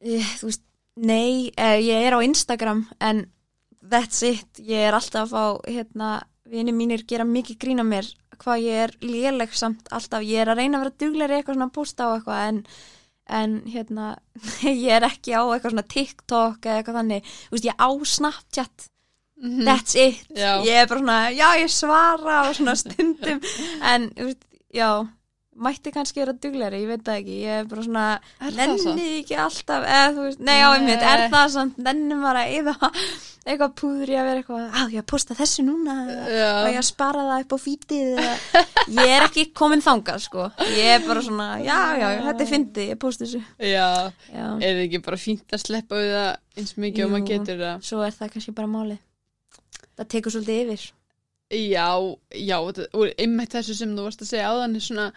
Þú 0.00 0.46
veist, 0.48 0.62
nei, 0.96 1.50
eh, 1.56 1.78
ég 1.84 2.06
er 2.08 2.14
á 2.16 2.20
Instagram 2.24 2.86
en 3.00 3.26
that's 3.82 4.22
it, 4.26 4.60
ég 4.60 4.88
er 4.88 4.96
alltaf 4.96 5.30
að 5.30 5.32
fá, 5.32 5.70
hérna, 5.70 6.10
vini 6.50 6.72
mínir 6.74 7.04
gera 7.08 7.24
mikið 7.24 7.58
grína 7.62 7.84
mér 7.86 8.08
hvað 8.40 8.62
ég 8.64 8.84
er 8.86 8.94
léleg 9.04 9.52
samt 9.56 9.88
alltaf, 9.92 10.24
ég 10.24 10.40
er 10.42 10.50
að 10.52 10.62
reyna 10.62 10.78
að 10.78 10.84
vera 10.86 10.98
duglegri 11.02 11.36
eitthvað 11.38 11.58
svona 11.58 11.68
að 11.68 11.74
posta 11.76 12.06
á 12.08 12.10
eitthvað 12.14 12.44
en, 12.48 12.60
en 13.40 13.56
hérna, 13.70 14.06
ég 14.64 14.88
er 14.96 15.06
ekki 15.10 15.36
á 15.36 15.42
eitthvað 15.44 15.74
svona 15.74 15.88
TikTok 15.94 16.66
eða 16.66 16.80
eitthvað 16.80 16.98
þannig, 17.00 17.34
þú 17.48 17.56
veist, 17.56 17.68
ég 17.68 17.76
á 17.80 17.88
Snapchat. 18.14 18.88
Mhm. 19.40 19.64
that's 19.64 19.94
it, 19.96 20.26
Já. 20.36 20.60
ég 20.68 20.82
er 20.82 20.86
bara 20.88 21.00
svona 21.00 21.30
já 21.32 21.46
ég 21.56 21.70
svara 21.72 22.40
og 22.50 22.56
svona 22.58 22.74
stundum. 22.76 23.40
En 23.92 24.10
þú 24.12 24.26
veist, 24.28 24.42
já 24.76 24.88
mætti 25.60 25.92
kannski 25.94 26.22
vera 26.22 26.32
duglegri, 26.36 26.78
ég 26.84 26.88
veit 26.90 27.02
það 27.06 27.18
ekki. 27.20 27.34
Ég 27.44 27.58
er 27.62 27.66
bara 27.70 27.82
svona, 27.86 28.04
Er 28.40 28.54
nenni 28.56 29.08
ekki 29.20 29.36
alltaf 29.40 29.84
eða 29.86 30.12
þú 30.16 30.24
veist, 30.28 30.40
nei 30.46 30.56
já 30.60 30.68
einmitt, 30.76 31.04
er 31.12 31.26
það 31.32 31.50
samt 31.56 31.78
nenni 31.84 32.16
bara 32.22 32.46
eða 32.48 32.76
eitthvað 33.50 33.72
púður 33.80 34.10
ég 34.12 34.20
að 34.20 34.26
vera 34.28 34.40
eitthvað, 34.42 34.64
á 34.76 34.80
ég 34.92 35.00
að 35.00 35.06
posta 35.10 35.34
þessu 35.38 35.62
núna 35.64 35.94
Já. 36.28 36.48
og 36.60 36.66
ég 36.70 36.76
að 36.82 36.86
spara 36.90 37.22
það 37.24 37.44
upp 37.46 37.54
á 37.56 37.58
fítið 37.64 38.10
ég 39.00 39.12
er 39.16 39.24
ekki 39.24 39.44
komin 39.56 39.80
þangað 39.82 40.20
sko, 40.26 40.44
ég 40.76 40.90
er 40.98 41.06
bara 41.06 41.22
svona 41.24 41.46
já 41.64 41.78
já, 42.02 42.06
þetta 42.28 42.44
er 42.44 42.50
fyndið, 42.52 42.90
ég 42.92 43.00
posta 43.00 43.24
þessu. 43.24 43.40
Já, 43.64 43.88
já, 44.28 44.44
er 44.60 44.76
það 44.76 44.82
ekki 44.84 45.02
bara 45.08 45.20
fínt 45.24 45.56
að 45.56 45.64
sleppa 45.64 45.98
við 46.02 46.12
það 46.18 46.30
eins 46.60 46.74
mikið 46.84 47.04
og 47.06 47.08
Jú. 47.08 47.12
maður 47.16 47.28
getur 47.32 47.62
það? 47.64 47.84
svo 47.90 48.04
er 48.06 48.16
það 48.20 48.32
kannski 48.36 48.56
bara 48.60 48.72
máli 48.76 48.98
það 49.96 50.10
tekur 50.14 50.36
svolítið 50.36 50.62
yfir. 50.66 50.84
Já, 51.50 51.88
já, 52.38 52.56
þetta- 52.68 52.90
og 52.94 53.08
einmitt 53.24 53.56
þessu 53.56 53.74
sem 53.80 53.96
þú 53.96 54.04
varst 54.06 54.20
að 54.22 54.28
segja 54.34 54.52
áðan 54.52 54.76
er 54.78 54.84
svona 54.84 55.08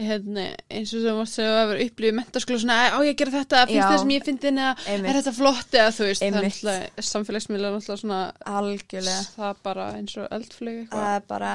hérna, 0.00 0.44
eins 0.72 0.92
og 0.96 1.02
þú 1.04 1.14
varst 1.18 1.40
að 1.42 1.56
að 1.58 1.66
vera 1.72 1.86
upplýðið 1.86 2.16
mentaskóla 2.16 2.60
svona, 2.62 2.76
á 2.88 2.98
ég 3.04 3.12
að 3.12 3.18
gera 3.20 3.34
þetta, 3.34 3.64
finnst 3.68 3.88
það 3.90 3.98
sem 4.02 4.12
ég 4.14 4.26
fyndi 4.28 4.50
eða 4.52 4.68
er 4.96 5.18
þetta 5.18 5.34
flott? 5.36 5.76
Eða 5.76 5.90
þú 5.96 6.06
veist, 6.08 6.22
er 6.22 6.28
Einmitt. 6.30 6.46
náttúrulega 6.48 7.06
samfélagsmiðla 7.10 7.72
náttúrulega 7.74 8.02
svona, 8.02 8.20
algjörlega. 8.60 9.26
Það 9.36 9.48
er 9.50 9.60
bara 9.68 9.88
eins 9.98 10.16
og 10.16 10.28
eldflög 10.38 10.78
eitthvað, 10.80 11.04
það 11.04 11.18
er 11.18 11.26
bara, 11.34 11.52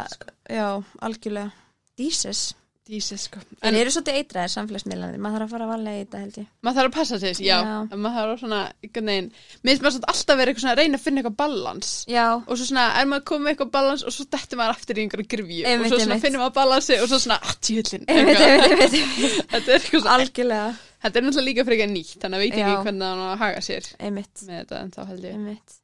já, 0.60 0.68
algjörlega. 1.10 1.52
Jesus, 1.98 2.44
dísis 2.88 3.24
sko. 3.28 3.40
En 3.68 3.76
eru 3.78 3.92
svolítið 3.94 4.18
eitraðir 4.22 4.52
samfélagsmiðlanir 4.54 5.22
maður 5.24 5.44
þarf 5.44 5.48
að 5.48 5.54
fara 5.54 5.66
að 5.68 5.72
valega 5.74 5.98
í 5.98 6.02
þetta 6.06 6.22
held 6.24 6.38
ég. 6.42 6.48
Maður 6.66 6.78
þarf 6.80 6.90
að 6.92 6.96
passa 6.98 7.20
þess, 7.24 7.42
já, 7.44 7.58
Já. 7.62 7.76
en 7.92 8.02
maður 8.04 8.18
þarf 8.18 8.34
að 8.34 8.42
svona, 8.44 8.60
einhvern 8.86 9.12
veginn, 9.12 9.30
mér 9.62 9.72
finnst 9.72 9.84
maður 9.86 9.96
samt 9.98 10.08
alltaf 10.14 10.40
verið 10.42 10.52
eitthvað 10.54 10.64
svona 10.66 10.76
að 10.76 10.82
reyna 10.82 10.98
að 11.00 11.04
finna 11.08 11.22
eitthvað 11.24 11.38
balans 11.44 11.92
já, 12.12 12.26
og 12.38 12.54
svo 12.58 12.68
svona 12.72 12.86
er 13.02 13.10
maður 13.12 13.26
komið 13.32 13.44
með 13.48 13.54
eitthvað 13.56 13.72
balans 13.78 14.06
og 14.08 14.16
svo 14.18 14.26
dettur 14.38 14.62
maður 14.62 14.76
aftur 14.78 14.98
í 14.98 15.06
einhverju 15.06 15.28
grifju 15.36 15.60
og 15.64 15.72
Einmitt, 15.72 15.90
svo 15.92 16.00
svona 16.00 16.14
einmitt. 16.18 16.26
finnum 16.28 16.44
maður 16.46 16.56
balansi 16.58 17.00
og 17.04 17.08
svo 17.12 17.20
svona, 17.24 17.40
ah, 17.44 17.56
tjöllin 17.68 18.06
einmitt, 18.08 18.44
einmitt, 18.44 18.78
einmitt, 18.78 19.40
þetta 19.54 19.74
er 19.74 19.80
eitthvað 19.82 20.04
svona, 20.04 20.16
algjörlega, 20.18 20.70
þetta 21.08 21.20
er 21.22 21.28
náttúrulega 21.28 21.48
líka 21.52 21.68
frekar 21.68 21.92
nýtt 21.94 22.16
þannig 22.24 22.38
að 22.38 22.46
veit 22.46 22.54
Já. 22.58 22.62
ekki 22.68 22.86
hvernig 22.88 23.08
það 23.08 23.24
á 23.24 23.28
að 23.32 23.42
haga 23.44 23.66
sér 23.68 23.90
einmitt, 24.08 24.46
með 24.48 24.62
þetta 24.64 24.82
en 24.84 24.94
þá 24.96 25.02
held 25.12 25.28
ég. 25.28 25.36
Einmitt. 25.38 25.78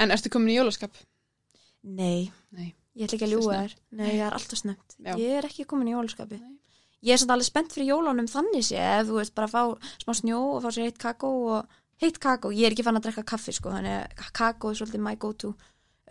En 0.00 0.10
ertu 0.16 0.32
komin 0.32 0.52
í 0.52 0.58
jólaskap? 0.58 1.00
nei, 1.82 2.30
Nei. 2.56 2.72
Ég 3.00 3.08
ætla 3.08 3.16
ekki 3.18 3.26
að 3.26 3.32
Svo 3.32 3.40
ljúga 3.40 3.58
þér. 3.64 3.76
Nei, 3.96 4.06
ég 4.12 4.24
er 4.26 4.36
alltaf 4.36 4.60
snögt 4.60 4.96
ég 5.08 5.36
er 5.40 5.48
ekki 5.48 5.66
komin 5.68 5.90
í 5.90 5.94
jólaskapi. 5.96 6.40
Ég 7.00 7.16
er 7.16 7.20
samt 7.22 7.32
alveg 7.32 7.48
spennt 7.48 7.72
fyrir 7.72 7.94
jólunum 7.94 8.28
þannig 8.28 8.66
sé 8.66 8.76
ef 8.76 9.08
þú 9.08 9.16
veist 9.16 9.34
bara 9.36 9.48
að 9.48 9.54
fá 9.54 9.92
smá 10.04 10.16
snjó 10.18 10.40
og 10.52 10.64
fá 10.64 10.68
sér 10.68 10.90
heitt 10.90 11.00
kakó 11.00 11.30
og 11.56 11.76
heitt 12.00 12.20
kakó, 12.20 12.52
ég 12.52 12.68
er 12.68 12.76
ekki 12.76 12.84
fann 12.84 13.00
að 13.00 13.08
drekka 13.08 13.24
kaffi 13.32 13.54
sko, 13.56 13.72
þannig 13.72 14.20
að 14.20 14.32
kakó 14.36 14.70
er 14.70 14.78
svolítið 14.78 15.04
my 15.04 15.14
go 15.20 15.32
to 15.32 15.54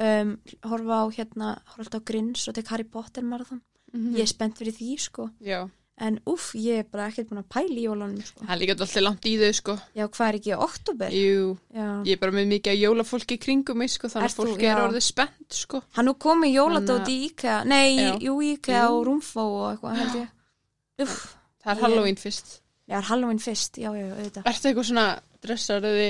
um, 0.02 0.36
horfa 0.70 1.02
á 1.02 1.06
hérna 1.14 1.52
horfa 1.76 2.02
á 2.02 2.08
Grins 2.10 2.48
og 2.50 2.58
tek 2.58 2.72
Harry 2.74 2.86
Potter 2.86 3.26
marathon. 3.26 3.62
Mm 3.94 4.18
ég 4.18 4.22
er 4.22 4.30
spennt 4.30 4.58
fyrir 4.58 4.76
því 4.76 4.98
sko. 5.02 5.30
Já, 5.42 5.66
en 6.00 6.18
uff, 6.32 6.52
ég 6.56 6.80
er 6.82 6.86
bara 6.88 7.08
ekkert 7.10 7.30
búin 7.32 7.41
að 7.41 7.47
pæla 7.54 7.76
í 7.76 7.84
jólunum 7.86 8.22
sko. 8.24 8.43
það 8.45 8.54
er 8.56 8.60
líka 8.62 8.76
alltaf 8.76 8.93
langt 9.04 9.26
í 9.28 9.34
þau 9.41 9.50
sko 9.58 9.76
já, 9.97 10.06
hvað 10.08 10.26
er 10.30 10.38
ekki 10.39 10.54
oktober? 10.56 11.16
Jú, 11.16 11.45
já. 11.76 11.88
ég 12.08 12.12
er 12.16 12.22
bara 12.22 12.36
með 12.38 12.47
mikið 12.54 12.78
jólafólki 12.84 13.38
kringum 13.43 13.82
mig 13.84 13.91
sko, 13.93 14.12
þannig 14.14 14.30
að 14.30 14.36
þú- 14.38 14.47
fólk 14.47 14.64
er 14.64 14.70
já. 14.72 14.84
orðið 14.88 15.06
spennt 15.10 15.60
sko 15.60 15.82
hann 15.97 16.10
nú 16.10 16.16
komið 16.16 16.56
jóladót 16.56 17.04
Þannig 17.04 17.14
í 17.16 17.30
IKEA 17.30 17.58
nei, 17.68 17.89
Já. 18.00 18.12
jú, 18.30 18.36
IKEA 18.54 18.84
og 18.89 19.02
Rúmfó 19.10 19.45
og 19.47 19.66
eitthvað 19.74 19.97
held 20.04 20.20
ég 20.24 21.06
uff, 21.08 21.18
það 21.64 21.74
er 21.76 21.82
Halloween 21.84 22.20
fyrst 22.20 22.54
já, 22.89 22.97
er 22.97 23.10
Halloween 23.12 23.39
fyrst 23.43 23.78
já, 23.84 23.89
já, 23.91 24.06
já, 24.06 24.14
auðvitað 24.16 24.50
Ertu 24.54 24.72
eitthvað 24.72 24.89
svona 24.93 25.08
dressaraði 25.43 26.10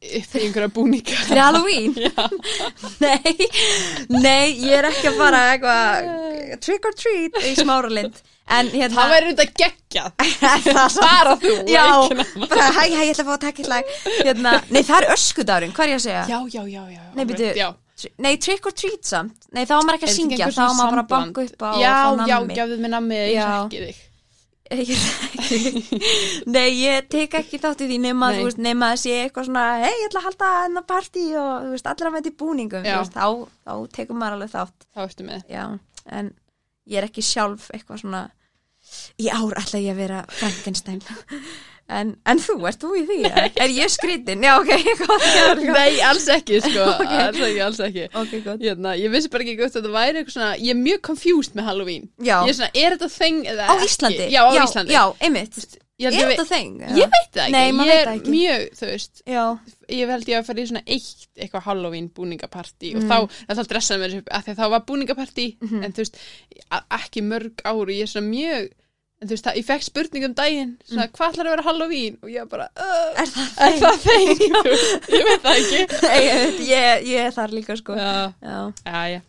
upp 0.00 0.34
í 0.40 0.40
einhverja 0.46 0.72
búninga? 0.72 1.16
Fyrir 1.28 1.42
Halloween? 1.44 1.92
nei, 3.04 3.48
nei, 4.08 4.56
ég 4.64 4.78
er 4.78 4.88
ekki 4.88 5.10
að 5.10 5.18
fara 5.20 5.40
eitthvað 5.52 6.60
trick 6.64 6.88
or 6.88 6.96
treat 6.96 7.36
í 7.44 7.52
smáralind 7.58 8.16
En 8.50 8.70
hérna 8.72 8.96
Það 8.96 9.12
væri 9.14 9.28
er 10.50 10.64
það 10.66 10.88
svo 10.94 11.04
Bara 11.04 11.36
þú 11.42 11.52
Já, 11.76 11.84
bara 12.50 12.66
hæ, 12.74 12.80
hæ, 12.80 13.02
ég 13.04 13.12
ætla 13.12 13.24
að 13.24 13.28
fá 13.28 13.34
að 13.36 13.44
taka 13.44 13.62
eitt 13.62 13.70
lag. 13.70 13.92
Hérna, 14.24 14.54
Nei, 14.74 14.82
það 14.86 14.96
er 14.98 15.14
öskudárinn, 15.14 15.74
hvað 15.76 15.86
er 15.86 15.92
ég 15.92 16.00
að 16.00 16.04
segja? 16.06 16.24
Já, 16.30 16.38
já, 16.50 16.62
já, 16.66 16.82
já 16.96 17.02
Nei, 17.14 17.24
byrju, 17.30 17.52
Já, 17.60 17.68
Nei, 18.24 18.34
trick 18.40 18.66
or 18.66 18.72
treat 18.72 19.04
samt. 19.04 19.48
Nei, 19.52 19.66
þá 19.68 19.74
á 19.76 19.80
maður 19.84 19.98
ekki 19.98 20.08
að 20.08 20.14
syngja 20.16 20.46
Þá 20.50 20.54
svona 20.56 20.76
maður 20.78 20.94
bara 20.94 21.02
að 21.04 21.10
banka 21.14 21.44
upp 21.46 21.66
á 21.66 21.70
Já, 21.76 21.90
já, 21.90 22.36
nammi. 22.36 22.56
gefðu 22.60 22.78
mér 22.80 22.94
nammið 22.96 23.26
Ég 23.26 23.34
Já. 23.36 23.50
þekki 23.60 23.82
þig. 23.88 24.06
Nei, 24.70 26.68
ég 26.78 27.08
tek 27.10 27.32
ekki 27.40 27.58
þátt 27.58 27.80
í 27.82 27.88
því 27.90 27.96
nema, 28.06 28.28
að 28.92 29.00
sé 29.02 29.16
eitthvað 29.24 29.48
svona 29.48 29.64
hei, 29.82 29.90
ég 29.90 30.06
ætla 30.06 30.20
að 30.22 30.28
halda 30.28 30.50
enna 30.68 30.82
partí 30.86 31.24
og 31.34 31.72
veist, 31.72 31.88
allir 31.90 32.06
að 32.10 32.14
mæta 32.14 32.30
í 32.30 32.36
búningum. 32.38 32.84
Veist, 32.86 33.16
þá, 33.16 33.48
þá 33.66 33.72
tekur 33.96 34.20
maður 34.20 34.36
alveg 34.38 34.52
þátt. 34.54 34.86
Þá 34.94 35.00
með. 35.26 35.40
En 36.06 36.30
ég 36.90 37.00
er 37.00 37.08
ekki 37.08 37.24
sjálf 37.26 37.66
eitthvað 37.74 38.04
svona 38.04 38.22
í 39.20 39.28
ár 39.32 39.56
ætla 39.60 39.80
ég 39.82 39.92
að 39.94 40.00
vera 40.04 40.22
Frankenstein 40.28 41.02
en, 41.90 42.12
en 42.30 42.38
þú, 42.38 42.54
ert 42.70 42.78
þú 42.84 42.90
í 43.00 43.02
því? 43.08 43.16
eða? 43.26 43.44
Er 43.64 43.72
ég 43.74 43.90
skrítin? 43.90 44.44
Já, 44.46 44.52
ok, 44.60 44.70
gott. 45.00 45.24
Nei, 45.64 45.96
alls 46.06 46.28
ekki, 46.30 46.60
sko 46.62 46.84
Alls 47.24 47.40
ekki, 47.42 47.60
alls 47.66 47.80
ekki 47.88 48.04
Ok, 48.20 48.36
gott 48.46 48.62
Hérna, 48.62 48.92
ég 49.00 49.10
vissi 49.10 49.30
bara 49.32 49.42
ekki 49.46 49.56
gott 49.58 49.74
að 49.74 49.80
þetta 49.80 49.94
væri 49.96 50.20
eitthvað 50.22 50.36
svona 50.36 50.52
Ég 50.62 50.70
er 50.76 50.80
mjög 50.84 51.00
confused 51.10 51.58
með 51.58 51.66
Halloween 51.72 52.06
Já, 52.22 52.36
Ég 52.46 52.52
er 52.54 52.58
svona, 52.60 52.70
er 52.84 52.94
þetta 52.96 53.10
þeng 53.16 53.40
eða 53.54 53.66
á 53.66 53.74
ekki? 53.74 53.88
Íslandi 53.90 54.28
Já, 54.30 54.40
á 54.46 54.50
já, 54.54 54.62
Íslandi 54.68 54.94
Já, 54.94 55.02
einmitt 55.26 55.60
Er 56.00 56.14
þetta 56.16 56.44
þeng? 56.48 56.76
Ég 56.96 57.10
veit 57.12 57.34
það 57.34 57.42
ekki 57.42 57.52
Nei, 57.52 57.66
Ég 57.90 57.90
er 57.92 58.06
það 58.08 58.14
ekki. 58.14 58.30
mjög, 58.32 58.62
þú 58.78 58.86
veist 58.88 59.18
Já, 59.28 59.42
ég 59.98 60.12
held 60.14 60.30
ég 60.30 60.38
að 60.38 60.46
fara 60.46 60.62
í 60.62 60.68
svona 60.70 60.82
eitt 60.86 61.26
eitthvað 61.44 61.66
Halloween 61.66 62.06
búningapartí 62.16 62.94
Mm. 62.94 63.02
og 63.02 63.10
þá, 63.10 63.42
það 63.50 63.58
þá 63.58 63.66
dressaði 63.74 64.00
mér 64.06 64.14
upp 64.22 64.30
að 64.38 64.48
þá 64.56 64.62
var 64.72 64.86
búningapartí 64.88 65.44
Mhm. 65.60 65.82
en 65.84 65.92
þú 65.92 66.04
veist, 66.06 66.16
ekki 66.96 67.22
mörg 67.26 67.60
ár 67.68 67.82
og 67.82 67.92
ég 67.92 68.06
er 68.06 68.12
svona 68.14 68.30
mjög 68.32 68.70
en 69.20 69.28
þú 69.28 69.34
veist, 69.34 69.44
það, 69.46 69.56
ég 69.60 69.66
fekk 69.68 69.82
spurning 69.84 70.24
um 70.30 70.34
daginn 70.34 70.70
svona, 70.88 71.08
hvað 71.12 71.32
ætlar 71.34 71.46
að 71.48 71.54
vera 71.54 71.64
Halloween? 71.66 72.14
Og 72.24 72.30
ég 72.32 72.48
bara, 72.48 72.68
uh, 72.76 73.10
Mm. 73.20 73.48
er 73.66 73.74
það 73.80 73.98
þeng 74.06 74.30
ég 75.18 75.26
veit 75.28 75.42
það 75.44 75.58
ekki. 75.58 75.82
Ég, 76.20 76.62
ég, 76.70 77.04
ég 77.10 77.26
er 77.26 77.34
þar 77.36 77.52
líka 77.58 77.76
sko. 77.76 77.96
Já, 77.98 78.32
Já, 78.40 79.02
já, 79.14 79.20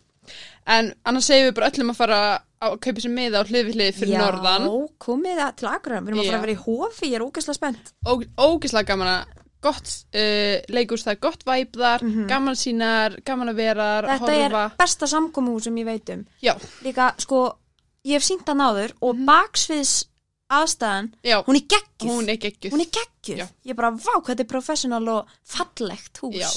en 0.72 0.92
annars 1.04 1.26
segjum 1.28 1.50
við 1.50 1.54
bara 1.58 1.70
öllum 1.72 1.92
að 1.92 1.98
fara 2.00 2.18
að 2.62 2.76
kaupa 2.86 3.02
sér 3.02 3.10
miða 3.12 3.42
á 3.42 3.48
hlið 3.48 3.64
við 3.68 3.76
hlið 3.76 3.96
fyrir 3.98 4.18
norðan. 4.22 4.66
Já, 4.70 4.88
komið 5.02 5.40
til 5.58 5.68
Akureyrar, 5.72 6.02
við 6.06 6.12
erum 6.12 6.20
að 6.22 6.28
fara 6.30 6.38
að 6.40 6.44
vera 6.46 6.56
í 6.56 6.60
hofi, 6.64 7.08
ég 7.10 7.16
er 7.18 7.24
ógæslega 7.26 7.58
spennt. 7.58 7.92
Og 8.06 8.22
ógislega 8.38 8.86
gaman 8.92 9.10
að 9.16 9.38
gott 9.62 9.90
uh, 10.18 10.56
leikurs, 10.74 11.04
það 11.06 11.18
gott 11.22 11.42
væp 11.46 11.76
þar 11.78 12.02
Mhm. 12.06 12.24
gaman 12.30 12.56
sínar, 12.58 13.16
gaman 13.26 13.50
að 13.52 13.58
vera 13.60 13.88
Þetta 14.06 14.32
horfa, 14.38 14.62
er 14.70 14.78
besta 14.78 15.06
samkomu 15.06 15.60
sem 15.62 15.76
ég 15.78 15.84
veit 15.86 16.10
um. 16.14 16.24
Já, 16.42 16.54
Líka, 16.82 17.12
sko, 17.22 17.42
ég 18.04 18.18
hef 18.18 18.24
sínt 18.26 18.48
hann 18.48 18.62
áður 18.62 18.90
og 19.00 19.14
mm 19.14 19.20
-hmm. 19.20 19.26
baksviðs 19.30 19.94
aðstæðan, 20.52 21.08
já. 21.24 21.40
hún 21.46 21.56
er 21.56 21.64
geggjur 21.74 22.10
hún 22.10 22.28
er 22.28 22.36
geggjur, 22.36 22.70
hún 22.74 22.84
er 22.84 22.90
geggjur. 22.92 23.38
ég 23.64 23.70
er 23.72 23.78
bara 23.78 23.90
vá 23.90 24.14
hvað 24.18 24.30
þetta 24.32 24.44
er 24.44 24.52
professional 24.52 25.08
og 25.08 25.26
fallegt 25.44 26.18
hús. 26.20 26.36
Já, 26.36 26.48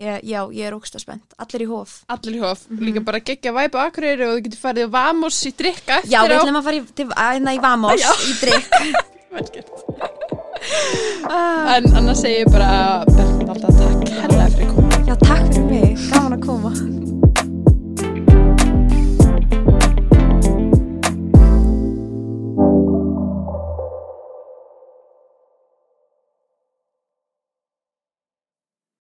ég, 0.00 0.20
já, 0.22 0.52
ég 0.52 0.66
er 0.66 0.74
ógst 0.76 0.94
að 0.96 1.00
spennt. 1.06 1.34
Allir 1.38 1.62
í 1.64 1.68
hóf, 1.70 1.90
allir 2.08 2.34
í 2.36 2.40
hóf. 2.42 2.60
Mm 2.68 2.76
-hmm. 2.76 2.84
líka 2.84 3.00
bara 3.00 3.20
geggja 3.20 3.52
væp 3.52 3.74
á 3.74 3.80
akkurir 3.86 4.20
og 4.26 4.32
þú 4.36 4.40
getur 4.44 4.60
farið 4.60 4.86
á 4.88 4.90
Vamos 4.96 5.46
í 5.46 5.52
drikka 5.56 5.98
eftir 5.98 6.12
já, 6.12 6.18
á 6.20 6.22
já, 6.24 6.28
við 6.28 6.36
ætlum 6.40 6.60
að 6.60 6.64
fara 6.64 6.76
í, 6.76 6.82
til, 6.94 7.06
að, 7.06 7.32
hérna, 7.32 7.54
í 7.54 7.60
Vamos 7.60 8.00
já. 8.00 8.12
í 8.28 8.32
drikka 8.42 8.78
en 11.76 11.84
annars 11.96 12.20
segir 12.20 12.38
ég 12.44 12.52
bara 12.52 13.04
Bernd 13.08 13.48
alltaf 13.48 13.74
takk, 13.80 14.08
hella 14.20 14.44
fyrir 14.50 14.68
koma 14.74 14.90
já, 15.06 15.14
takk 15.16 15.46
fyrir 15.54 15.68
mig, 15.70 15.96
gaman 16.10 16.32
að 16.36 16.42
koma. 16.46 16.70